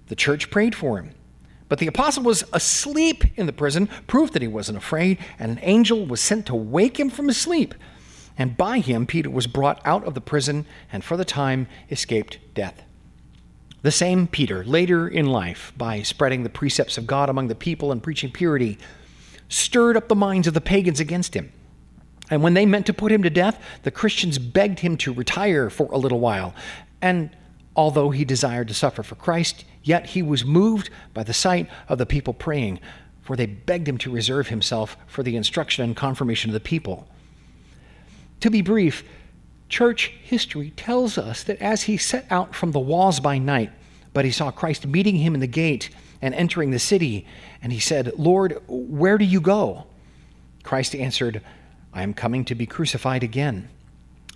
The 0.10 0.16
church 0.16 0.52
prayed 0.52 0.76
for 0.76 1.00
him 1.00 1.16
but 1.70 1.80
the 1.80 1.88
apostle 1.88 2.24
was 2.24 2.44
asleep 2.54 3.24
in 3.36 3.46
the 3.46 3.54
prison, 3.54 3.90
proof 4.08 4.32
that 4.32 4.42
he 4.42 4.48
wasn't 4.48 4.78
afraid, 4.78 5.18
and 5.38 5.52
an 5.52 5.60
angel 5.62 6.06
was 6.06 6.22
sent 6.22 6.46
to 6.46 6.56
wake 6.56 7.00
him 7.00 7.10
from 7.10 7.28
his 7.28 7.38
sleep. 7.38 7.74
And 8.38 8.56
by 8.56 8.80
him, 8.80 9.06
Peter 9.06 9.30
was 9.30 9.48
brought 9.48 9.82
out 9.84 10.06
of 10.06 10.14
the 10.14 10.22
prison 10.22 10.66
and 10.92 11.04
for 11.04 11.18
the 11.18 11.26
time 11.26 11.68
escaped 11.90 12.38
death. 12.54 12.84
The 13.82 13.92
same 13.92 14.28
Peter, 14.28 14.64
later 14.64 15.08
in 15.08 15.26
life, 15.26 15.74
by 15.78 16.02
spreading 16.02 16.44
the 16.44 16.50
precepts 16.50 16.98
of 16.98 17.08
God 17.08 17.30
among 17.30 17.48
the 17.48 17.56
people 17.56 17.92
and 17.92 18.02
preaching 18.02 18.32
purity, 18.32 18.78
stirred 19.50 19.98
up 19.98 20.08
the 20.08 20.16
minds 20.16 20.48
of 20.48 20.54
the 20.54 20.62
pagans 20.62 21.00
against 21.00 21.36
him. 21.36 21.52
And 22.30 22.44
when 22.44 22.54
they 22.54 22.66
meant 22.66 22.86
to 22.88 22.94
put 22.94 23.12
him 23.12 23.24
to 23.24 23.30
death, 23.30 23.62
the 23.84 23.92
Christians 23.92 24.38
begged 24.38 24.80
him 24.80 24.98
to 24.98 25.14
retire 25.14 25.70
for 25.70 25.90
a 25.92 25.98
little 25.98 26.20
while. 26.20 26.54
And 27.02 27.30
although 27.76 28.10
he 28.10 28.26
desired 28.26 28.68
to 28.68 28.74
suffer 28.74 29.04
for 29.04 29.16
Christ, 29.16 29.64
yet 29.88 30.08
he 30.08 30.22
was 30.22 30.46
moved 30.46 30.90
by 31.14 31.24
the 31.24 31.34
sight 31.34 31.70
of 31.88 31.98
the 31.98 32.06
people 32.06 32.34
praying, 32.34 32.80
for 33.22 33.36
they 33.36 33.46
begged 33.46 33.88
him 33.88 33.98
to 34.00 34.12
reserve 34.12 34.48
himself 34.48 34.98
for 35.08 35.24
the 35.24 35.36
instruction 35.36 35.84
and 35.84 35.96
confirmation 35.96 36.50
of 36.50 36.54
the 36.54 36.60
people. 36.60 37.08
To 38.42 38.50
be 38.50 38.62
brief, 38.62 39.04
church 39.70 40.14
history 40.24 40.72
tells 40.72 41.18
us 41.18 41.44
that 41.44 41.62
as 41.62 41.84
he 41.84 41.98
set 41.98 42.26
out 42.30 42.56
from 42.56 42.72
the 42.72 42.80
walls 42.80 43.20
by 43.20 43.38
night, 43.38 43.72
but 44.14 44.26
he 44.26 44.32
saw 44.32 44.52
Christ 44.52 44.86
meeting 44.86 45.18
him 45.18 45.34
in 45.34 45.40
the 45.40 45.48
gate 45.48 45.90
and 46.22 46.34
entering 46.34 46.72
the 46.72 46.80
city, 46.80 47.26
and 47.62 47.72
he 47.72 47.80
said, 47.80 48.14
Lord, 48.18 48.62
where 48.68 49.18
do 49.18 49.26
you 49.26 49.42
go? 49.42 49.86
Christ 50.64 50.96
answered, 50.96 51.42
I 51.94 52.04
am 52.04 52.14
coming 52.14 52.46
to 52.46 52.56
be 52.56 52.66
crucified 52.66 53.24
again. 53.24 53.70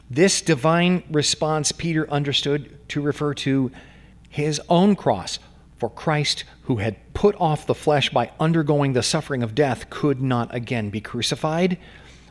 This 0.10 0.42
divine 0.42 1.04
response 1.10 1.72
Peter 1.72 2.10
understood 2.10 2.78
to 2.90 3.02
refer 3.02 3.34
to 3.36 3.72
his 4.32 4.62
own 4.70 4.96
cross, 4.96 5.40
for 5.78 5.90
Christ, 5.90 6.46
who 6.64 6.78
had 6.78 7.14
put 7.14 7.36
off 7.36 7.68
the 7.68 7.76
flesh 7.76 8.10
by 8.10 8.32
undergoing 8.40 8.94
the 8.94 9.04
suffering 9.04 9.44
of 9.44 9.54
death, 9.54 9.90
could 9.90 10.22
not 10.22 10.56
again 10.56 10.90
be 10.90 11.02
crucified. 11.02 11.78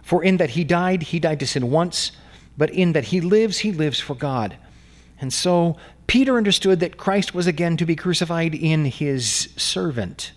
For 0.03 0.25
in 0.25 0.39
that 0.39 0.51
he 0.51 0.65
died, 0.65 1.03
he 1.05 1.21
died 1.21 1.39
to 1.41 1.47
sin 1.47 1.71
once, 1.71 2.13
but 2.57 2.71
in 2.71 2.93
that 2.93 3.05
he 3.05 3.21
lives, 3.21 3.59
he 3.59 3.71
lives 3.71 4.01
for 4.01 4.15
God. 4.15 4.57
And 5.21 5.31
so 5.31 5.77
Peter 6.07 6.39
understood 6.39 6.81
that 6.81 6.97
Christ 6.97 7.35
was 7.35 7.47
again 7.47 7.77
to 7.77 7.85
be 7.85 7.95
crucified 7.95 8.55
in 8.55 8.87
his 8.87 9.51
servant. 9.57 10.33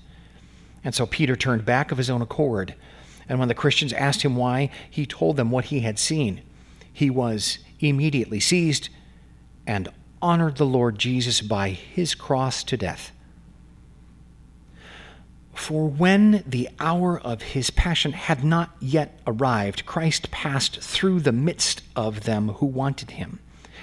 And 0.84 0.94
so 0.94 1.06
Peter 1.06 1.38
turned 1.38 1.64
back 1.64 1.94
of 1.94 1.98
his 1.98 2.10
own 2.10 2.22
accord. 2.22 2.76
And 3.30 3.40
when 3.40 3.48
the 3.48 3.56
Christians 3.56 3.94
asked 3.94 4.24
him 4.24 4.36
why, 4.36 4.70
he 4.90 5.06
told 5.06 5.38
them 5.38 5.50
what 5.50 5.66
he 5.66 5.80
had 5.80 5.98
seen. 5.98 6.42
He 6.92 7.10
was 7.10 7.60
immediately 7.80 8.42
seized 8.42 8.90
and 9.66 9.88
honored 10.24 10.56
the 10.56 10.66
Lord 10.66 10.98
Jesus 10.98 11.42
by 11.42 11.70
his 11.70 12.16
cross 12.16 12.64
to 12.64 12.78
death. 12.78 13.12
For 15.54 15.88
when 15.88 16.44
the 16.48 16.70
hour 16.80 17.20
of 17.20 17.42
his 17.42 17.70
passion 17.70 18.14
had 18.14 18.44
not 18.44 18.72
yet 18.80 19.20
arrived, 19.28 19.86
Christ 19.86 20.32
passed 20.32 20.80
through 20.80 21.20
the 21.20 21.34
midst 21.34 21.84
of 21.94 22.24
them 22.24 22.50
who 22.50 22.66
wanted 22.66 23.12
him. 23.12 23.40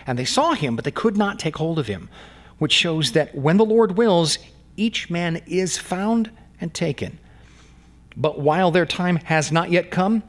And 0.06 0.18
they 0.18 0.24
saw 0.24 0.54
him, 0.54 0.76
but 0.76 0.86
they 0.86 0.90
could 0.90 1.16
not 1.16 1.38
take 1.38 1.58
hold 1.58 1.78
of 1.78 1.86
him, 1.86 2.08
which 2.58 2.72
shows 2.72 3.12
that 3.12 3.34
when 3.34 3.58
the 3.58 3.64
Lord 3.64 3.98
wills, 3.98 4.38
each 4.76 5.10
man 5.10 5.42
is 5.46 5.76
found 5.76 6.30
and 6.58 6.72
taken. 6.72 7.18
But 8.16 8.40
while 8.40 8.70
their 8.70 8.86
time 8.86 9.16
has 9.16 9.52
not 9.52 9.70
yet 9.70 9.90
come, 9.90 10.22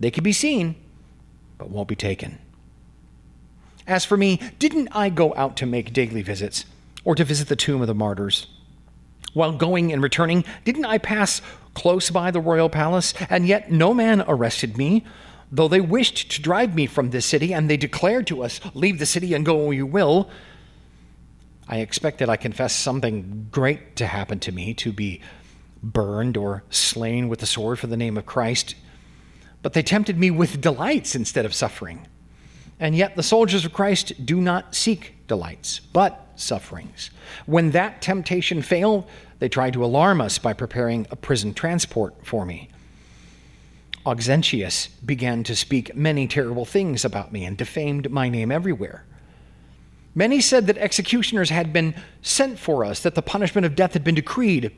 they 0.00 0.10
can 0.10 0.24
be 0.24 0.32
seen, 0.32 0.76
but 1.58 1.70
won't 1.70 1.88
be 1.88 1.94
taken. 1.94 2.38
As 3.86 4.04
for 4.04 4.16
me, 4.16 4.40
didn't 4.58 4.88
I 4.92 5.08
go 5.08 5.34
out 5.34 5.56
to 5.58 5.66
make 5.66 5.92
daily 5.92 6.22
visits 6.22 6.64
or 7.04 7.14
to 7.14 7.24
visit 7.24 7.48
the 7.48 7.56
tomb 7.56 7.80
of 7.80 7.86
the 7.86 7.94
martyrs? 7.94 8.46
While 9.34 9.52
going 9.52 9.92
and 9.92 10.02
returning, 10.02 10.44
didn't 10.64 10.84
I 10.84 10.98
pass 10.98 11.40
close 11.74 12.10
by 12.10 12.30
the 12.30 12.40
royal 12.40 12.68
palace, 12.68 13.14
and 13.30 13.46
yet 13.46 13.70
no 13.70 13.94
man 13.94 14.22
arrested 14.26 14.76
me? 14.76 15.04
Though 15.50 15.68
they 15.68 15.80
wished 15.80 16.30
to 16.32 16.42
drive 16.42 16.74
me 16.74 16.86
from 16.86 17.10
this 17.10 17.26
city, 17.26 17.52
and 17.52 17.68
they 17.68 17.76
declared 17.76 18.26
to 18.28 18.42
us, 18.42 18.60
Leave 18.74 18.98
the 18.98 19.06
city 19.06 19.34
and 19.34 19.44
go 19.44 19.56
where 19.56 19.72
you 19.72 19.86
will. 19.86 20.30
I 21.68 21.78
expected, 21.78 22.28
I 22.28 22.36
confess, 22.36 22.74
something 22.74 23.48
great 23.50 23.96
to 23.96 24.06
happen 24.06 24.40
to 24.40 24.52
me, 24.52 24.74
to 24.74 24.92
be 24.92 25.20
burned 25.82 26.36
or 26.36 26.64
slain 26.70 27.28
with 27.28 27.40
the 27.40 27.46
sword 27.46 27.78
for 27.78 27.86
the 27.86 27.96
name 27.96 28.16
of 28.16 28.26
Christ. 28.26 28.74
But 29.62 29.72
they 29.72 29.82
tempted 29.82 30.18
me 30.18 30.30
with 30.30 30.60
delights 30.60 31.14
instead 31.14 31.44
of 31.44 31.54
suffering. 31.54 32.06
And 32.82 32.96
yet 32.96 33.14
the 33.14 33.22
soldiers 33.22 33.64
of 33.64 33.72
Christ 33.72 34.26
do 34.26 34.40
not 34.40 34.74
seek 34.74 35.14
delights, 35.28 35.78
but 35.78 36.32
sufferings. 36.34 37.12
When 37.46 37.70
that 37.70 38.02
temptation 38.02 38.60
failed, 38.60 39.08
they 39.38 39.48
tried 39.48 39.74
to 39.74 39.84
alarm 39.84 40.20
us 40.20 40.40
by 40.40 40.52
preparing 40.52 41.06
a 41.08 41.14
prison 41.14 41.54
transport 41.54 42.26
for 42.26 42.44
me. 42.44 42.70
Auxentius 44.04 44.88
began 45.06 45.44
to 45.44 45.54
speak 45.54 45.94
many 45.94 46.26
terrible 46.26 46.64
things 46.64 47.04
about 47.04 47.32
me 47.32 47.44
and 47.44 47.56
defamed 47.56 48.10
my 48.10 48.28
name 48.28 48.50
everywhere. 48.50 49.04
Many 50.16 50.40
said 50.40 50.66
that 50.66 50.76
executioners 50.76 51.50
had 51.50 51.72
been 51.72 51.94
sent 52.20 52.58
for 52.58 52.84
us, 52.84 52.98
that 53.04 53.14
the 53.14 53.22
punishment 53.22 53.64
of 53.64 53.76
death 53.76 53.92
had 53.92 54.02
been 54.02 54.16
decreed. 54.16 54.72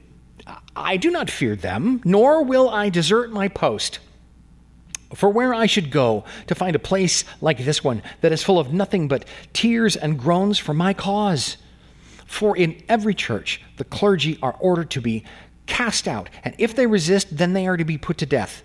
I 0.76 0.98
do 0.98 1.10
not 1.10 1.30
fear 1.30 1.56
them, 1.56 2.02
nor 2.04 2.44
will 2.44 2.68
I 2.68 2.90
desert 2.90 3.32
my 3.32 3.48
post. 3.48 3.98
For 5.14 5.28
where 5.28 5.54
I 5.54 5.66
should 5.66 5.90
go 5.90 6.24
to 6.46 6.54
find 6.54 6.74
a 6.74 6.80
place 6.80 7.24
like 7.40 7.58
this 7.58 7.84
one 7.84 8.02
that 8.20 8.32
is 8.32 8.42
full 8.42 8.58
of 8.58 8.72
nothing 8.72 9.08
but 9.08 9.24
tears 9.52 9.96
and 9.96 10.18
groans 10.18 10.58
for 10.58 10.74
my 10.74 10.92
cause? 10.92 11.56
For 12.26 12.56
in 12.56 12.82
every 12.88 13.14
church 13.14 13.60
the 13.76 13.84
clergy 13.84 14.38
are 14.42 14.56
ordered 14.58 14.90
to 14.90 15.00
be 15.00 15.24
cast 15.66 16.08
out, 16.08 16.28
and 16.42 16.54
if 16.58 16.74
they 16.74 16.86
resist, 16.86 17.36
then 17.36 17.52
they 17.52 17.66
are 17.66 17.76
to 17.76 17.84
be 17.84 17.98
put 17.98 18.18
to 18.18 18.26
death. 18.26 18.62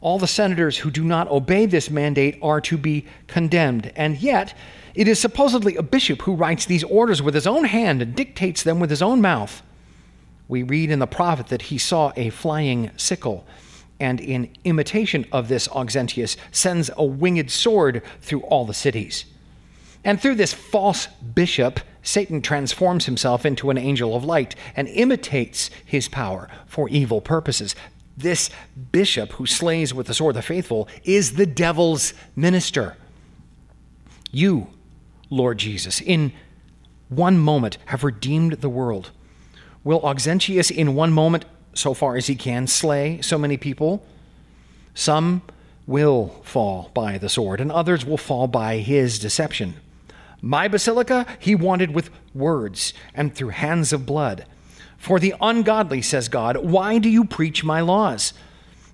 All 0.00 0.18
the 0.18 0.26
senators 0.26 0.78
who 0.78 0.90
do 0.90 1.04
not 1.04 1.30
obey 1.30 1.64
this 1.66 1.88
mandate 1.88 2.38
are 2.42 2.60
to 2.62 2.76
be 2.76 3.06
condemned, 3.28 3.92
and 3.94 4.18
yet 4.20 4.54
it 4.94 5.06
is 5.06 5.20
supposedly 5.20 5.76
a 5.76 5.82
bishop 5.82 6.22
who 6.22 6.34
writes 6.34 6.66
these 6.66 6.84
orders 6.84 7.22
with 7.22 7.34
his 7.34 7.46
own 7.46 7.64
hand 7.64 8.02
and 8.02 8.14
dictates 8.14 8.62
them 8.62 8.80
with 8.80 8.90
his 8.90 9.00
own 9.00 9.20
mouth. 9.20 9.62
We 10.48 10.64
read 10.64 10.90
in 10.90 10.98
the 10.98 11.06
prophet 11.06 11.46
that 11.46 11.62
he 11.62 11.78
saw 11.78 12.12
a 12.16 12.30
flying 12.30 12.90
sickle 12.96 13.46
and 14.00 14.20
in 14.20 14.50
imitation 14.64 15.26
of 15.30 15.48
this, 15.48 15.68
Auxentius 15.68 16.36
sends 16.50 16.90
a 16.96 17.04
winged 17.04 17.50
sword 17.50 18.02
through 18.20 18.42
all 18.42 18.64
the 18.64 18.74
cities. 18.74 19.24
And 20.04 20.20
through 20.20 20.34
this 20.34 20.52
false 20.52 21.06
bishop, 21.06 21.80
Satan 22.02 22.42
transforms 22.42 23.06
himself 23.06 23.46
into 23.46 23.70
an 23.70 23.78
angel 23.78 24.16
of 24.16 24.24
light 24.24 24.56
and 24.74 24.88
imitates 24.88 25.70
his 25.84 26.08
power 26.08 26.48
for 26.66 26.88
evil 26.88 27.20
purposes. 27.20 27.76
This 28.16 28.50
bishop 28.90 29.32
who 29.32 29.46
slays 29.46 29.94
with 29.94 30.08
the 30.08 30.14
sword 30.14 30.34
the 30.34 30.42
faithful 30.42 30.88
is 31.04 31.34
the 31.34 31.46
devil's 31.46 32.12
minister. 32.34 32.96
You, 34.32 34.68
Lord 35.30 35.58
Jesus, 35.58 36.00
in 36.00 36.32
one 37.08 37.38
moment 37.38 37.78
have 37.86 38.04
redeemed 38.04 38.54
the 38.54 38.68
world. 38.68 39.10
Will 39.84 40.00
Auxentius 40.00 40.70
in 40.70 40.94
one 40.94 41.12
moment 41.12 41.44
so 41.74 41.94
far 41.94 42.16
as 42.16 42.26
he 42.26 42.34
can, 42.34 42.66
slay 42.66 43.20
so 43.20 43.38
many 43.38 43.56
people. 43.56 44.04
Some 44.94 45.42
will 45.86 46.40
fall 46.44 46.90
by 46.94 47.18
the 47.18 47.28
sword, 47.28 47.60
and 47.60 47.72
others 47.72 48.04
will 48.04 48.16
fall 48.16 48.46
by 48.46 48.78
his 48.78 49.18
deception. 49.18 49.74
My 50.40 50.68
basilica 50.68 51.26
he 51.38 51.54
wanted 51.54 51.94
with 51.94 52.10
words 52.34 52.92
and 53.14 53.34
through 53.34 53.50
hands 53.50 53.92
of 53.92 54.06
blood. 54.06 54.44
For 54.98 55.18
the 55.18 55.34
ungodly, 55.40 56.02
says 56.02 56.28
God, 56.28 56.56
why 56.58 56.98
do 56.98 57.08
you 57.08 57.24
preach 57.24 57.64
my 57.64 57.80
laws? 57.80 58.32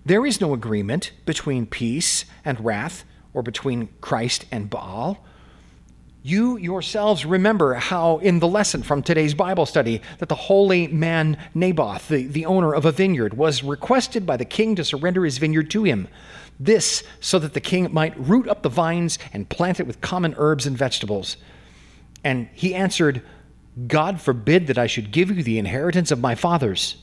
There 0.07 0.25
is 0.25 0.41
no 0.41 0.55
agreement 0.55 1.13
between 1.27 1.67
peace 1.67 2.25
and 2.45 2.65
wrath, 2.65 3.05
or 3.35 3.43
between 3.43 3.89
Christ 4.01 4.47
and 4.51 4.71
Baal. 4.71 5.19
You 6.23 6.57
yourselves 6.57 7.25
remember 7.25 7.75
how, 7.75 8.19
in 8.19 8.41
the 8.41 8.49
lesson 8.49 8.83
from 8.83 9.03
today's 9.03 9.35
Bible 9.35 9.67
study, 9.67 10.03
that 10.19 10.29
the 10.29 10.35
holy 10.35 10.89
man 10.89 11.39
Naboth, 11.55 12.09
the, 12.09 12.27
the 12.27 12.45
owner 12.45 12.75
of 12.75 12.85
a 12.85 12.91
vineyard, 12.91 13.35
was 13.35 13.63
requested 13.63 14.27
by 14.27 14.37
the 14.37 14.45
king 14.45 14.75
to 14.77 14.85
surrender 14.85 15.25
his 15.25 15.39
vineyard 15.39 15.71
to 15.71 15.85
him. 15.85 16.09
This 16.59 17.05
so 17.21 17.39
that 17.39 17.55
the 17.55 17.61
king 17.61 17.93
might 17.93 18.19
root 18.19 18.49
up 18.49 18.63
the 18.63 18.69
vines 18.69 19.21
and 19.33 19.49
plant 19.49 19.79
it 19.79 19.87
with 19.87 20.01
common 20.01 20.35
herbs 20.39 20.67
and 20.67 20.77
vegetables. 20.77 21.37
And 22.25 22.49
he 22.53 22.75
answered, 22.75 23.23
God 23.87 24.21
forbid 24.21 24.67
that 24.67 24.79
I 24.79 24.89
should 24.89 25.13
give 25.13 25.31
you 25.31 25.45
the 25.45 25.61
inheritance 25.61 26.11
of 26.11 26.21
my 26.21 26.35
fathers. 26.35 26.97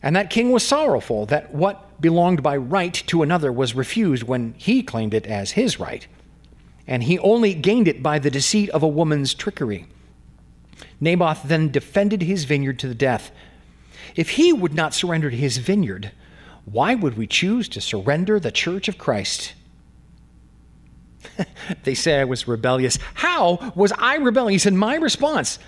And 0.00 0.14
that 0.14 0.30
king 0.30 0.52
was 0.52 0.62
sorrowful 0.62 1.26
that 1.26 1.52
what 1.52 2.00
belonged 2.00 2.40
by 2.40 2.56
right 2.56 2.94
to 3.08 3.22
another 3.22 3.52
was 3.52 3.74
refused 3.74 4.22
when 4.22 4.54
he 4.56 4.84
claimed 4.84 5.12
it 5.12 5.26
as 5.26 5.52
his 5.52 5.80
right 5.80 6.06
and 6.86 7.04
he 7.04 7.18
only 7.18 7.54
gained 7.54 7.88
it 7.88 8.02
by 8.02 8.18
the 8.18 8.30
deceit 8.30 8.70
of 8.70 8.82
a 8.82 8.88
woman's 8.88 9.34
trickery. 9.34 9.86
Naboth 11.00 11.42
then 11.44 11.70
defended 11.70 12.22
his 12.22 12.44
vineyard 12.44 12.78
to 12.80 12.88
the 12.88 12.94
death. 12.94 13.30
If 14.14 14.30
he 14.30 14.52
would 14.52 14.74
not 14.74 14.94
surrender 14.94 15.30
his 15.30 15.58
vineyard, 15.58 16.12
why 16.64 16.94
would 16.94 17.16
we 17.16 17.26
choose 17.26 17.68
to 17.70 17.80
surrender 17.80 18.38
the 18.38 18.52
church 18.52 18.88
of 18.88 18.98
Christ? 18.98 19.54
they 21.84 21.94
say 21.94 22.20
I 22.20 22.24
was 22.24 22.48
rebellious. 22.48 22.98
How 23.14 23.72
was 23.74 23.92
I 23.92 24.16
rebellious 24.16 24.66
in 24.66 24.76
my 24.76 24.96
response? 24.96 25.58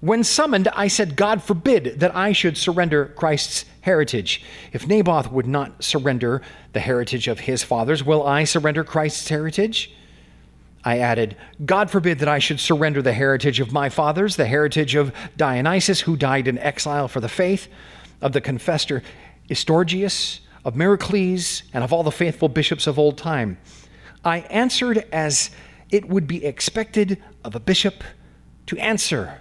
When 0.00 0.24
summoned, 0.24 0.68
I 0.68 0.88
said, 0.88 1.16
God 1.16 1.42
forbid 1.42 2.00
that 2.00 2.14
I 2.14 2.32
should 2.32 2.56
surrender 2.56 3.06
Christ's 3.16 3.64
heritage. 3.80 4.44
If 4.72 4.86
Naboth 4.86 5.32
would 5.32 5.46
not 5.46 5.82
surrender 5.82 6.42
the 6.74 6.80
heritage 6.80 7.28
of 7.28 7.40
his 7.40 7.62
fathers, 7.62 8.04
will 8.04 8.26
I 8.26 8.44
surrender 8.44 8.84
Christ's 8.84 9.28
heritage? 9.28 9.92
I 10.86 10.98
added, 10.98 11.36
God 11.64 11.90
forbid 11.90 12.20
that 12.20 12.28
I 12.28 12.38
should 12.38 12.60
surrender 12.60 13.02
the 13.02 13.12
heritage 13.12 13.58
of 13.58 13.72
my 13.72 13.88
fathers, 13.88 14.36
the 14.36 14.46
heritage 14.46 14.94
of 14.94 15.12
Dionysius, 15.36 16.02
who 16.02 16.16
died 16.16 16.46
in 16.46 16.58
exile 16.58 17.08
for 17.08 17.18
the 17.18 17.28
faith, 17.28 17.66
of 18.22 18.32
the 18.32 18.40
confessor 18.40 19.02
Eustorgius, 19.50 20.38
of 20.64 20.76
Myrocles, 20.76 21.64
and 21.74 21.82
of 21.82 21.92
all 21.92 22.04
the 22.04 22.12
faithful 22.12 22.48
bishops 22.48 22.86
of 22.86 23.00
old 23.00 23.18
time. 23.18 23.58
I 24.24 24.38
answered 24.42 25.04
as 25.10 25.50
it 25.90 26.08
would 26.08 26.28
be 26.28 26.44
expected 26.44 27.20
of 27.44 27.56
a 27.56 27.60
bishop 27.60 28.04
to 28.66 28.78
answer. 28.78 29.40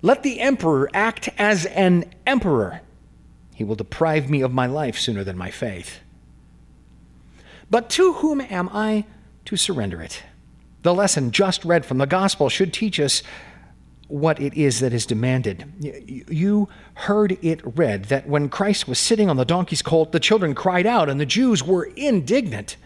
Let 0.00 0.22
the 0.22 0.40
emperor 0.40 0.88
act 0.94 1.28
as 1.36 1.66
an 1.66 2.14
emperor. 2.26 2.80
He 3.54 3.62
will 3.62 3.76
deprive 3.76 4.30
me 4.30 4.40
of 4.40 4.54
my 4.54 4.66
life 4.66 4.98
sooner 4.98 5.22
than 5.22 5.36
my 5.36 5.50
faith. 5.50 6.00
But 7.70 7.90
to 7.90 8.14
whom 8.14 8.40
am 8.40 8.70
I 8.72 9.04
to 9.46 9.56
surrender 9.56 10.00
it? 10.02 10.22
The 10.82 10.94
lesson 10.94 11.30
just 11.30 11.64
read 11.64 11.86
from 11.86 11.98
the 11.98 12.06
gospel 12.06 12.48
should 12.48 12.72
teach 12.72 13.00
us 13.00 13.22
what 14.08 14.38
it 14.40 14.54
is 14.54 14.80
that 14.80 14.92
is 14.92 15.06
demanded. 15.06 15.64
You 15.80 16.68
heard 16.94 17.38
it 17.42 17.60
read 17.64 18.04
that 18.04 18.28
when 18.28 18.48
Christ 18.48 18.86
was 18.86 18.98
sitting 18.98 19.30
on 19.30 19.36
the 19.36 19.44
donkey's 19.44 19.82
colt, 19.82 20.12
the 20.12 20.20
children 20.20 20.54
cried 20.54 20.86
out, 20.86 21.08
and 21.08 21.18
the 21.18 21.26
Jews 21.26 21.64
were 21.64 21.84
indignant, 21.96 22.76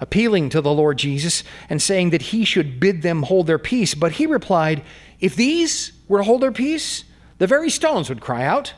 appealing 0.00 0.48
to 0.48 0.62
the 0.62 0.72
Lord 0.72 0.96
Jesus 0.96 1.44
and 1.68 1.82
saying 1.82 2.10
that 2.10 2.22
he 2.22 2.44
should 2.44 2.80
bid 2.80 3.02
them 3.02 3.24
hold 3.24 3.46
their 3.46 3.58
peace. 3.58 3.94
But 3.94 4.12
he 4.12 4.26
replied, 4.26 4.82
If 5.20 5.36
these 5.36 5.92
were 6.08 6.18
to 6.18 6.24
hold 6.24 6.40
their 6.40 6.52
peace, 6.52 7.04
the 7.36 7.46
very 7.46 7.68
stones 7.68 8.08
would 8.08 8.20
cry 8.20 8.44
out. 8.44 8.72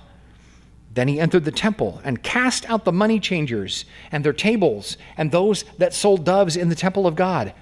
Then 0.95 1.09
he 1.09 1.19
entered 1.19 1.45
the 1.45 1.51
temple 1.51 2.01
and 2.05 2.23
cast 2.23 2.69
out 2.69 2.85
the 2.85 2.93
money 2.93 3.19
changers 3.19 3.85
and 4.11 4.25
their 4.25 4.33
tables 4.33 4.99
and 5.17 5.31
those 5.31 5.65
that 5.79 5.95
sold 5.95 6.25
doves 6.25 6.57
in 6.57 6.69
the 6.69 6.75
temple 6.75 7.07
of 7.07 7.17
God. 7.17 7.55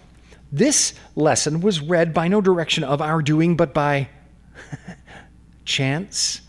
This 0.50 0.94
lesson 1.14 1.60
was 1.60 1.80
read 1.80 2.12
by 2.12 2.26
no 2.26 2.40
direction 2.40 2.82
of 2.82 3.00
our 3.00 3.22
doing, 3.22 3.56
but 3.56 3.72
by 3.72 4.08
chance. 5.64 6.40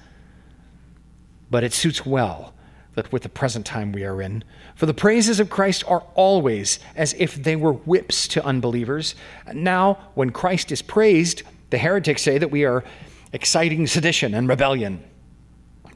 But 1.51 1.63
it 1.63 1.73
suits 1.73 2.03
well 2.03 2.53
that 2.95 3.11
with 3.11 3.21
the 3.21 3.29
present 3.29 3.65
time 3.65 3.91
we 3.91 4.03
are 4.03 4.21
in. 4.21 4.43
For 4.75 4.85
the 4.87 4.93
praises 4.93 5.39
of 5.39 5.49
Christ 5.49 5.83
are 5.87 6.03
always 6.15 6.79
as 6.95 7.13
if 7.17 7.35
they 7.35 7.55
were 7.55 7.73
whips 7.73 8.27
to 8.29 8.43
unbelievers. 8.43 9.13
Now, 9.53 9.99
when 10.15 10.31
Christ 10.31 10.71
is 10.71 10.81
praised, 10.81 11.43
the 11.69 11.77
heretics 11.77 12.23
say 12.23 12.39
that 12.39 12.51
we 12.51 12.65
are 12.65 12.83
exciting 13.31 13.85
sedition 13.85 14.33
and 14.33 14.49
rebellion. 14.49 15.03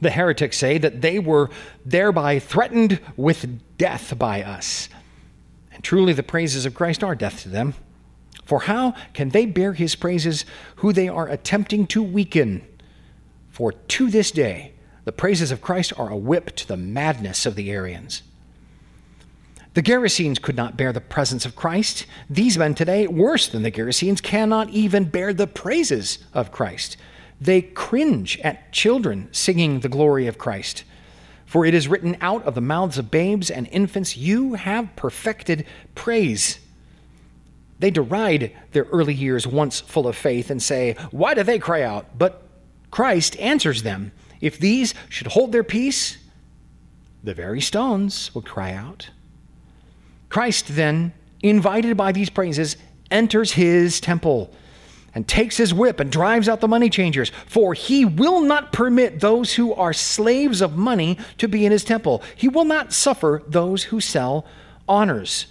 The 0.00 0.10
heretics 0.10 0.58
say 0.58 0.78
that 0.78 1.00
they 1.00 1.18
were 1.18 1.50
thereby 1.84 2.38
threatened 2.38 3.00
with 3.16 3.60
death 3.78 4.18
by 4.18 4.42
us. 4.42 4.88
And 5.72 5.82
truly, 5.82 6.12
the 6.12 6.22
praises 6.22 6.66
of 6.66 6.74
Christ 6.74 7.02
are 7.02 7.14
death 7.14 7.42
to 7.42 7.48
them. 7.48 7.74
For 8.44 8.60
how 8.60 8.94
can 9.12 9.30
they 9.30 9.46
bear 9.46 9.72
his 9.72 9.96
praises 9.96 10.44
who 10.76 10.92
they 10.92 11.08
are 11.08 11.28
attempting 11.28 11.86
to 11.88 12.02
weaken? 12.02 12.64
For 13.50 13.72
to 13.72 14.10
this 14.10 14.30
day, 14.30 14.72
the 15.04 15.12
praises 15.12 15.50
of 15.50 15.60
Christ 15.60 15.92
are 15.96 16.10
a 16.10 16.16
whip 16.16 16.54
to 16.56 16.68
the 16.68 16.76
madness 16.76 17.46
of 17.46 17.54
the 17.54 17.70
Arians. 17.70 18.22
The 19.74 19.82
Gerasenes 19.82 20.40
could 20.40 20.56
not 20.56 20.76
bear 20.76 20.92
the 20.92 21.00
presence 21.00 21.44
of 21.44 21.54
Christ. 21.54 22.06
These 22.30 22.56
men 22.56 22.74
today, 22.74 23.06
worse 23.06 23.46
than 23.46 23.62
the 23.62 23.70
Gerasenes, 23.70 24.22
cannot 24.22 24.70
even 24.70 25.04
bear 25.04 25.34
the 25.34 25.46
praises 25.46 26.18
of 26.32 26.50
Christ. 26.50 26.96
They 27.40 27.62
cringe 27.62 28.38
at 28.40 28.72
children 28.72 29.28
singing 29.32 29.80
the 29.80 29.88
glory 29.88 30.26
of 30.26 30.38
Christ. 30.38 30.84
For 31.44 31.64
it 31.64 31.74
is 31.74 31.88
written 31.88 32.16
out 32.20 32.42
of 32.44 32.54
the 32.54 32.60
mouths 32.60 32.98
of 32.98 33.10
babes 33.10 33.50
and 33.50 33.68
infants, 33.68 34.16
You 34.16 34.54
have 34.54 34.94
perfected 34.96 35.64
praise. 35.94 36.58
They 37.78 37.90
deride 37.90 38.52
their 38.72 38.84
early 38.84 39.14
years 39.14 39.46
once 39.46 39.80
full 39.80 40.08
of 40.08 40.16
faith 40.16 40.50
and 40.50 40.62
say, 40.62 40.96
Why 41.10 41.34
do 41.34 41.42
they 41.42 41.58
cry 41.58 41.82
out? 41.82 42.18
But 42.18 42.42
Christ 42.90 43.38
answers 43.38 43.82
them, 43.82 44.12
If 44.40 44.58
these 44.58 44.94
should 45.08 45.28
hold 45.28 45.52
their 45.52 45.64
peace, 45.64 46.18
the 47.22 47.34
very 47.34 47.60
stones 47.60 48.34
would 48.34 48.46
cry 48.46 48.72
out. 48.72 49.10
Christ 50.28 50.66
then, 50.70 51.12
invited 51.42 51.96
by 51.96 52.12
these 52.12 52.30
praises, 52.30 52.76
enters 53.10 53.52
his 53.52 54.00
temple 54.00 54.52
and 55.16 55.26
takes 55.26 55.56
his 55.56 55.72
whip 55.72 55.98
and 55.98 56.12
drives 56.12 56.46
out 56.46 56.60
the 56.60 56.68
money 56.68 56.90
changers. 56.90 57.32
For 57.46 57.72
he 57.72 58.04
will 58.04 58.42
not 58.42 58.70
permit 58.70 59.20
those 59.20 59.54
who 59.54 59.72
are 59.72 59.94
slaves 59.94 60.60
of 60.60 60.76
money 60.76 61.16
to 61.38 61.48
be 61.48 61.64
in 61.64 61.72
his 61.72 61.84
temple. 61.84 62.22
He 62.36 62.48
will 62.48 62.66
not 62.66 62.92
suffer 62.92 63.42
those 63.48 63.84
who 63.84 63.98
sell 63.98 64.44
honors. 64.86 65.46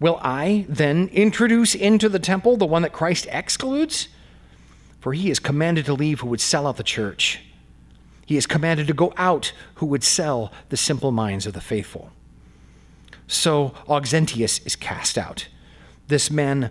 Will 0.00 0.18
I 0.22 0.64
then 0.70 1.10
introduce 1.12 1.74
into 1.74 2.08
the 2.08 2.18
temple 2.18 2.56
the 2.56 2.64
one 2.64 2.80
that 2.80 2.94
Christ 2.94 3.26
excludes? 3.30 4.08
For 5.00 5.12
he 5.12 5.30
is 5.30 5.38
commanded 5.38 5.84
to 5.84 5.92
leave 5.92 6.20
who 6.20 6.28
would 6.28 6.40
sell 6.40 6.66
out 6.66 6.78
the 6.78 6.82
church. 6.82 7.40
He 8.24 8.38
is 8.38 8.46
commanded 8.46 8.86
to 8.86 8.94
go 8.94 9.12
out 9.18 9.52
who 9.74 9.86
would 9.86 10.02
sell 10.02 10.50
the 10.70 10.78
simple 10.78 11.12
minds 11.12 11.44
of 11.44 11.52
the 11.52 11.60
faithful. 11.60 12.10
So 13.26 13.74
Auxentius 13.86 14.66
is 14.66 14.76
cast 14.76 15.18
out. 15.18 15.46
This 16.06 16.30
man, 16.30 16.70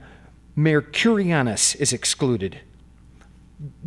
Mercurianus, 0.58 1.76
is 1.76 1.94
excluded. 1.94 2.60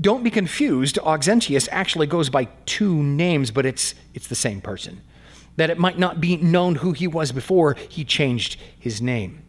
Don't 0.01 0.23
be 0.23 0.31
confused. 0.31 0.99
Auxentius 1.03 1.68
actually 1.71 2.07
goes 2.07 2.31
by 2.31 2.47
two 2.64 3.03
names, 3.03 3.51
but 3.51 3.66
it's, 3.66 3.95
it's 4.14 4.29
the 4.29 4.35
same 4.35 4.61
person 4.61 5.03
that 5.57 5.68
it 5.68 5.79
might 5.79 5.99
not 5.99 6.21
be 6.21 6.37
known 6.39 6.77
who 6.77 6.93
he 6.93 7.07
was 7.07 7.33
before 7.33 7.75
he 7.75 8.05
changed 8.05 8.59
his 8.79 9.03
name. 9.03 9.43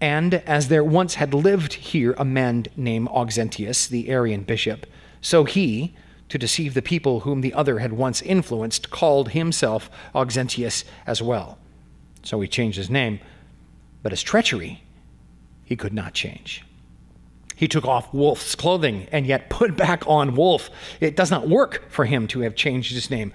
And 0.00 0.34
as 0.34 0.68
there 0.68 0.84
once 0.84 1.14
had 1.14 1.32
lived 1.32 1.72
here 1.74 2.14
a 2.18 2.24
man 2.24 2.66
named 2.76 3.08
Auxentius, 3.08 3.88
the 3.88 4.10
Arian 4.10 4.42
bishop, 4.42 4.86
so 5.22 5.44
he, 5.44 5.94
to 6.28 6.36
deceive 6.36 6.74
the 6.74 6.82
people 6.82 7.20
whom 7.20 7.40
the 7.40 7.54
other 7.54 7.78
had 7.78 7.92
once 7.92 8.20
influenced, 8.20 8.90
called 8.90 9.30
himself 9.30 9.88
Auxentius 10.14 10.84
as 11.06 11.22
well. 11.22 11.58
So 12.22 12.40
he 12.40 12.48
changed 12.48 12.76
his 12.76 12.90
name, 12.90 13.20
but 14.02 14.12
his 14.12 14.22
treachery 14.22 14.82
he 15.70 15.76
could 15.76 15.94
not 15.94 16.12
change. 16.12 16.64
He 17.54 17.68
took 17.68 17.84
off 17.84 18.12
wolf's 18.12 18.56
clothing 18.56 19.06
and 19.12 19.24
yet 19.24 19.48
put 19.48 19.76
back 19.76 20.02
on 20.04 20.34
wolf. 20.34 20.68
It 20.98 21.14
does 21.14 21.30
not 21.30 21.48
work 21.48 21.88
for 21.88 22.06
him 22.06 22.26
to 22.28 22.40
have 22.40 22.56
changed 22.56 22.92
his 22.92 23.08
name. 23.08 23.32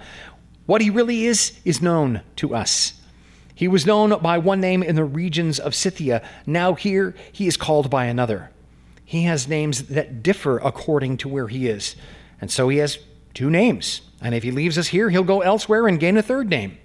What 0.65 0.81
he 0.81 0.89
really 0.89 1.27
is 1.27 1.57
is 1.63 1.81
known 1.81 2.23
to 2.35 2.53
us. 2.53 2.99
He 3.53 3.69
was 3.69 3.85
known 3.85 4.19
by 4.19 4.37
one 4.37 4.59
name 4.59 4.83
in 4.83 4.97
the 4.97 5.05
regions 5.05 5.59
of 5.59 5.73
Scythia. 5.73 6.21
Now 6.45 6.73
here 6.73 7.15
he 7.31 7.47
is 7.47 7.55
called 7.55 7.89
by 7.89 8.03
another. 8.03 8.51
He 9.05 9.23
has 9.23 9.47
names 9.47 9.83
that 9.83 10.21
differ 10.21 10.57
according 10.57 11.15
to 11.17 11.29
where 11.29 11.47
he 11.47 11.69
is. 11.69 11.95
And 12.41 12.51
so 12.51 12.67
he 12.67 12.79
has 12.79 12.99
two 13.33 13.49
names. 13.49 14.01
And 14.19 14.35
if 14.35 14.43
he 14.43 14.51
leaves 14.51 14.77
us 14.77 14.87
here, 14.87 15.09
he'll 15.09 15.23
go 15.23 15.39
elsewhere 15.39 15.87
and 15.87 16.01
gain 16.01 16.17
a 16.17 16.21
third 16.21 16.49
name. 16.49 16.79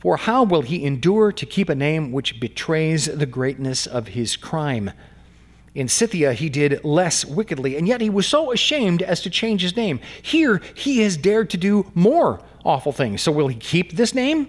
For 0.00 0.16
how 0.16 0.44
will 0.44 0.62
he 0.62 0.84
endure 0.84 1.30
to 1.30 1.46
keep 1.46 1.68
a 1.68 1.74
name 1.74 2.10
which 2.10 2.40
betrays 2.40 3.04
the 3.04 3.26
greatness 3.26 3.86
of 3.86 4.08
his 4.08 4.34
crime? 4.34 4.92
In 5.74 5.88
Scythia, 5.88 6.32
he 6.32 6.48
did 6.48 6.82
less 6.82 7.24
wickedly, 7.24 7.76
and 7.76 7.86
yet 7.86 8.00
he 8.00 8.08
was 8.10 8.26
so 8.26 8.50
ashamed 8.50 9.02
as 9.02 9.20
to 9.20 9.30
change 9.30 9.60
his 9.60 9.76
name. 9.76 10.00
Here, 10.22 10.62
he 10.74 11.00
has 11.00 11.18
dared 11.18 11.50
to 11.50 11.58
do 11.58 11.92
more 11.94 12.40
awful 12.64 12.92
things. 12.92 13.20
So, 13.20 13.30
will 13.30 13.48
he 13.48 13.56
keep 13.56 13.92
this 13.92 14.14
name? 14.14 14.48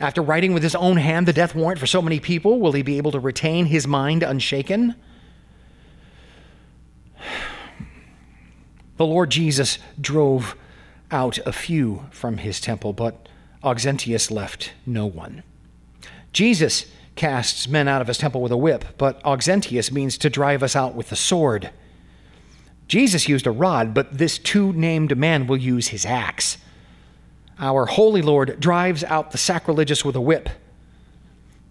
After 0.00 0.22
writing 0.22 0.54
with 0.54 0.62
his 0.62 0.76
own 0.76 0.96
hand 0.96 1.26
the 1.26 1.32
death 1.32 1.56
warrant 1.56 1.80
for 1.80 1.86
so 1.86 2.00
many 2.00 2.20
people, 2.20 2.60
will 2.60 2.72
he 2.72 2.82
be 2.82 2.98
able 2.98 3.10
to 3.10 3.20
retain 3.20 3.66
his 3.66 3.86
mind 3.86 4.22
unshaken? 4.22 4.94
The 8.96 9.06
Lord 9.06 9.30
Jesus 9.30 9.78
drove 10.00 10.56
out 11.12 11.38
a 11.46 11.52
few 11.52 12.06
from 12.10 12.38
his 12.38 12.60
temple, 12.60 12.92
but 12.92 13.28
Auxentius 13.62 14.30
left 14.30 14.72
no 14.86 15.06
one. 15.06 15.42
Jesus 16.32 16.86
casts 17.16 17.66
men 17.68 17.88
out 17.88 18.00
of 18.00 18.06
his 18.06 18.18
temple 18.18 18.40
with 18.40 18.52
a 18.52 18.56
whip, 18.56 18.84
but 18.96 19.20
Auxentius 19.24 19.90
means 19.90 20.16
to 20.18 20.30
drive 20.30 20.62
us 20.62 20.76
out 20.76 20.94
with 20.94 21.10
the 21.10 21.16
sword. 21.16 21.70
Jesus 22.86 23.28
used 23.28 23.46
a 23.46 23.50
rod, 23.50 23.92
but 23.92 24.16
this 24.16 24.38
two 24.38 24.72
named 24.72 25.16
man 25.16 25.46
will 25.46 25.56
use 25.56 25.88
his 25.88 26.06
axe. 26.06 26.58
Our 27.58 27.86
holy 27.86 28.22
Lord 28.22 28.60
drives 28.60 29.02
out 29.04 29.32
the 29.32 29.38
sacrilegious 29.38 30.04
with 30.04 30.14
a 30.14 30.20
whip. 30.20 30.48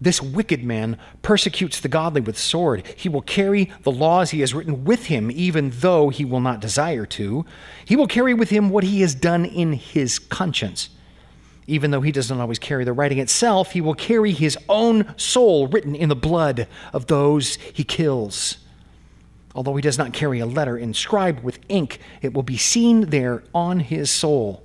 This 0.00 0.22
wicked 0.22 0.62
man 0.62 0.96
persecutes 1.22 1.80
the 1.80 1.88
godly 1.88 2.20
with 2.20 2.38
sword. 2.38 2.86
He 2.94 3.08
will 3.08 3.22
carry 3.22 3.72
the 3.82 3.90
laws 3.90 4.30
he 4.30 4.40
has 4.40 4.54
written 4.54 4.84
with 4.84 5.06
him, 5.06 5.30
even 5.30 5.70
though 5.74 6.08
he 6.08 6.24
will 6.24 6.40
not 6.40 6.60
desire 6.60 7.06
to. 7.06 7.44
He 7.84 7.96
will 7.96 8.06
carry 8.06 8.34
with 8.34 8.50
him 8.50 8.70
what 8.70 8.84
he 8.84 9.00
has 9.00 9.14
done 9.14 9.44
in 9.44 9.72
his 9.72 10.18
conscience. 10.18 10.90
Even 11.68 11.90
though 11.90 12.00
he 12.00 12.10
does 12.10 12.30
not 12.30 12.40
always 12.40 12.58
carry 12.58 12.82
the 12.84 12.94
writing 12.94 13.18
itself, 13.18 13.72
he 13.72 13.82
will 13.82 13.94
carry 13.94 14.32
his 14.32 14.56
own 14.70 15.14
soul 15.18 15.68
written 15.68 15.94
in 15.94 16.08
the 16.08 16.16
blood 16.16 16.66
of 16.94 17.06
those 17.06 17.56
he 17.74 17.84
kills. 17.84 18.56
Although 19.54 19.76
he 19.76 19.82
does 19.82 19.98
not 19.98 20.14
carry 20.14 20.40
a 20.40 20.46
letter 20.46 20.78
inscribed 20.78 21.44
with 21.44 21.58
ink, 21.68 22.00
it 22.22 22.32
will 22.32 22.42
be 22.42 22.56
seen 22.56 23.10
there 23.10 23.44
on 23.54 23.80
his 23.80 24.10
soul. 24.10 24.62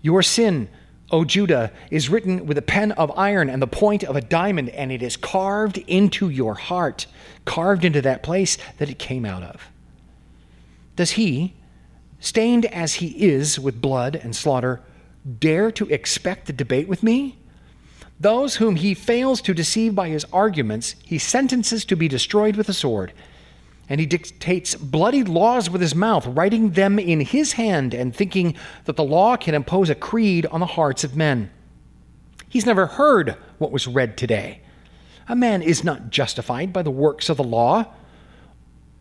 Your 0.00 0.22
sin, 0.22 0.68
O 1.10 1.24
Judah, 1.24 1.72
is 1.90 2.08
written 2.08 2.46
with 2.46 2.56
a 2.56 2.62
pen 2.62 2.92
of 2.92 3.10
iron 3.18 3.50
and 3.50 3.60
the 3.60 3.66
point 3.66 4.04
of 4.04 4.14
a 4.14 4.20
diamond, 4.20 4.68
and 4.68 4.92
it 4.92 5.02
is 5.02 5.16
carved 5.16 5.78
into 5.88 6.28
your 6.28 6.54
heart, 6.54 7.06
carved 7.44 7.84
into 7.84 8.02
that 8.02 8.22
place 8.22 8.56
that 8.78 8.88
it 8.88 9.00
came 9.00 9.24
out 9.24 9.42
of. 9.42 9.68
Does 10.94 11.12
he, 11.12 11.54
stained 12.20 12.66
as 12.66 12.94
he 12.94 13.08
is 13.26 13.58
with 13.58 13.80
blood 13.80 14.14
and 14.14 14.36
slaughter, 14.36 14.80
dare 15.38 15.70
to 15.72 15.88
expect 15.88 16.48
a 16.50 16.52
debate 16.52 16.88
with 16.88 17.02
me? 17.02 17.38
Those 18.20 18.56
whom 18.56 18.76
he 18.76 18.94
fails 18.94 19.40
to 19.42 19.54
deceive 19.54 19.94
by 19.94 20.08
his 20.08 20.24
arguments, 20.32 20.96
he 21.04 21.18
sentences 21.18 21.84
to 21.84 21.96
be 21.96 22.08
destroyed 22.08 22.56
with 22.56 22.68
a 22.68 22.74
sword. 22.74 23.12
And 23.88 24.00
he 24.00 24.06
dictates 24.06 24.74
bloody 24.74 25.22
laws 25.22 25.70
with 25.70 25.80
his 25.80 25.94
mouth, 25.94 26.26
writing 26.26 26.72
them 26.72 26.98
in 26.98 27.20
his 27.20 27.52
hand 27.52 27.94
and 27.94 28.14
thinking 28.14 28.54
that 28.84 28.96
the 28.96 29.04
law 29.04 29.36
can 29.36 29.54
impose 29.54 29.88
a 29.88 29.94
creed 29.94 30.46
on 30.46 30.60
the 30.60 30.66
hearts 30.66 31.04
of 31.04 31.16
men. 31.16 31.50
He's 32.48 32.66
never 32.66 32.86
heard 32.86 33.36
what 33.58 33.72
was 33.72 33.86
read 33.86 34.16
today. 34.16 34.60
A 35.28 35.36
man 35.36 35.62
is 35.62 35.84
not 35.84 36.10
justified 36.10 36.72
by 36.72 36.82
the 36.82 36.90
works 36.90 37.28
of 37.28 37.36
the 37.36 37.44
law, 37.44 37.86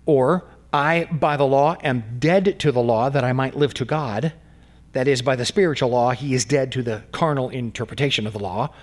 or 0.05 0.45
I, 0.71 1.05
by 1.05 1.37
the 1.37 1.45
law, 1.45 1.75
am 1.83 2.17
dead 2.19 2.59
to 2.59 2.71
the 2.71 2.81
law 2.81 3.09
that 3.09 3.23
I 3.23 3.33
might 3.33 3.55
live 3.55 3.73
to 3.75 3.85
God. 3.85 4.33
That 4.97 5.07
is, 5.07 5.21
by 5.21 5.35
the 5.35 5.45
spiritual 5.45 5.91
law, 5.91 6.09
he 6.09 6.33
is 6.33 6.43
dead 6.43 6.71
to 6.71 6.81
the 6.81 7.03
carnal 7.11 7.49
interpretation 7.49 8.25
of 8.25 8.33
the 8.33 8.39
law. 8.39 8.73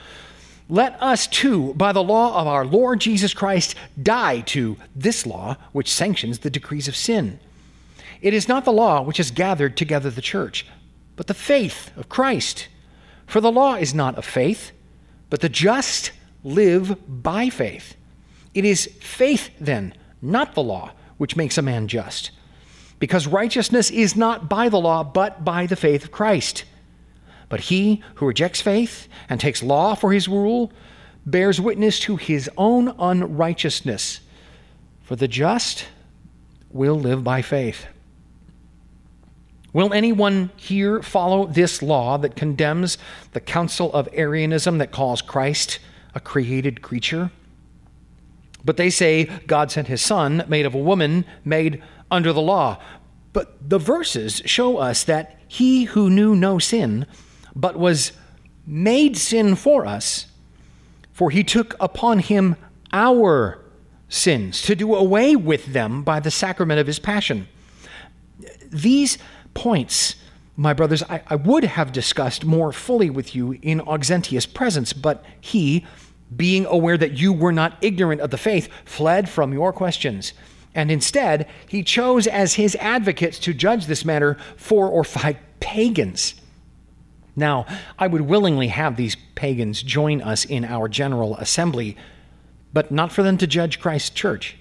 Let 0.69 0.97
us 1.03 1.27
too, 1.27 1.75
by 1.75 1.91
the 1.91 2.05
law 2.05 2.41
of 2.41 2.47
our 2.47 2.65
Lord 2.65 3.01
Jesus 3.01 3.35
Christ, 3.35 3.75
die 4.01 4.43
to 4.43 4.77
this 4.95 5.27
law 5.27 5.57
which 5.73 5.93
sanctions 5.93 6.39
the 6.39 6.51
decrees 6.51 6.87
of 6.87 6.95
sin. 6.95 7.41
It 8.23 8.33
is 8.33 8.47
not 8.47 8.65
the 8.65 8.73
law 8.73 9.03
which 9.03 9.17
has 9.17 9.33
gathered 9.33 9.77
together 9.77 10.09
the 10.09 10.21
church, 10.21 10.65
but 11.17 11.27
the 11.27 11.35
faith 11.35 11.91
of 11.97 12.09
Christ. 12.09 12.69
For 13.27 13.41
the 13.41 13.51
law 13.51 13.75
is 13.75 13.93
not 13.93 14.15
of 14.15 14.25
faith, 14.25 14.71
but 15.31 15.41
the 15.41 15.49
just 15.49 16.13
live 16.45 16.97
by 17.25 17.49
faith. 17.51 17.97
It 18.55 18.65
is 18.65 18.89
faith, 19.01 19.51
then, 19.59 19.93
not 20.23 20.55
the 20.55 20.63
law, 20.63 20.93
which 21.17 21.35
makes 21.35 21.59
a 21.59 21.63
man 21.63 21.89
just. 21.89 22.31
Because 22.99 23.27
righteousness 23.27 23.91
is 23.91 24.17
not 24.17 24.49
by 24.49 24.69
the 24.69 24.81
law, 24.81 25.05
but 25.05 25.45
by 25.45 25.67
the 25.67 25.77
faith 25.77 26.05
of 26.05 26.13
Christ. 26.13 26.65
But 27.49 27.61
he 27.61 28.03
who 28.17 28.27
rejects 28.27 28.61
faith 28.61 29.09
and 29.29 29.41
takes 29.41 29.63
law 29.63 29.95
for 29.95 30.13
his 30.13 30.29
rule 30.29 30.73
bears 31.27 31.61
witness 31.61 31.99
to 32.01 32.17
his 32.17 32.51
own 32.57 32.95
unrighteousness. 32.99 34.21
For 35.03 35.17
the 35.17 35.29
just 35.29 35.87
will 36.71 36.99
live 36.99 37.23
by 37.23 37.43
faith. 37.43 37.87
Will 39.73 39.93
anyone 39.93 40.51
here 40.57 41.03
follow 41.03 41.47
this 41.47 41.83
law 41.83 42.17
that 42.19 42.37
condemns 42.37 42.97
the 43.33 43.41
council 43.41 43.93
of 43.93 44.09
Arianism 44.13 44.79
that 44.79 44.93
calls 44.93 45.21
Christ 45.21 45.81
a 46.15 46.21
created 46.21 46.81
creature? 46.81 47.31
But 48.65 48.77
they 48.77 48.89
say 48.89 49.25
God 49.47 49.71
sent 49.71 49.89
his 49.89 50.01
son, 50.01 50.45
made 50.49 50.65
of 50.65 50.75
a 50.75 50.79
woman, 50.79 51.25
made 51.45 51.83
under 52.15 52.33
the 52.33 52.41
law. 52.41 52.81
But 53.33 53.69
the 53.69 53.79
verses 53.79 54.41
show 54.47 54.79
us 54.79 55.05
that 55.05 55.39
he 55.49 55.85
who 55.85 56.09
knew 56.09 56.35
no 56.35 56.59
sin, 56.59 57.07
but 57.55 57.77
was 57.79 58.13
made 58.67 59.17
sin 59.17 59.57
for 59.57 59.85
us, 59.85 60.27
for 61.13 61.31
he 61.31 61.45
took 61.45 61.77
upon 61.81 62.21
him 62.21 62.57
our 62.93 63.61
sins 64.09 64.63
to 64.63 64.77
do 64.77 64.95
away 64.95 65.35
with 65.35 65.67
them 65.67 66.03
by 66.03 66.21
the 66.21 66.31
sacrament 66.31 66.81
of 66.81 66.87
his 66.87 66.99
passion. 66.99 67.49
These 68.71 69.19
points, 69.55 70.17
my 70.57 70.73
brothers, 70.73 71.03
I, 71.05 71.23
I, 71.29 71.37
would 71.37 71.65
have 71.65 71.93
discussed 71.93 72.45
more 72.45 72.73
fully 72.73 73.11
with 73.11 73.35
you 73.35 73.59
in 73.63 73.81
Auxentius' 73.81 74.53
presence, 74.53 74.93
but 74.93 75.25
he, 75.41 75.85
being 76.35 76.67
aware 76.67 76.97
that 76.97 77.19
you 77.19 77.33
were 77.33 77.53
not 77.53 77.77
ignorant 77.81 78.21
of 78.21 78.31
the 78.31 78.39
faith, 78.39 78.69
fled 78.85 79.29
from 79.29 79.53
your 79.53 79.73
questions. 79.73 80.33
And 80.75 80.91
instead, 80.91 81.49
he 81.69 81.83
chose 81.83 82.27
as 82.27 82.55
his 82.55 82.77
advocates 82.77 83.39
to 83.41 83.55
judge 83.55 83.87
this 83.87 84.05
matter 84.05 84.37
four 84.57 84.89
or 84.89 85.05
five 85.05 85.37
pagans. 85.61 86.35
Now, 87.37 87.67
I 87.99 88.07
would 88.07 88.23
willingly 88.23 88.69
have 88.69 88.97
these 88.97 89.17
pagans 89.35 89.83
join 89.83 90.21
us 90.21 90.45
in 90.45 90.65
our 90.65 90.89
general 90.89 91.37
assembly, 91.37 91.97
but 92.73 92.91
not 92.91 93.13
for 93.13 93.23
them 93.23 93.39
to 93.39 93.47
judge 93.47 93.81
Christ's 93.81 94.11
church. 94.11 94.57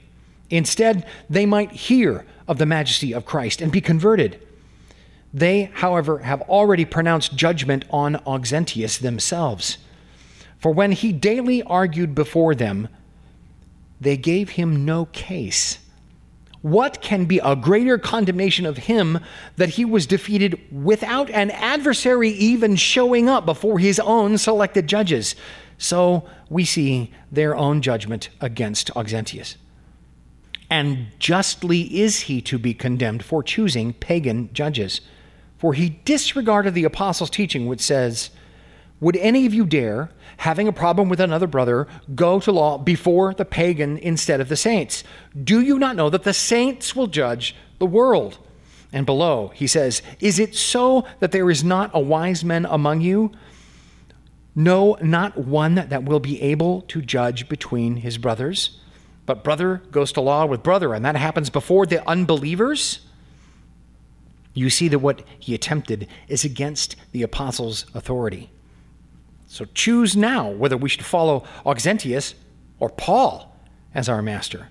Instead, 0.50 1.06
they 1.30 1.46
might 1.46 1.72
hear 1.72 2.26
of 2.48 2.58
the 2.58 2.66
majesty 2.66 3.14
of 3.14 3.26
Christ 3.26 3.62
and 3.62 3.72
be 3.72 3.82
converted. 3.82 4.40
They, 5.34 5.72
however, 5.74 6.20
have 6.20 6.42
already 6.42 6.86
pronounced 6.86 7.36
judgment 7.36 7.86
on 7.90 8.16
Auxentius 8.28 9.00
themselves. 9.00 9.80
For 10.60 10.72
when 10.72 10.92
he 10.92 11.12
daily 11.12 11.64
argued 11.64 12.14
before 12.14 12.54
them, 12.54 12.88
they 14.00 14.16
gave 14.16 14.52
him 14.52 14.86
no 14.86 15.06
case. 15.06 15.80
What 16.64 17.02
can 17.02 17.26
be 17.26 17.40
a 17.44 17.58
greater 17.58 17.98
condemnation 17.98 18.66
of 18.66 18.78
him 18.78 19.20
that 19.58 19.70
he 19.70 19.84
was 19.84 20.08
defeated 20.08 20.58
without 20.72 21.30
an 21.30 21.52
adversary 21.52 22.30
even 22.30 22.78
showing 22.78 23.28
up 23.28 23.46
before 23.46 23.80
his 23.80 24.00
own 24.00 24.38
selected 24.38 24.88
judges? 24.88 25.36
So 25.78 26.24
we 26.50 26.64
see 26.64 27.12
their 27.30 27.54
own 27.54 27.82
judgment 27.82 28.30
against 28.40 28.94
Auxentius. 28.96 29.58
And 30.70 31.08
justly 31.20 32.00
is 32.00 32.22
he 32.22 32.40
to 32.44 32.58
be 32.58 32.74
condemned 32.74 33.26
for 33.26 33.44
choosing 33.44 33.92
pagan 33.92 34.50
judges. 34.54 35.02
For 35.58 35.74
he 35.74 36.00
disregarded 36.06 36.76
the 36.76 36.86
apostles' 36.86 37.30
teaching, 37.30 37.68
which 37.68 37.82
says, 37.82 38.30
Would 39.04 39.18
any 39.18 39.46
of 39.46 39.54
you 39.54 39.66
dare, 39.66 40.12
having 40.38 40.66
a 40.66 40.72
problem 40.72 41.10
with 41.10 41.20
another 41.20 41.46
brother, 41.46 41.88
go 42.16 42.40
to 42.40 42.54
law 42.54 42.78
before 42.78 43.34
the 43.34 43.44
pagan 43.44 43.98
instead 43.98 44.40
of 44.40 44.48
the 44.48 44.56
saints? 44.56 45.04
Do 45.44 45.60
you 45.60 45.78
not 45.78 45.98
know 45.98 46.10
that 46.10 46.24
the 46.24 46.34
saints 46.34 46.96
will 46.96 47.08
judge 47.08 47.54
the 47.80 47.86
world? 47.86 48.38
And 48.94 49.06
below, 49.06 49.52
he 49.54 49.68
says, 49.68 50.02
Is 50.22 50.40
it 50.40 50.56
so 50.56 51.06
that 51.20 51.34
there 51.34 51.50
is 51.50 51.66
not 51.66 51.92
a 51.94 52.00
wise 52.00 52.46
man 52.46 52.66
among 52.66 53.02
you? 53.02 53.32
No, 54.56 54.96
not 55.02 55.38
one 55.38 55.76
that 55.76 56.06
will 56.06 56.22
be 56.22 56.42
able 56.42 56.84
to 56.84 57.02
judge 57.02 57.50
between 57.50 57.98
his 57.98 58.18
brothers. 58.18 58.80
But 59.26 59.44
brother 59.44 59.82
goes 59.92 60.14
to 60.14 60.22
law 60.22 60.46
with 60.46 60.64
brother, 60.64 60.94
and 60.94 61.04
that 61.04 61.18
happens 61.18 61.50
before 61.50 61.86
the 61.86 62.08
unbelievers 62.08 63.02
you 64.54 64.70
see 64.70 64.88
that 64.88 65.00
what 65.00 65.24
he 65.40 65.54
attempted 65.54 66.08
is 66.30 66.46
against 66.46 66.96
the 67.12 67.24
apostles' 67.24 67.86
authority. 67.94 68.50
So 69.54 69.66
choose 69.76 70.18
now 70.18 70.50
whether 70.50 70.76
we 70.76 70.90
should 70.90 71.06
follow 71.06 71.44
Auxentius 71.64 72.34
or 72.80 72.90
Paul 72.90 73.56
as 73.94 74.10
our 74.10 74.24
master. 74.24 74.70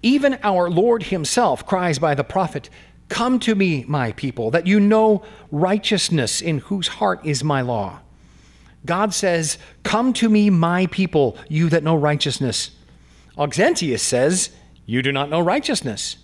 Even 0.00 0.38
our 0.42 0.70
Lord 0.70 1.02
himself 1.02 1.66
cries 1.66 1.98
by 1.98 2.14
the 2.14 2.24
prophet, 2.24 2.70
Come 3.10 3.38
to 3.40 3.54
me, 3.54 3.84
my 3.86 4.12
people, 4.12 4.50
that 4.50 4.66
you 4.66 4.80
know 4.80 5.22
righteousness, 5.50 6.40
in 6.40 6.60
whose 6.60 6.88
heart 6.88 7.20
is 7.26 7.44
my 7.44 7.60
law. 7.60 8.00
God 8.86 9.12
says, 9.12 9.58
Come 9.82 10.14
to 10.14 10.30
me, 10.30 10.48
my 10.48 10.86
people, 10.86 11.36
you 11.50 11.68
that 11.68 11.84
know 11.84 11.94
righteousness. 11.94 12.70
Auxentius 13.36 14.00
says, 14.00 14.52
You 14.86 15.02
do 15.02 15.12
not 15.12 15.28
know 15.28 15.40
righteousness. 15.40 16.16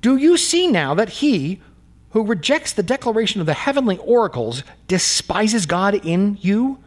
Do 0.00 0.16
you 0.16 0.38
see 0.38 0.68
now 0.68 0.94
that 0.94 1.10
he 1.10 1.60
who 2.16 2.24
rejects 2.24 2.72
the 2.72 2.82
declaration 2.82 3.42
of 3.42 3.46
the 3.46 3.52
heavenly 3.52 3.98
oracles 3.98 4.64
despises 4.88 5.66
God 5.66 5.94
in 5.94 6.38
you? 6.40 6.78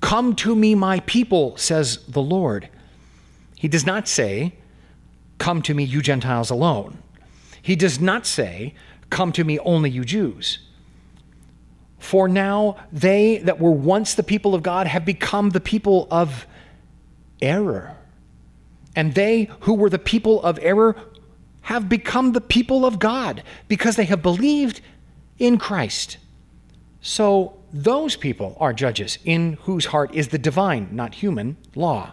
Come 0.00 0.36
to 0.36 0.54
me, 0.54 0.76
my 0.76 1.00
people, 1.00 1.56
says 1.56 1.96
the 2.06 2.22
Lord. 2.22 2.68
He 3.56 3.66
does 3.66 3.84
not 3.84 4.06
say, 4.06 4.54
Come 5.38 5.60
to 5.62 5.74
me, 5.74 5.82
you 5.82 6.00
Gentiles 6.00 6.50
alone. 6.50 6.98
He 7.60 7.74
does 7.74 7.98
not 7.98 8.24
say, 8.24 8.76
Come 9.10 9.32
to 9.32 9.42
me, 9.42 9.58
only 9.58 9.90
you 9.90 10.04
Jews. 10.04 10.60
For 11.98 12.28
now 12.28 12.76
they 12.92 13.38
that 13.38 13.58
were 13.58 13.72
once 13.72 14.14
the 14.14 14.22
people 14.22 14.54
of 14.54 14.62
God 14.62 14.86
have 14.86 15.04
become 15.04 15.50
the 15.50 15.60
people 15.60 16.06
of 16.12 16.46
error. 17.40 17.96
And 18.94 19.16
they 19.16 19.50
who 19.62 19.74
were 19.74 19.90
the 19.90 19.98
people 19.98 20.40
of 20.44 20.60
error 20.62 20.94
have 21.62 21.88
become 21.88 22.32
the 22.32 22.40
people 22.40 22.84
of 22.84 22.98
God 22.98 23.42
because 23.68 23.96
they 23.96 24.04
have 24.04 24.22
believed 24.22 24.80
in 25.38 25.58
Christ. 25.58 26.18
So 27.00 27.56
those 27.72 28.16
people 28.16 28.56
are 28.60 28.72
judges 28.72 29.18
in 29.24 29.54
whose 29.62 29.86
heart 29.86 30.14
is 30.14 30.28
the 30.28 30.38
divine, 30.38 30.88
not 30.92 31.14
human, 31.14 31.56
law. 31.74 32.12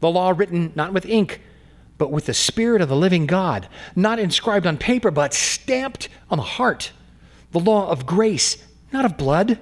The 0.00 0.10
law 0.10 0.30
written 0.30 0.72
not 0.74 0.92
with 0.92 1.06
ink, 1.06 1.40
but 1.98 2.10
with 2.10 2.26
the 2.26 2.34
Spirit 2.34 2.82
of 2.82 2.88
the 2.88 2.96
living 2.96 3.26
God, 3.26 3.68
not 3.94 4.18
inscribed 4.18 4.66
on 4.66 4.76
paper, 4.76 5.10
but 5.10 5.34
stamped 5.34 6.08
on 6.30 6.38
the 6.38 6.42
heart. 6.42 6.92
The 7.52 7.60
law 7.60 7.90
of 7.90 8.06
grace, 8.06 8.56
not 8.92 9.04
of 9.04 9.16
blood. 9.16 9.58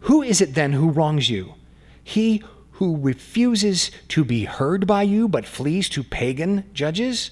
Who 0.00 0.22
is 0.22 0.40
it 0.40 0.54
then 0.54 0.72
who 0.72 0.90
wrongs 0.90 1.28
you? 1.28 1.54
He 2.02 2.42
who 2.72 2.96
refuses 2.96 3.90
to 4.08 4.24
be 4.24 4.44
heard 4.44 4.86
by 4.86 5.02
you, 5.02 5.28
but 5.28 5.46
flees 5.46 5.88
to 5.90 6.02
pagan 6.02 6.64
judges? 6.72 7.30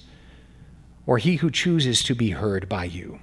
Or 1.05 1.17
he 1.17 1.35
who 1.37 1.51
chooses 1.51 2.03
to 2.03 2.15
be 2.15 2.31
heard 2.31 2.67
by 2.69 2.85
you. 2.85 3.19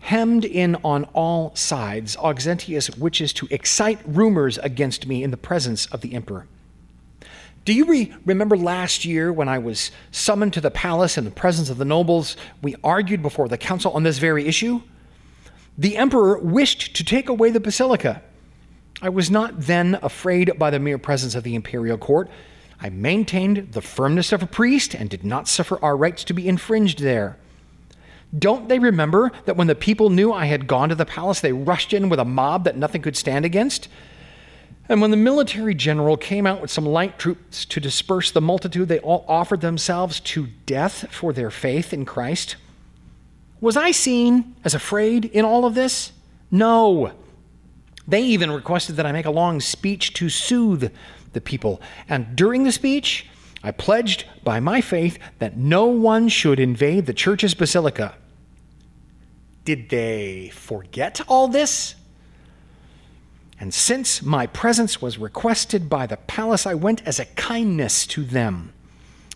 Hemmed 0.00 0.44
in 0.44 0.76
on 0.84 1.04
all 1.14 1.54
sides, 1.56 2.16
Auxentius 2.16 2.96
wishes 2.96 3.32
to 3.32 3.48
excite 3.50 3.98
rumors 4.06 4.58
against 4.58 5.06
me 5.06 5.24
in 5.24 5.30
the 5.32 5.36
presence 5.36 5.86
of 5.86 6.00
the 6.00 6.14
emperor. 6.14 6.46
Do 7.64 7.72
you 7.72 7.84
re- 7.86 8.14
remember 8.24 8.56
last 8.56 9.04
year 9.04 9.32
when 9.32 9.48
I 9.48 9.58
was 9.58 9.90
summoned 10.12 10.52
to 10.52 10.60
the 10.60 10.70
palace 10.70 11.18
in 11.18 11.24
the 11.24 11.32
presence 11.32 11.68
of 11.68 11.78
the 11.78 11.84
nobles? 11.84 12.36
We 12.62 12.76
argued 12.84 13.22
before 13.22 13.48
the 13.48 13.58
council 13.58 13.90
on 13.92 14.04
this 14.04 14.18
very 14.18 14.46
issue. 14.46 14.82
The 15.76 15.96
emperor 15.96 16.38
wished 16.38 16.94
to 16.94 17.04
take 17.04 17.28
away 17.28 17.50
the 17.50 17.58
basilica. 17.58 18.22
I 19.02 19.08
was 19.08 19.30
not 19.30 19.62
then 19.62 19.98
afraid 20.00 20.56
by 20.56 20.70
the 20.70 20.78
mere 20.78 20.98
presence 20.98 21.34
of 21.34 21.42
the 21.42 21.56
imperial 21.56 21.98
court. 21.98 22.30
I 22.80 22.90
maintained 22.90 23.72
the 23.72 23.80
firmness 23.80 24.32
of 24.32 24.42
a 24.42 24.46
priest 24.46 24.94
and 24.94 25.08
did 25.08 25.24
not 25.24 25.48
suffer 25.48 25.82
our 25.82 25.96
rights 25.96 26.24
to 26.24 26.34
be 26.34 26.48
infringed 26.48 27.00
there. 27.00 27.38
Don't 28.36 28.68
they 28.68 28.78
remember 28.78 29.32
that 29.44 29.56
when 29.56 29.66
the 29.66 29.74
people 29.74 30.10
knew 30.10 30.32
I 30.32 30.46
had 30.46 30.66
gone 30.66 30.88
to 30.90 30.94
the 30.94 31.06
palace, 31.06 31.40
they 31.40 31.52
rushed 31.52 31.92
in 31.92 32.08
with 32.08 32.18
a 32.18 32.24
mob 32.24 32.64
that 32.64 32.76
nothing 32.76 33.02
could 33.02 33.16
stand 33.16 33.44
against? 33.44 33.88
And 34.88 35.00
when 35.00 35.10
the 35.10 35.16
military 35.16 35.74
general 35.74 36.16
came 36.16 36.46
out 36.46 36.60
with 36.60 36.70
some 36.70 36.86
light 36.86 37.18
troops 37.18 37.64
to 37.66 37.80
disperse 37.80 38.30
the 38.30 38.40
multitude, 38.40 38.88
they 38.88 39.00
all 39.00 39.24
offered 39.26 39.60
themselves 39.60 40.20
to 40.20 40.48
death 40.66 41.06
for 41.10 41.32
their 41.32 41.50
faith 41.50 41.92
in 41.92 42.04
Christ. 42.04 42.56
Was 43.60 43.76
I 43.76 43.90
seen 43.90 44.54
as 44.64 44.74
afraid 44.74 45.24
in 45.24 45.44
all 45.44 45.64
of 45.64 45.74
this? 45.74 46.12
No. 46.50 47.12
They 48.06 48.22
even 48.22 48.50
requested 48.50 48.96
that 48.96 49.06
I 49.06 49.12
make 49.12 49.26
a 49.26 49.30
long 49.30 49.60
speech 49.60 50.12
to 50.14 50.28
soothe 50.28 50.92
the 51.36 51.40
people. 51.40 51.80
And 52.08 52.34
during 52.34 52.64
the 52.64 52.72
speech, 52.72 53.26
I 53.62 53.70
pledged 53.70 54.24
by 54.42 54.58
my 54.58 54.80
faith 54.80 55.18
that 55.38 55.56
no 55.56 55.84
one 55.86 56.28
should 56.28 56.58
invade 56.58 57.06
the 57.06 57.14
church's 57.14 57.54
basilica. 57.54 58.16
Did 59.64 59.88
they 59.90 60.50
forget 60.54 61.20
all 61.28 61.46
this? 61.46 61.94
And 63.60 63.72
since 63.72 64.22
my 64.22 64.46
presence 64.46 65.00
was 65.00 65.18
requested 65.18 65.88
by 65.88 66.06
the 66.06 66.16
palace, 66.16 66.66
I 66.66 66.74
went 66.74 67.06
as 67.06 67.20
a 67.20 67.24
kindness 67.24 68.06
to 68.08 68.24
them. 68.24 68.72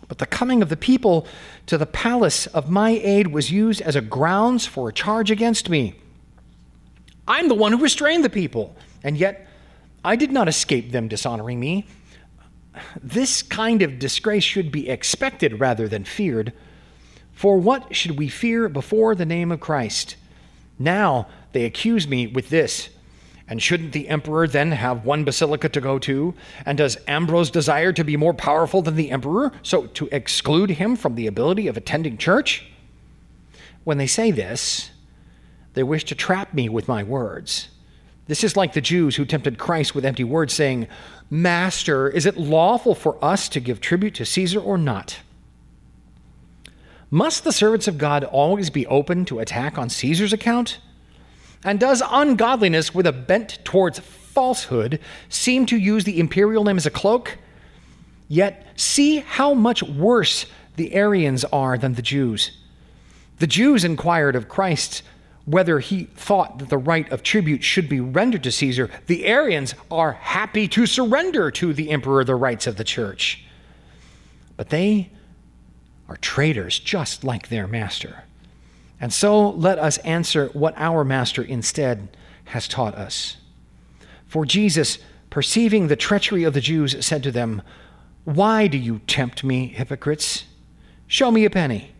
But 0.07 0.17
the 0.17 0.25
coming 0.25 0.61
of 0.61 0.69
the 0.69 0.77
people 0.77 1.27
to 1.67 1.77
the 1.77 1.85
palace 1.85 2.47
of 2.47 2.69
my 2.69 2.89
aid 2.89 3.27
was 3.27 3.51
used 3.51 3.81
as 3.81 3.95
a 3.95 4.01
grounds 4.01 4.65
for 4.65 4.89
a 4.89 4.93
charge 4.93 5.31
against 5.31 5.69
me. 5.69 5.95
I'm 7.27 7.47
the 7.47 7.55
one 7.55 7.71
who 7.71 7.77
restrained 7.77 8.23
the 8.23 8.29
people, 8.29 8.75
and 9.03 9.17
yet 9.17 9.47
I 10.03 10.15
did 10.15 10.31
not 10.31 10.47
escape 10.47 10.91
them 10.91 11.07
dishonoring 11.07 11.59
me. 11.59 11.85
This 13.01 13.43
kind 13.43 13.81
of 13.81 13.99
disgrace 13.99 14.43
should 14.43 14.71
be 14.71 14.89
expected 14.89 15.59
rather 15.59 15.87
than 15.87 16.05
feared. 16.05 16.53
For 17.33 17.57
what 17.57 17.95
should 17.95 18.17
we 18.17 18.29
fear 18.29 18.69
before 18.69 19.15
the 19.15 19.25
name 19.25 19.51
of 19.51 19.59
Christ? 19.59 20.15
Now 20.79 21.27
they 21.51 21.65
accuse 21.65 22.07
me 22.07 22.27
with 22.27 22.49
this 22.49 22.89
and 23.51 23.61
shouldn't 23.61 23.91
the 23.91 24.07
emperor 24.07 24.47
then 24.47 24.71
have 24.71 25.03
one 25.03 25.25
basilica 25.25 25.67
to 25.67 25.81
go 25.81 25.99
to? 25.99 26.33
And 26.65 26.77
does 26.77 26.97
Ambrose 27.05 27.51
desire 27.51 27.91
to 27.91 28.05
be 28.05 28.15
more 28.15 28.33
powerful 28.33 28.81
than 28.81 28.95
the 28.95 29.11
emperor, 29.11 29.51
so 29.61 29.87
to 29.87 30.07
exclude 30.09 30.69
him 30.69 30.95
from 30.95 31.15
the 31.15 31.27
ability 31.27 31.67
of 31.67 31.75
attending 31.75 32.17
church? 32.17 32.71
When 33.83 33.97
they 33.97 34.07
say 34.07 34.31
this, 34.31 34.91
they 35.73 35.83
wish 35.83 36.05
to 36.05 36.15
trap 36.15 36.53
me 36.53 36.69
with 36.69 36.87
my 36.87 37.03
words. 37.03 37.67
This 38.31 38.45
is 38.45 38.55
like 38.55 38.71
the 38.71 38.79
Jews 38.79 39.17
who 39.17 39.25
tempted 39.25 39.57
Christ 39.57 39.93
with 39.93 40.05
empty 40.05 40.23
words, 40.23 40.53
saying, 40.53 40.87
Master, 41.29 42.07
is 42.07 42.25
it 42.25 42.37
lawful 42.37 42.95
for 42.95 43.21
us 43.21 43.49
to 43.49 43.59
give 43.59 43.81
tribute 43.81 44.15
to 44.15 44.25
Caesar 44.25 44.61
or 44.61 44.77
not? 44.77 45.19
Must 47.09 47.43
the 47.43 47.51
servants 47.51 47.89
of 47.89 47.97
God 47.97 48.23
always 48.23 48.69
be 48.69 48.87
open 48.87 49.25
to 49.25 49.39
attack 49.39 49.77
on 49.77 49.89
Caesar's 49.89 50.31
account? 50.31 50.79
And 51.65 51.77
does 51.77 52.01
ungodliness 52.09 52.95
with 52.95 53.05
a 53.05 53.11
bent 53.11 53.59
towards 53.65 53.99
falsehood 53.99 55.01
seem 55.27 55.65
to 55.65 55.75
use 55.75 56.05
the 56.05 56.17
imperial 56.17 56.63
name 56.63 56.77
as 56.77 56.85
a 56.85 56.89
cloak? 56.89 57.37
Yet 58.29 58.65
see 58.77 59.17
how 59.17 59.53
much 59.53 59.83
worse 59.83 60.45
the 60.77 60.93
Arians 60.93 61.43
are 61.43 61.77
than 61.77 61.95
the 61.95 62.01
Jews. 62.01 62.51
The 63.39 63.47
Jews 63.47 63.83
inquired 63.83 64.37
of 64.37 64.47
Christ 64.47 65.03
whether 65.45 65.79
he 65.79 66.05
thought 66.15 66.59
that 66.59 66.69
the 66.69 66.77
right 66.77 67.11
of 67.11 67.23
tribute 67.23 67.63
should 67.63 67.89
be 67.89 67.99
rendered 67.99 68.43
to 68.43 68.51
Caesar. 68.51 68.89
The 69.07 69.25
Arians 69.25 69.73
are 69.89 70.13
happy 70.13 70.67
to 70.69 70.85
surrender 70.85 71.51
to 71.51 71.73
the 71.73 71.89
emperor 71.89 72.23
the 72.23 72.35
rights 72.35 72.67
of 72.67 72.77
the 72.77 72.83
church. 72.83 73.43
But 74.55 74.69
they 74.69 75.09
are 76.07 76.17
traitors 76.17 76.79
just 76.79 77.23
like 77.23 77.49
their 77.49 77.67
master. 77.67 78.25
And 79.01 79.11
so 79.11 79.49
let 79.49 79.79
us 79.79 79.97
answer 79.99 80.49
what 80.53 80.75
our 80.77 81.03
Master 81.03 81.41
instead 81.41 82.15
has 82.45 82.67
taught 82.67 82.93
us. 82.93 83.37
For 84.27 84.45
Jesus, 84.45 84.99
perceiving 85.31 85.87
the 85.87 85.95
treachery 85.95 86.43
of 86.43 86.53
the 86.53 86.61
Jews, 86.61 87.03
said 87.03 87.23
to 87.23 87.31
them, 87.31 87.63
Why 88.25 88.67
do 88.67 88.77
you 88.77 88.99
tempt 89.07 89.43
me, 89.43 89.67
hypocrites? 89.67 90.43
Show 91.07 91.31
me 91.31 91.45
a 91.45 91.49
penny. 91.49 91.93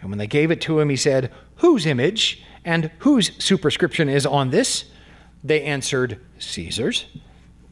And 0.00 0.10
when 0.10 0.18
they 0.18 0.26
gave 0.26 0.50
it 0.50 0.62
to 0.62 0.80
him, 0.80 0.88
he 0.88 0.96
said, 0.96 1.30
Whose 1.56 1.84
image 1.84 2.42
and 2.66 2.90
whose 2.98 3.32
superscription 3.42 4.10
is 4.10 4.26
on 4.26 4.50
this? 4.50 4.84
They 5.42 5.62
answered, 5.62 6.20
Caesar's. 6.38 7.06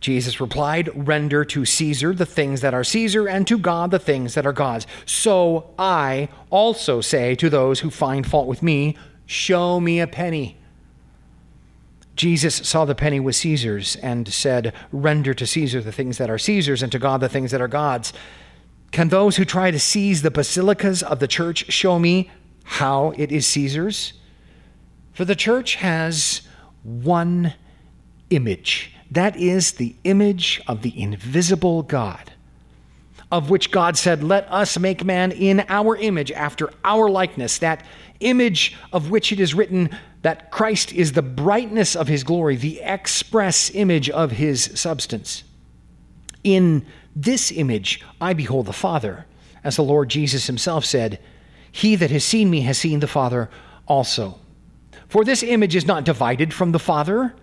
Jesus 0.01 0.41
replied, 0.41 0.91
Render 0.95 1.45
to 1.47 1.65
Caesar 1.65 2.15
the 2.15 2.27
things 2.27 2.61
that 2.61 2.75
are 2.75 2.85
Caesar, 2.85 3.27
and 3.27 3.47
to 3.49 3.59
God 3.59 3.91
the 3.91 3.99
things 3.99 4.35
that 4.35 4.47
are 4.47 4.53
God's. 4.53 4.87
So 5.05 5.75
I 5.79 6.29
also 6.51 7.01
say 7.01 7.35
to 7.37 7.51
those 7.51 7.81
who 7.81 7.91
find 7.91 8.27
fault 8.27 8.47
with 8.47 8.63
me, 8.63 8.97
Show 9.27 9.81
me 9.81 10.01
a 10.01 10.07
penny. 10.07 10.59
Jesus 12.15 12.55
saw 12.55 12.85
the 12.85 12.95
penny 12.95 13.19
was 13.19 13.39
Caesar's 13.39 13.97
and 13.97 14.29
said, 14.29 14.75
Render 14.93 15.35
to 15.35 15.47
Caesar 15.47 15.81
the 15.81 15.91
things 15.91 16.19
that 16.19 16.31
are 16.31 16.39
Caesar's, 16.39 16.83
and 16.83 16.93
to 16.93 16.99
God 16.99 17.21
the 17.21 17.29
things 17.29 17.51
that 17.51 17.63
are 17.63 17.69
God's. 17.69 18.13
Can 18.93 19.09
those 19.09 19.37
who 19.39 19.45
try 19.45 19.71
to 19.73 19.81
seize 19.81 20.23
the 20.23 20.31
basilicas 20.31 21.03
of 21.03 21.19
the 21.19 21.27
church 21.27 21.73
show 21.73 21.99
me 21.99 22.31
how 22.63 23.13
it 23.17 23.33
is 23.33 23.47
Caesar's? 23.47 24.13
For 25.15 25.25
the 25.25 25.37
church 25.37 25.77
has 25.77 26.43
one 26.83 27.55
image 28.31 28.95
that 29.11 29.37
is 29.37 29.73
the 29.73 29.95
image 30.03 30.61
of 30.67 30.83
the 30.83 31.01
invisible 31.01 31.83
God, 31.85 32.33
of 33.31 33.49
which 33.49 33.71
God 33.71 33.97
said, 33.97 34.25
Let 34.25 34.51
us 34.51 34.77
make 34.77 35.05
man 35.05 35.31
in 35.31 35.65
our 35.69 35.97
image, 35.97 36.33
after 36.33 36.71
our 36.85 37.09
likeness. 37.09 37.59
That 37.59 37.85
image 38.19 38.77
of 38.93 39.11
which 39.11 39.31
it 39.31 39.39
is 39.39 39.55
written 39.55 39.91
that 40.23 40.51
Christ 40.51 40.93
is 40.93 41.13
the 41.13 41.23
brightness 41.23 41.95
of 41.95 42.09
his 42.09 42.25
glory, 42.25 42.57
the 42.57 42.81
express 42.81 43.71
image 43.73 44.11
of 44.11 44.33
his 44.33 44.71
substance. 44.75 45.45
In 46.43 46.85
this 47.15 47.53
image 47.53 48.03
I 48.21 48.33
behold 48.33 48.67
the 48.67 48.73
Father, 48.73 49.27
as 49.63 49.77
the 49.77 49.85
Lord 49.85 50.09
Jesus 50.09 50.49
himself 50.49 50.85
said, 50.85 51.21
He 51.71 51.95
that 51.95 52.11
has 52.11 52.25
seen 52.25 52.51
me 52.51 52.63
has 52.63 52.79
seen 52.79 52.99
the 52.99 53.07
Father 53.07 53.49
also. 53.87 54.41
For 55.09 55.25
this 55.25 55.43
image 55.43 55.77
is 55.77 55.87
not 55.87 56.05
divided 56.05 56.53
from 56.53 56.73
the 56.73 56.79
Father 56.79 57.35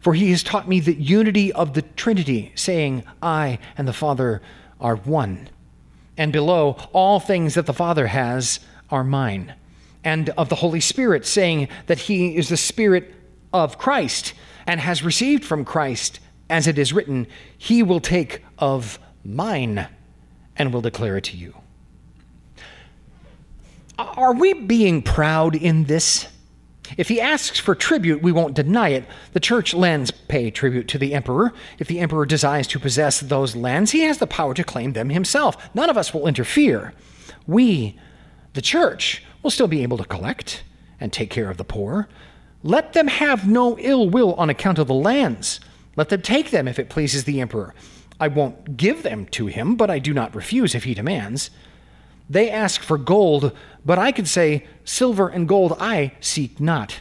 for 0.00 0.14
he 0.14 0.30
has 0.30 0.42
taught 0.42 0.68
me 0.68 0.80
the 0.80 0.94
unity 0.94 1.52
of 1.52 1.74
the 1.74 1.82
Trinity, 1.82 2.52
saying, 2.54 3.04
I 3.22 3.58
and 3.76 3.88
the 3.88 3.92
Father 3.92 4.40
are 4.80 4.96
one. 4.96 5.48
And 6.16 6.32
below, 6.32 6.76
all 6.92 7.20
things 7.20 7.54
that 7.54 7.66
the 7.66 7.72
Father 7.72 8.06
has 8.06 8.60
are 8.90 9.04
mine. 9.04 9.54
And 10.04 10.30
of 10.30 10.48
the 10.48 10.56
Holy 10.56 10.80
Spirit, 10.80 11.26
saying 11.26 11.68
that 11.86 11.98
he 11.98 12.36
is 12.36 12.48
the 12.48 12.56
Spirit 12.56 13.14
of 13.52 13.78
Christ 13.78 14.34
and 14.66 14.80
has 14.80 15.02
received 15.02 15.44
from 15.44 15.64
Christ, 15.64 16.20
as 16.48 16.66
it 16.66 16.78
is 16.78 16.92
written, 16.92 17.26
He 17.56 17.82
will 17.82 18.00
take 18.00 18.44
of 18.58 18.98
mine 19.24 19.88
and 20.56 20.72
will 20.72 20.80
declare 20.80 21.16
it 21.16 21.24
to 21.24 21.36
you. 21.36 21.54
Are 23.98 24.32
we 24.32 24.52
being 24.52 25.02
proud 25.02 25.56
in 25.56 25.84
this? 25.84 26.28
If 26.96 27.08
he 27.08 27.20
asks 27.20 27.58
for 27.58 27.74
tribute, 27.74 28.22
we 28.22 28.32
won't 28.32 28.54
deny 28.54 28.90
it. 28.90 29.04
The 29.32 29.40
church 29.40 29.74
lands 29.74 30.10
pay 30.10 30.50
tribute 30.50 30.88
to 30.88 30.98
the 30.98 31.14
emperor. 31.14 31.52
If 31.78 31.88
the 31.88 32.00
emperor 32.00 32.26
desires 32.26 32.66
to 32.68 32.80
possess 32.80 33.20
those 33.20 33.54
lands, 33.54 33.90
he 33.90 34.00
has 34.00 34.18
the 34.18 34.26
power 34.26 34.54
to 34.54 34.64
claim 34.64 34.92
them 34.92 35.10
himself. 35.10 35.74
None 35.74 35.90
of 35.90 35.96
us 35.96 36.14
will 36.14 36.26
interfere. 36.26 36.94
We, 37.46 37.98
the 38.54 38.62
church, 38.62 39.22
will 39.42 39.50
still 39.50 39.68
be 39.68 39.82
able 39.82 39.98
to 39.98 40.04
collect 40.04 40.62
and 41.00 41.12
take 41.12 41.30
care 41.30 41.50
of 41.50 41.56
the 41.56 41.64
poor. 41.64 42.08
Let 42.62 42.92
them 42.92 43.08
have 43.08 43.48
no 43.48 43.78
ill 43.78 44.08
will 44.10 44.34
on 44.34 44.50
account 44.50 44.78
of 44.78 44.88
the 44.88 44.94
lands. 44.94 45.60
Let 45.96 46.08
them 46.08 46.22
take 46.22 46.50
them 46.50 46.66
if 46.66 46.78
it 46.78 46.88
pleases 46.88 47.24
the 47.24 47.40
emperor. 47.40 47.74
I 48.20 48.28
won't 48.28 48.76
give 48.76 49.04
them 49.04 49.26
to 49.26 49.46
him, 49.46 49.76
but 49.76 49.90
I 49.90 49.98
do 49.98 50.12
not 50.12 50.34
refuse 50.34 50.74
if 50.74 50.84
he 50.84 50.94
demands. 50.94 51.50
They 52.28 52.50
ask 52.50 52.82
for 52.82 52.98
gold, 52.98 53.56
but 53.88 53.98
I 53.98 54.12
could 54.12 54.28
say, 54.28 54.66
Silver 54.84 55.28
and 55.28 55.48
gold 55.48 55.74
I 55.80 56.12
seek 56.20 56.60
not. 56.60 57.00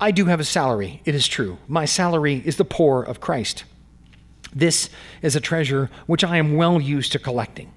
I 0.00 0.10
do 0.10 0.24
have 0.24 0.40
a 0.40 0.44
salary, 0.44 1.02
it 1.04 1.14
is 1.14 1.28
true. 1.28 1.58
My 1.68 1.84
salary 1.84 2.42
is 2.46 2.56
the 2.56 2.64
poor 2.64 3.02
of 3.02 3.20
Christ. 3.20 3.64
This 4.54 4.88
is 5.20 5.36
a 5.36 5.40
treasure 5.40 5.90
which 6.06 6.24
I 6.24 6.38
am 6.38 6.56
well 6.56 6.80
used 6.80 7.12
to 7.12 7.18
collecting. 7.18 7.74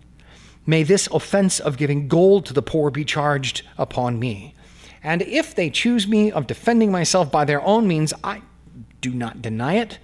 May 0.65 0.83
this 0.83 1.07
offense 1.07 1.59
of 1.59 1.75
giving 1.75 2.07
gold 2.07 2.45
to 2.45 2.53
the 2.53 2.61
poor 2.61 2.89
be 2.89 3.03
charged 3.03 3.63
upon 3.77 4.17
me. 4.17 4.55
And 5.03 5.21
if 5.21 5.53
they 5.53 5.69
choose 5.69 6.07
me 6.07 6.31
of 6.31 6.47
defending 6.47 6.89
myself 6.89 7.33
by 7.33 7.43
their 7.43 7.61
own 7.63 7.85
means, 7.85 8.13
I 8.23 8.43
do 9.01 9.11
not 9.11 9.41
deny 9.41 9.73
it. 9.73 9.99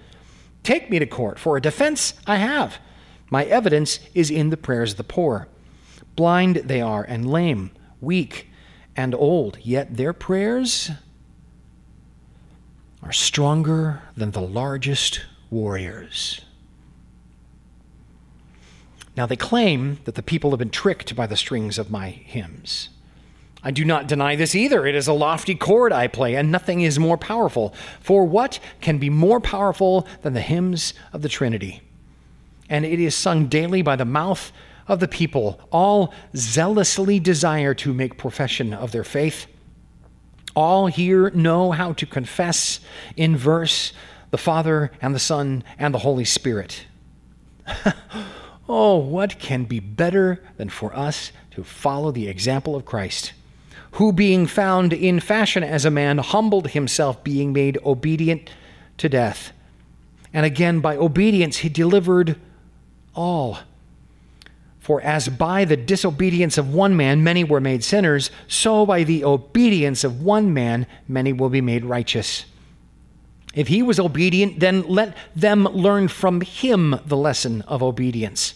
Take 0.64 0.90
me 0.90 0.98
to 0.98 1.06
court, 1.06 1.38
for 1.38 1.56
a 1.56 1.62
defense 1.62 2.12
I 2.26 2.36
have. 2.36 2.76
My 3.30 3.46
evidence 3.46 4.00
is 4.14 4.30
in 4.30 4.50
the 4.50 4.58
prayers 4.58 4.90
of 4.90 4.96
the 4.98 5.04
poor. 5.04 5.48
Blind 6.16 6.56
they 6.56 6.80
are, 6.80 7.02
and 7.02 7.30
lame, 7.30 7.70
weak, 8.00 8.48
and 8.96 9.14
old, 9.14 9.58
yet 9.62 9.96
their 9.96 10.12
prayers 10.12 10.90
are 13.02 13.12
stronger 13.12 14.02
than 14.16 14.32
the 14.32 14.40
largest 14.40 15.22
warriors. 15.50 16.42
Now, 19.16 19.26
they 19.26 19.36
claim 19.36 19.98
that 20.04 20.14
the 20.14 20.22
people 20.22 20.50
have 20.50 20.58
been 20.58 20.70
tricked 20.70 21.16
by 21.16 21.26
the 21.26 21.36
strings 21.36 21.78
of 21.78 21.90
my 21.90 22.10
hymns. 22.10 22.90
I 23.62 23.70
do 23.70 23.84
not 23.84 24.06
deny 24.06 24.36
this 24.36 24.54
either. 24.54 24.86
It 24.86 24.94
is 24.94 25.06
a 25.06 25.12
lofty 25.12 25.54
chord 25.54 25.92
I 25.92 26.06
play, 26.06 26.34
and 26.36 26.50
nothing 26.50 26.80
is 26.80 26.98
more 26.98 27.18
powerful. 27.18 27.74
For 28.00 28.24
what 28.24 28.58
can 28.80 28.98
be 28.98 29.10
more 29.10 29.40
powerful 29.40 30.06
than 30.22 30.32
the 30.32 30.40
hymns 30.40 30.94
of 31.12 31.22
the 31.22 31.28
Trinity? 31.28 31.82
And 32.68 32.86
it 32.86 33.00
is 33.00 33.14
sung 33.14 33.46
daily 33.48 33.82
by 33.82 33.96
the 33.96 34.04
mouth 34.04 34.52
of 34.90 35.00
the 35.00 35.08
people. 35.08 35.60
All 35.70 36.12
zealously 36.36 37.20
desire 37.20 37.74
to 37.74 37.94
make 37.94 38.18
profession 38.18 38.74
of 38.74 38.92
their 38.92 39.04
faith. 39.04 39.46
All 40.56 40.88
here 40.88 41.30
know 41.30 41.70
how 41.70 41.92
to 41.94 42.04
confess 42.04 42.80
in 43.16 43.36
verse 43.36 43.92
the 44.30 44.38
Father 44.38 44.90
and 45.00 45.14
the 45.14 45.20
Son 45.20 45.62
and 45.78 45.94
the 45.94 45.98
Holy 46.00 46.24
Spirit. 46.24 46.86
oh, 48.68 48.96
what 48.96 49.38
can 49.38 49.64
be 49.64 49.78
better 49.80 50.42
than 50.56 50.68
for 50.68 50.94
us 50.94 51.30
to 51.52 51.62
follow 51.62 52.10
the 52.10 52.28
example 52.28 52.74
of 52.74 52.84
Christ? 52.84 53.32
who, 53.92 54.12
being 54.12 54.46
found 54.46 54.92
in 54.92 55.18
fashion 55.18 55.64
as 55.64 55.84
a 55.84 55.90
man, 55.90 56.18
humbled 56.18 56.68
himself, 56.68 57.24
being 57.24 57.52
made 57.52 57.76
obedient 57.84 58.48
to 58.98 59.08
death. 59.08 59.52
And 60.32 60.46
again, 60.46 60.80
by 60.80 60.96
obedience, 60.96 61.58
he 61.58 61.68
delivered 61.68 62.38
all. 63.14 63.58
For 64.90 65.00
as 65.02 65.28
by 65.28 65.64
the 65.64 65.76
disobedience 65.76 66.58
of 66.58 66.74
one 66.74 66.96
man 66.96 67.22
many 67.22 67.44
were 67.44 67.60
made 67.60 67.84
sinners, 67.84 68.32
so 68.48 68.84
by 68.84 69.04
the 69.04 69.22
obedience 69.22 70.02
of 70.02 70.20
one 70.20 70.52
man 70.52 70.84
many 71.06 71.32
will 71.32 71.48
be 71.48 71.60
made 71.60 71.84
righteous. 71.84 72.44
If 73.54 73.68
he 73.68 73.84
was 73.84 74.00
obedient, 74.00 74.58
then 74.58 74.82
let 74.88 75.16
them 75.36 75.62
learn 75.62 76.08
from 76.08 76.40
him 76.40 76.98
the 77.06 77.16
lesson 77.16 77.62
of 77.68 77.84
obedience. 77.84 78.54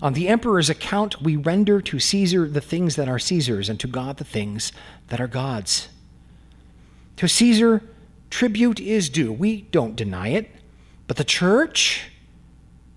On 0.00 0.14
the 0.14 0.26
emperor's 0.26 0.70
account, 0.70 1.20
we 1.20 1.36
render 1.36 1.82
to 1.82 1.98
Caesar 1.98 2.48
the 2.48 2.62
things 2.62 2.96
that 2.96 3.06
are 3.06 3.18
Caesar's, 3.18 3.68
and 3.68 3.78
to 3.78 3.86
God 3.86 4.16
the 4.16 4.24
things 4.24 4.72
that 5.08 5.20
are 5.20 5.28
God's. 5.28 5.90
To 7.16 7.28
Caesar, 7.28 7.82
tribute 8.30 8.80
is 8.80 9.10
due. 9.10 9.34
We 9.34 9.60
don't 9.70 9.96
deny 9.96 10.28
it. 10.28 10.50
But 11.06 11.18
the 11.18 11.24
church 11.24 12.08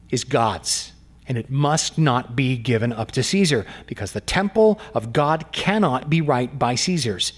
is 0.10 0.24
God's, 0.24 0.93
and 1.28 1.38
it 1.38 1.50
must 1.50 1.98
not 1.98 2.36
be 2.36 2.58
given 2.58 2.92
up 2.92 3.12
to 3.12 3.24
Caesar, 3.24 3.66
because 3.88 4.12
the 4.12 4.22
temple 4.22 4.80
of 4.94 5.14
God 5.14 5.52
cannot 5.52 6.10
be 6.10 6.22
right 6.22 6.58
by 6.58 6.76
Caesar's. 6.76 7.34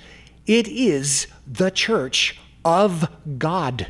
It 0.45 0.67
is 0.67 1.27
the 1.45 1.71
church 1.71 2.39
of 2.63 3.07
God. 3.37 3.87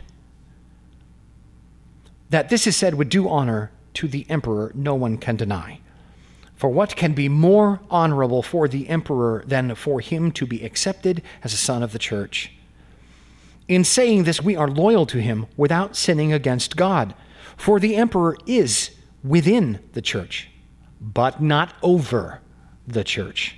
That 2.29 2.49
this 2.49 2.67
is 2.67 2.75
said 2.75 2.95
with 2.95 3.09
due 3.09 3.29
honor 3.29 3.71
to 3.95 4.07
the 4.07 4.25
emperor 4.29 4.71
no 4.75 4.95
one 4.95 5.17
can 5.17 5.35
deny. 5.35 5.79
For 6.55 6.69
what 6.69 6.95
can 6.95 7.13
be 7.13 7.27
more 7.27 7.81
honorable 7.89 8.41
for 8.41 8.67
the 8.67 8.87
emperor 8.87 9.43
than 9.45 9.75
for 9.75 9.99
him 9.99 10.31
to 10.31 10.45
be 10.45 10.63
accepted 10.63 11.21
as 11.43 11.53
a 11.53 11.57
son 11.57 11.83
of 11.83 11.91
the 11.91 11.99
church? 11.99 12.51
In 13.67 13.83
saying 13.83 14.23
this, 14.23 14.41
we 14.41 14.55
are 14.55 14.69
loyal 14.69 15.05
to 15.07 15.21
him 15.21 15.47
without 15.57 15.95
sinning 15.95 16.31
against 16.31 16.77
God. 16.77 17.13
For 17.57 17.79
the 17.79 17.95
emperor 17.95 18.37
is 18.45 18.94
within 19.25 19.79
the 19.93 20.01
church, 20.01 20.49
but 21.01 21.41
not 21.41 21.73
over 21.81 22.41
the 22.87 23.03
church. 23.03 23.57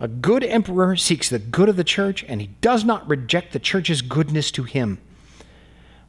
A 0.00 0.08
good 0.08 0.44
emperor 0.44 0.96
seeks 0.96 1.28
the 1.28 1.38
good 1.38 1.68
of 1.68 1.76
the 1.76 1.84
church, 1.84 2.24
and 2.28 2.40
he 2.40 2.48
does 2.60 2.84
not 2.84 3.08
reject 3.08 3.52
the 3.52 3.58
church's 3.58 4.00
goodness 4.00 4.50
to 4.52 4.62
him. 4.62 4.98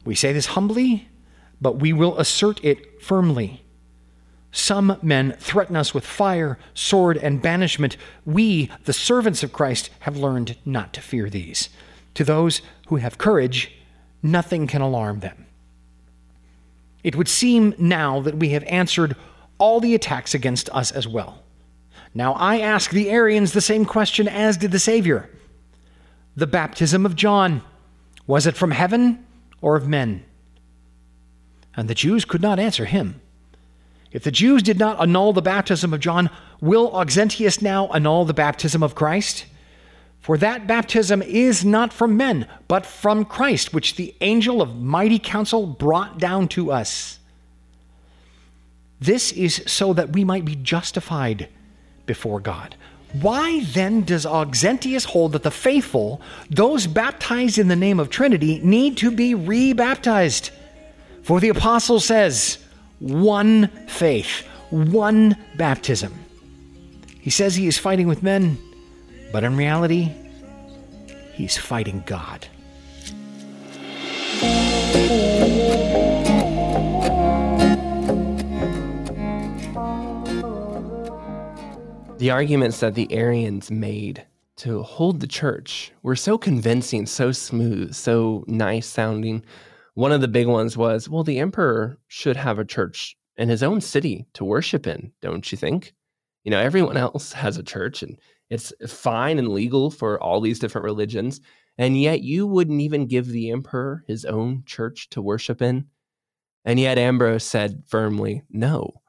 We 0.04 0.14
say 0.14 0.32
this 0.32 0.46
humbly 0.46 1.08
but 1.60 1.78
we 1.78 1.92
will 1.92 2.18
assert 2.18 2.62
it 2.64 3.02
firmly. 3.02 3.62
Some 4.52 4.98
men 5.02 5.36
threaten 5.38 5.76
us 5.76 5.94
with 5.94 6.04
fire, 6.04 6.58
sword, 6.74 7.16
and 7.18 7.42
banishment. 7.42 7.96
We, 8.24 8.70
the 8.84 8.92
servants 8.92 9.42
of 9.42 9.52
Christ, 9.52 9.90
have 10.00 10.16
learned 10.16 10.56
not 10.64 10.92
to 10.94 11.00
fear 11.00 11.30
these. 11.30 11.68
To 12.14 12.24
those 12.24 12.62
who 12.88 12.96
have 12.96 13.18
courage, 13.18 13.72
nothing 14.22 14.66
can 14.66 14.80
alarm 14.80 15.20
them. 15.20 15.46
It 17.02 17.16
would 17.16 17.28
seem 17.28 17.74
now 17.78 18.20
that 18.20 18.36
we 18.36 18.50
have 18.50 18.64
answered 18.64 19.16
all 19.58 19.80
the 19.80 19.94
attacks 19.94 20.34
against 20.34 20.68
us 20.70 20.90
as 20.90 21.06
well. 21.06 21.42
Now 22.14 22.32
I 22.34 22.58
ask 22.58 22.90
the 22.90 23.10
Arians 23.10 23.52
the 23.52 23.60
same 23.60 23.84
question 23.84 24.26
as 24.26 24.56
did 24.56 24.72
the 24.72 24.78
Savior. 24.78 25.30
The 26.36 26.46
baptism 26.46 27.06
of 27.06 27.16
John, 27.16 27.62
was 28.26 28.46
it 28.46 28.56
from 28.56 28.70
heaven 28.70 29.24
or 29.60 29.76
of 29.76 29.88
men? 29.88 30.24
And 31.76 31.88
the 31.88 31.94
Jews 31.94 32.24
could 32.24 32.42
not 32.42 32.58
answer 32.58 32.84
him. 32.84 33.20
If 34.12 34.24
the 34.24 34.32
Jews 34.32 34.62
did 34.62 34.78
not 34.78 35.00
annul 35.00 35.32
the 35.32 35.42
baptism 35.42 35.94
of 35.94 36.00
John, 36.00 36.30
will 36.60 36.90
Auxentius 36.90 37.62
now 37.62 37.88
annul 37.88 38.24
the 38.24 38.34
baptism 38.34 38.82
of 38.82 38.94
Christ? 38.94 39.46
For 40.20 40.36
that 40.38 40.66
baptism 40.66 41.22
is 41.22 41.64
not 41.64 41.92
from 41.92 42.16
men, 42.16 42.46
but 42.68 42.84
from 42.84 43.24
Christ, 43.24 43.72
which 43.72 43.96
the 43.96 44.14
angel 44.20 44.60
of 44.60 44.76
mighty 44.76 45.18
counsel 45.18 45.66
brought 45.66 46.18
down 46.18 46.48
to 46.48 46.70
us. 46.70 47.18
This 49.00 49.32
is 49.32 49.62
so 49.66 49.94
that 49.94 50.10
we 50.10 50.24
might 50.24 50.44
be 50.44 50.56
justified 50.56 51.48
before 52.04 52.38
God. 52.38 52.76
Why 53.12 53.64
then 53.64 54.04
does 54.04 54.26
Auxentius 54.26 55.06
hold 55.06 55.32
that 55.32 55.42
the 55.42 55.50
faithful, 55.50 56.20
those 56.48 56.86
baptized 56.86 57.58
in 57.58 57.68
the 57.68 57.74
name 57.74 57.98
of 57.98 58.10
Trinity, 58.10 58.60
need 58.62 58.98
to 58.98 59.10
be 59.10 59.34
rebaptized? 59.34 60.50
For 61.22 61.40
the 61.40 61.48
apostle 61.48 61.98
says, 61.98 62.58
one 62.98 63.68
faith, 63.88 64.46
one 64.68 65.36
baptism. 65.56 66.14
He 67.20 67.30
says 67.30 67.56
he 67.56 67.66
is 67.66 67.78
fighting 67.78 68.06
with 68.06 68.22
men, 68.22 68.58
but 69.32 69.44
in 69.44 69.56
reality, 69.56 70.12
he's 71.32 71.56
fighting 71.56 72.02
God. 72.06 72.46
The 82.18 82.30
arguments 82.30 82.80
that 82.80 82.94
the 82.94 83.10
Arians 83.10 83.70
made 83.70 84.26
to 84.56 84.82
hold 84.82 85.20
the 85.20 85.26
church 85.26 85.92
were 86.02 86.16
so 86.16 86.36
convincing, 86.36 87.06
so 87.06 87.32
smooth, 87.32 87.94
so 87.94 88.44
nice 88.46 88.86
sounding 88.86 89.42
one 89.94 90.12
of 90.12 90.20
the 90.20 90.28
big 90.28 90.46
ones 90.46 90.76
was, 90.76 91.08
well, 91.08 91.24
the 91.24 91.38
emperor 91.38 91.98
should 92.08 92.36
have 92.36 92.58
a 92.58 92.64
church 92.64 93.16
in 93.36 93.48
his 93.48 93.62
own 93.62 93.80
city 93.80 94.26
to 94.34 94.44
worship 94.44 94.86
in, 94.86 95.12
don't 95.20 95.50
you 95.50 95.58
think? 95.58 95.92
You 96.44 96.50
know, 96.50 96.60
everyone 96.60 96.96
else 96.96 97.32
has 97.32 97.56
a 97.56 97.62
church 97.62 98.02
and 98.02 98.16
it's 98.50 98.72
fine 98.88 99.38
and 99.38 99.48
legal 99.48 99.90
for 99.90 100.20
all 100.20 100.40
these 100.40 100.58
different 100.58 100.84
religions. 100.84 101.40
And 101.78 101.98
yet 101.98 102.22
you 102.22 102.46
wouldn't 102.46 102.80
even 102.80 103.06
give 103.06 103.28
the 103.28 103.50
emperor 103.50 104.04
his 104.06 104.24
own 104.24 104.64
church 104.66 105.08
to 105.10 105.22
worship 105.22 105.62
in. 105.62 105.86
And 106.64 106.78
yet 106.78 106.98
Ambrose 106.98 107.44
said 107.44 107.84
firmly, 107.86 108.42
no, 108.50 109.00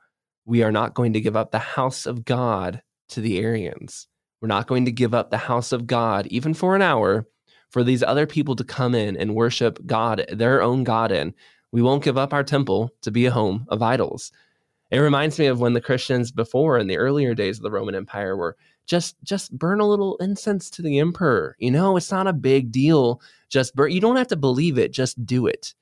we 0.45 0.63
are 0.63 0.71
not 0.71 0.93
going 0.93 1.13
to 1.13 1.21
give 1.21 1.35
up 1.35 1.51
the 1.51 1.59
house 1.59 2.05
of 2.05 2.23
God 2.23 2.81
to 3.09 3.19
the 3.19 3.39
Arians. 3.39 4.07
We're 4.41 4.47
not 4.47 4.67
going 4.67 4.85
to 4.85 4.91
give 4.91 5.13
up 5.13 5.29
the 5.29 5.37
house 5.37 5.71
of 5.71 5.85
God, 5.85 6.27
even 6.27 6.53
for 6.53 6.75
an 6.75 6.81
hour, 6.81 7.27
for 7.69 7.83
these 7.83 8.03
other 8.03 8.25
people 8.25 8.55
to 8.55 8.63
come 8.63 8.95
in 8.95 9.17
and 9.17 9.35
worship 9.35 9.85
God, 9.85 10.25
their 10.31 10.61
own 10.61 10.83
God 10.83 11.11
in. 11.11 11.33
We 11.71 11.81
won't 11.81 12.03
give 12.03 12.17
up 12.17 12.33
our 12.33 12.43
temple 12.43 12.91
to 13.01 13.11
be 13.11 13.25
a 13.25 13.31
home 13.31 13.65
of 13.69 13.81
idols. 13.81 14.31
It 14.91 14.99
reminds 14.99 15.39
me 15.39 15.45
of 15.45 15.59
when 15.59 15.73
the 15.73 15.81
Christians 15.81 16.31
before 16.31 16.77
in 16.77 16.87
the 16.87 16.97
earlier 16.97 17.33
days 17.33 17.57
of 17.57 17.63
the 17.63 17.71
Roman 17.71 17.95
Empire 17.95 18.35
were 18.35 18.57
just 18.86 19.15
just 19.23 19.57
burn 19.57 19.79
a 19.79 19.88
little 19.88 20.17
incense 20.17 20.69
to 20.71 20.82
the 20.82 20.99
emperor. 20.99 21.55
You 21.59 21.71
know, 21.71 21.97
it's 21.97 22.11
not 22.11 22.27
a 22.27 22.34
big 22.34 22.71
deal. 22.71 23.21
Just 23.49 23.75
burn. 23.75 23.91
You 23.91 24.01
don't 24.01 24.17
have 24.17 24.27
to 24.27 24.36
believe 24.36 24.77
it. 24.77 24.91
Just 24.91 25.25
do 25.25 25.47
it. 25.47 25.73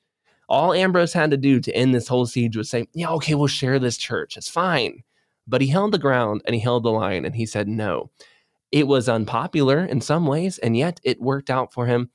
All 0.47 0.73
Ambrose 0.73 1.13
had 1.13 1.31
to 1.31 1.37
do 1.37 1.59
to 1.59 1.75
end 1.75 1.93
this 1.93 2.07
whole 2.07 2.25
siege 2.25 2.57
was 2.57 2.69
say, 2.69 2.87
"Yeah, 2.93 3.09
okay, 3.11 3.35
we'll 3.35 3.47
share 3.47 3.79
this 3.79 3.97
church. 3.97 4.37
It's 4.37 4.49
fine." 4.49 5.03
But 5.47 5.61
he 5.61 5.67
held 5.67 5.91
the 5.91 5.97
ground 5.97 6.41
and 6.45 6.53
he 6.55 6.61
held 6.61 6.83
the 6.83 6.91
line 6.91 7.25
and 7.25 7.35
he 7.35 7.45
said, 7.45 7.67
"No, 7.67 8.11
it 8.71 8.87
was 8.87 9.09
unpopular 9.09 9.83
in 9.85 10.01
some 10.01 10.27
ways, 10.27 10.57
and 10.59 10.77
yet 10.77 10.99
it 11.03 11.21
worked 11.21 11.49
out 11.49 11.73
for 11.73 11.85
him. 11.87 12.09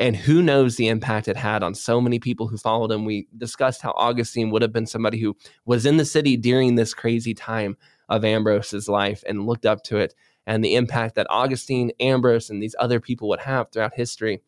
And 0.00 0.14
who 0.16 0.42
knows 0.42 0.76
the 0.76 0.88
impact 0.88 1.26
it 1.26 1.36
had 1.36 1.62
on 1.64 1.74
so 1.74 2.00
many 2.00 2.20
people 2.20 2.46
who 2.46 2.56
followed 2.56 2.92
him. 2.92 3.04
We 3.04 3.26
discussed 3.36 3.82
how 3.82 3.92
Augustine 3.96 4.50
would 4.50 4.62
have 4.62 4.72
been 4.72 4.86
somebody 4.86 5.18
who 5.18 5.36
was 5.64 5.84
in 5.84 5.96
the 5.96 6.04
city 6.04 6.36
during 6.36 6.76
this 6.76 6.94
crazy 6.94 7.34
time 7.34 7.76
of 8.08 8.24
Ambrose's 8.24 8.88
life 8.88 9.22
and 9.26 9.46
looked 9.46 9.66
up 9.66 9.82
to 9.84 9.98
it, 9.98 10.14
and 10.46 10.64
the 10.64 10.74
impact 10.74 11.14
that 11.16 11.26
Augustine, 11.30 11.92
Ambrose, 12.00 12.50
and 12.50 12.62
these 12.62 12.76
other 12.78 13.00
people 13.00 13.28
would 13.28 13.40
have 13.40 13.70
throughout 13.70 13.94
history 13.94 14.42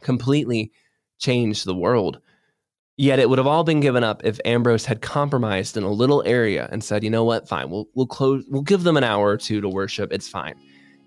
completely 0.00 0.70
changed 1.18 1.64
the 1.64 1.74
world. 1.74 2.20
Yet 2.98 3.18
it 3.18 3.28
would 3.28 3.38
have 3.38 3.46
all 3.46 3.64
been 3.64 3.80
given 3.80 4.04
up 4.04 4.24
if 4.24 4.40
Ambrose 4.44 4.86
had 4.86 5.02
compromised 5.02 5.76
in 5.76 5.82
a 5.82 5.90
little 5.90 6.22
area 6.24 6.68
and 6.72 6.82
said, 6.82 7.04
"You 7.04 7.10
know 7.10 7.24
what? 7.24 7.46
Fine. 7.48 7.68
We'll 7.70 7.88
we'll 7.94 8.06
close. 8.06 8.44
We'll 8.48 8.62
give 8.62 8.84
them 8.84 8.96
an 8.96 9.04
hour 9.04 9.28
or 9.28 9.36
two 9.36 9.60
to 9.60 9.68
worship. 9.68 10.12
It's 10.12 10.28
fine." 10.28 10.54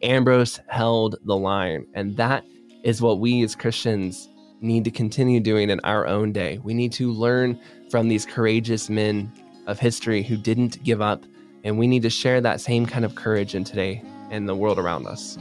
Ambrose 0.01 0.59
held 0.67 1.15
the 1.25 1.35
line. 1.35 1.85
And 1.93 2.15
that 2.17 2.45
is 2.83 3.01
what 3.01 3.19
we 3.19 3.43
as 3.43 3.55
Christians 3.55 4.29
need 4.61 4.83
to 4.83 4.91
continue 4.91 5.39
doing 5.39 5.69
in 5.69 5.79
our 5.81 6.05
own 6.05 6.31
day. 6.31 6.59
We 6.63 6.73
need 6.73 6.91
to 6.93 7.11
learn 7.11 7.59
from 7.89 8.07
these 8.07 8.25
courageous 8.25 8.89
men 8.89 9.31
of 9.67 9.79
history 9.79 10.21
who 10.21 10.37
didn't 10.37 10.83
give 10.83 11.01
up, 11.01 11.25
and 11.63 11.77
we 11.77 11.87
need 11.87 12.03
to 12.03 12.09
share 12.09 12.41
that 12.41 12.61
same 12.61 12.85
kind 12.85 13.05
of 13.05 13.15
courage 13.15 13.55
in 13.55 13.63
today 13.63 14.01
and 14.31 14.47
the 14.47 14.55
world 14.55 14.79
around 14.79 15.07
us. 15.07 15.37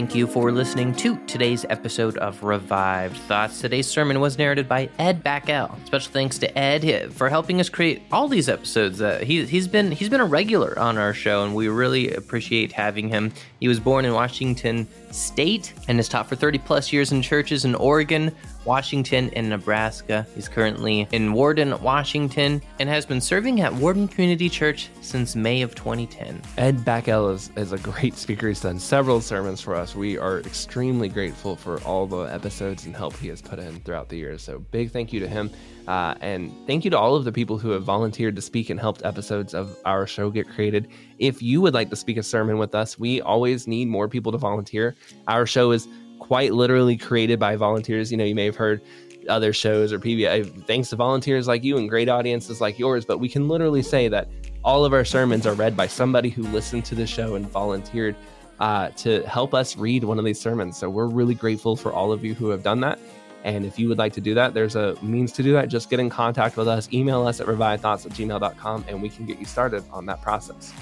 Thank 0.00 0.14
you 0.14 0.26
for 0.26 0.50
listening 0.50 0.94
to 0.94 1.18
today's 1.26 1.66
episode 1.68 2.16
of 2.16 2.42
Revived 2.42 3.18
Thoughts. 3.18 3.60
Today's 3.60 3.86
sermon 3.86 4.18
was 4.18 4.38
narrated 4.38 4.66
by 4.66 4.88
Ed 4.98 5.22
Backell. 5.22 5.76
Special 5.84 6.10
thanks 6.10 6.38
to 6.38 6.58
Ed 6.58 7.12
for 7.12 7.28
helping 7.28 7.60
us 7.60 7.68
create 7.68 8.00
all 8.10 8.26
these 8.26 8.48
episodes. 8.48 9.02
Uh, 9.02 9.18
he, 9.18 9.44
he's 9.44 9.68
been 9.68 9.92
he's 9.92 10.08
been 10.08 10.22
a 10.22 10.24
regular 10.24 10.76
on 10.78 10.96
our 10.96 11.12
show, 11.12 11.44
and 11.44 11.54
we 11.54 11.68
really 11.68 12.14
appreciate 12.14 12.72
having 12.72 13.10
him. 13.10 13.30
He 13.60 13.68
was 13.68 13.78
born 13.78 14.06
in 14.06 14.14
Washington 14.14 14.88
State 15.10 15.74
and 15.86 15.98
has 15.98 16.08
taught 16.08 16.30
for 16.30 16.34
30 16.34 16.60
plus 16.60 16.94
years 16.94 17.12
in 17.12 17.20
churches 17.20 17.66
in 17.66 17.74
Oregon, 17.74 18.34
Washington, 18.64 19.30
and 19.34 19.48
Nebraska. 19.48 20.26
He's 20.34 20.48
currently 20.48 21.08
in 21.12 21.32
Warden, 21.32 21.80
Washington, 21.82 22.62
and 22.78 22.88
has 22.88 23.06
been 23.06 23.20
serving 23.20 23.60
at 23.60 23.72
Warden 23.72 24.08
Community 24.08 24.48
Church 24.48 24.90
since 25.00 25.36
May 25.36 25.62
of 25.62 25.74
2010. 25.74 26.40
Ed 26.58 26.78
Backell 26.78 27.32
is, 27.34 27.50
is 27.56 27.72
a 27.72 27.78
great 27.78 28.16
speaker. 28.16 28.48
He's 28.48 28.60
done 28.60 28.78
several 28.78 29.20
sermons 29.20 29.60
for 29.60 29.74
us. 29.74 29.94
We 29.94 30.18
are 30.18 30.40
extremely 30.40 31.08
grateful 31.08 31.56
for 31.56 31.80
all 31.82 32.06
the 32.06 32.22
episodes 32.24 32.86
and 32.86 32.94
help 32.94 33.16
he 33.16 33.28
has 33.28 33.40
put 33.40 33.58
in 33.58 33.80
throughout 33.80 34.08
the 34.08 34.16
years. 34.16 34.42
So, 34.42 34.58
big 34.58 34.90
thank 34.90 35.12
you 35.12 35.20
to 35.20 35.28
him. 35.28 35.50
Uh, 35.88 36.14
and 36.20 36.54
thank 36.66 36.84
you 36.84 36.90
to 36.90 36.98
all 36.98 37.16
of 37.16 37.24
the 37.24 37.32
people 37.32 37.58
who 37.58 37.70
have 37.70 37.82
volunteered 37.82 38.36
to 38.36 38.42
speak 38.42 38.70
and 38.70 38.78
helped 38.78 39.04
episodes 39.04 39.54
of 39.54 39.76
our 39.84 40.06
show 40.06 40.30
get 40.30 40.48
created. 40.48 40.88
If 41.18 41.42
you 41.42 41.60
would 41.60 41.74
like 41.74 41.90
to 41.90 41.96
speak 41.96 42.16
a 42.16 42.22
sermon 42.22 42.58
with 42.58 42.74
us, 42.74 42.98
we 42.98 43.20
always 43.20 43.66
need 43.66 43.88
more 43.88 44.08
people 44.08 44.30
to 44.32 44.38
volunteer. 44.38 44.94
Our 45.26 45.46
show 45.46 45.72
is 45.72 45.88
quite 46.20 46.52
literally 46.52 46.96
created 46.96 47.40
by 47.40 47.56
volunteers. 47.56 48.12
You 48.12 48.18
know, 48.18 48.24
you 48.24 48.36
may 48.36 48.44
have 48.44 48.56
heard 48.56 48.80
other 49.28 49.52
shows 49.52 49.92
or 49.92 49.98
PBI, 49.98 50.64
thanks 50.66 50.90
to 50.90 50.96
volunteers 50.96 51.48
like 51.48 51.64
you 51.64 51.76
and 51.76 51.88
great 51.88 52.08
audiences 52.08 52.60
like 52.60 52.78
yours, 52.78 53.04
but 53.04 53.18
we 53.18 53.28
can 53.28 53.48
literally 53.48 53.82
say 53.82 54.08
that 54.08 54.28
all 54.64 54.84
of 54.84 54.92
our 54.92 55.04
sermons 55.04 55.46
are 55.46 55.54
read 55.54 55.76
by 55.76 55.86
somebody 55.86 56.28
who 56.28 56.42
listened 56.44 56.84
to 56.84 56.94
the 56.94 57.06
show 57.06 57.34
and 57.34 57.48
volunteered 57.48 58.14
uh, 58.60 58.90
to 58.90 59.22
help 59.26 59.54
us 59.54 59.76
read 59.76 60.04
one 60.04 60.18
of 60.18 60.24
these 60.24 60.40
sermons. 60.40 60.76
So 60.76 60.88
we're 60.90 61.06
really 61.06 61.34
grateful 61.34 61.76
for 61.76 61.92
all 61.92 62.12
of 62.12 62.24
you 62.24 62.34
who 62.34 62.50
have 62.50 62.62
done 62.62 62.80
that. 62.80 62.98
And 63.42 63.64
if 63.64 63.78
you 63.78 63.88
would 63.88 63.96
like 63.96 64.12
to 64.14 64.20
do 64.20 64.34
that, 64.34 64.52
there's 64.52 64.76
a 64.76 64.96
means 65.02 65.32
to 65.32 65.42
do 65.42 65.52
that. 65.54 65.68
Just 65.68 65.88
get 65.88 65.98
in 65.98 66.10
contact 66.10 66.58
with 66.58 66.68
us. 66.68 66.92
Email 66.92 67.26
us 67.26 67.40
at 67.40 67.46
revivedthoughts 67.46 68.04
at 68.04 68.12
gmail.com 68.12 68.84
and 68.86 69.00
we 69.00 69.08
can 69.08 69.24
get 69.24 69.38
you 69.38 69.46
started 69.46 69.82
on 69.92 70.04
that 70.06 70.20
process. 70.20 70.74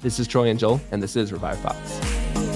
This 0.00 0.20
is 0.20 0.28
Troy 0.28 0.48
and 0.48 0.60
Joel, 0.60 0.80
and 0.92 1.02
this 1.02 1.16
is 1.16 1.32
Revive 1.32 1.58
Thoughts. 1.58 2.47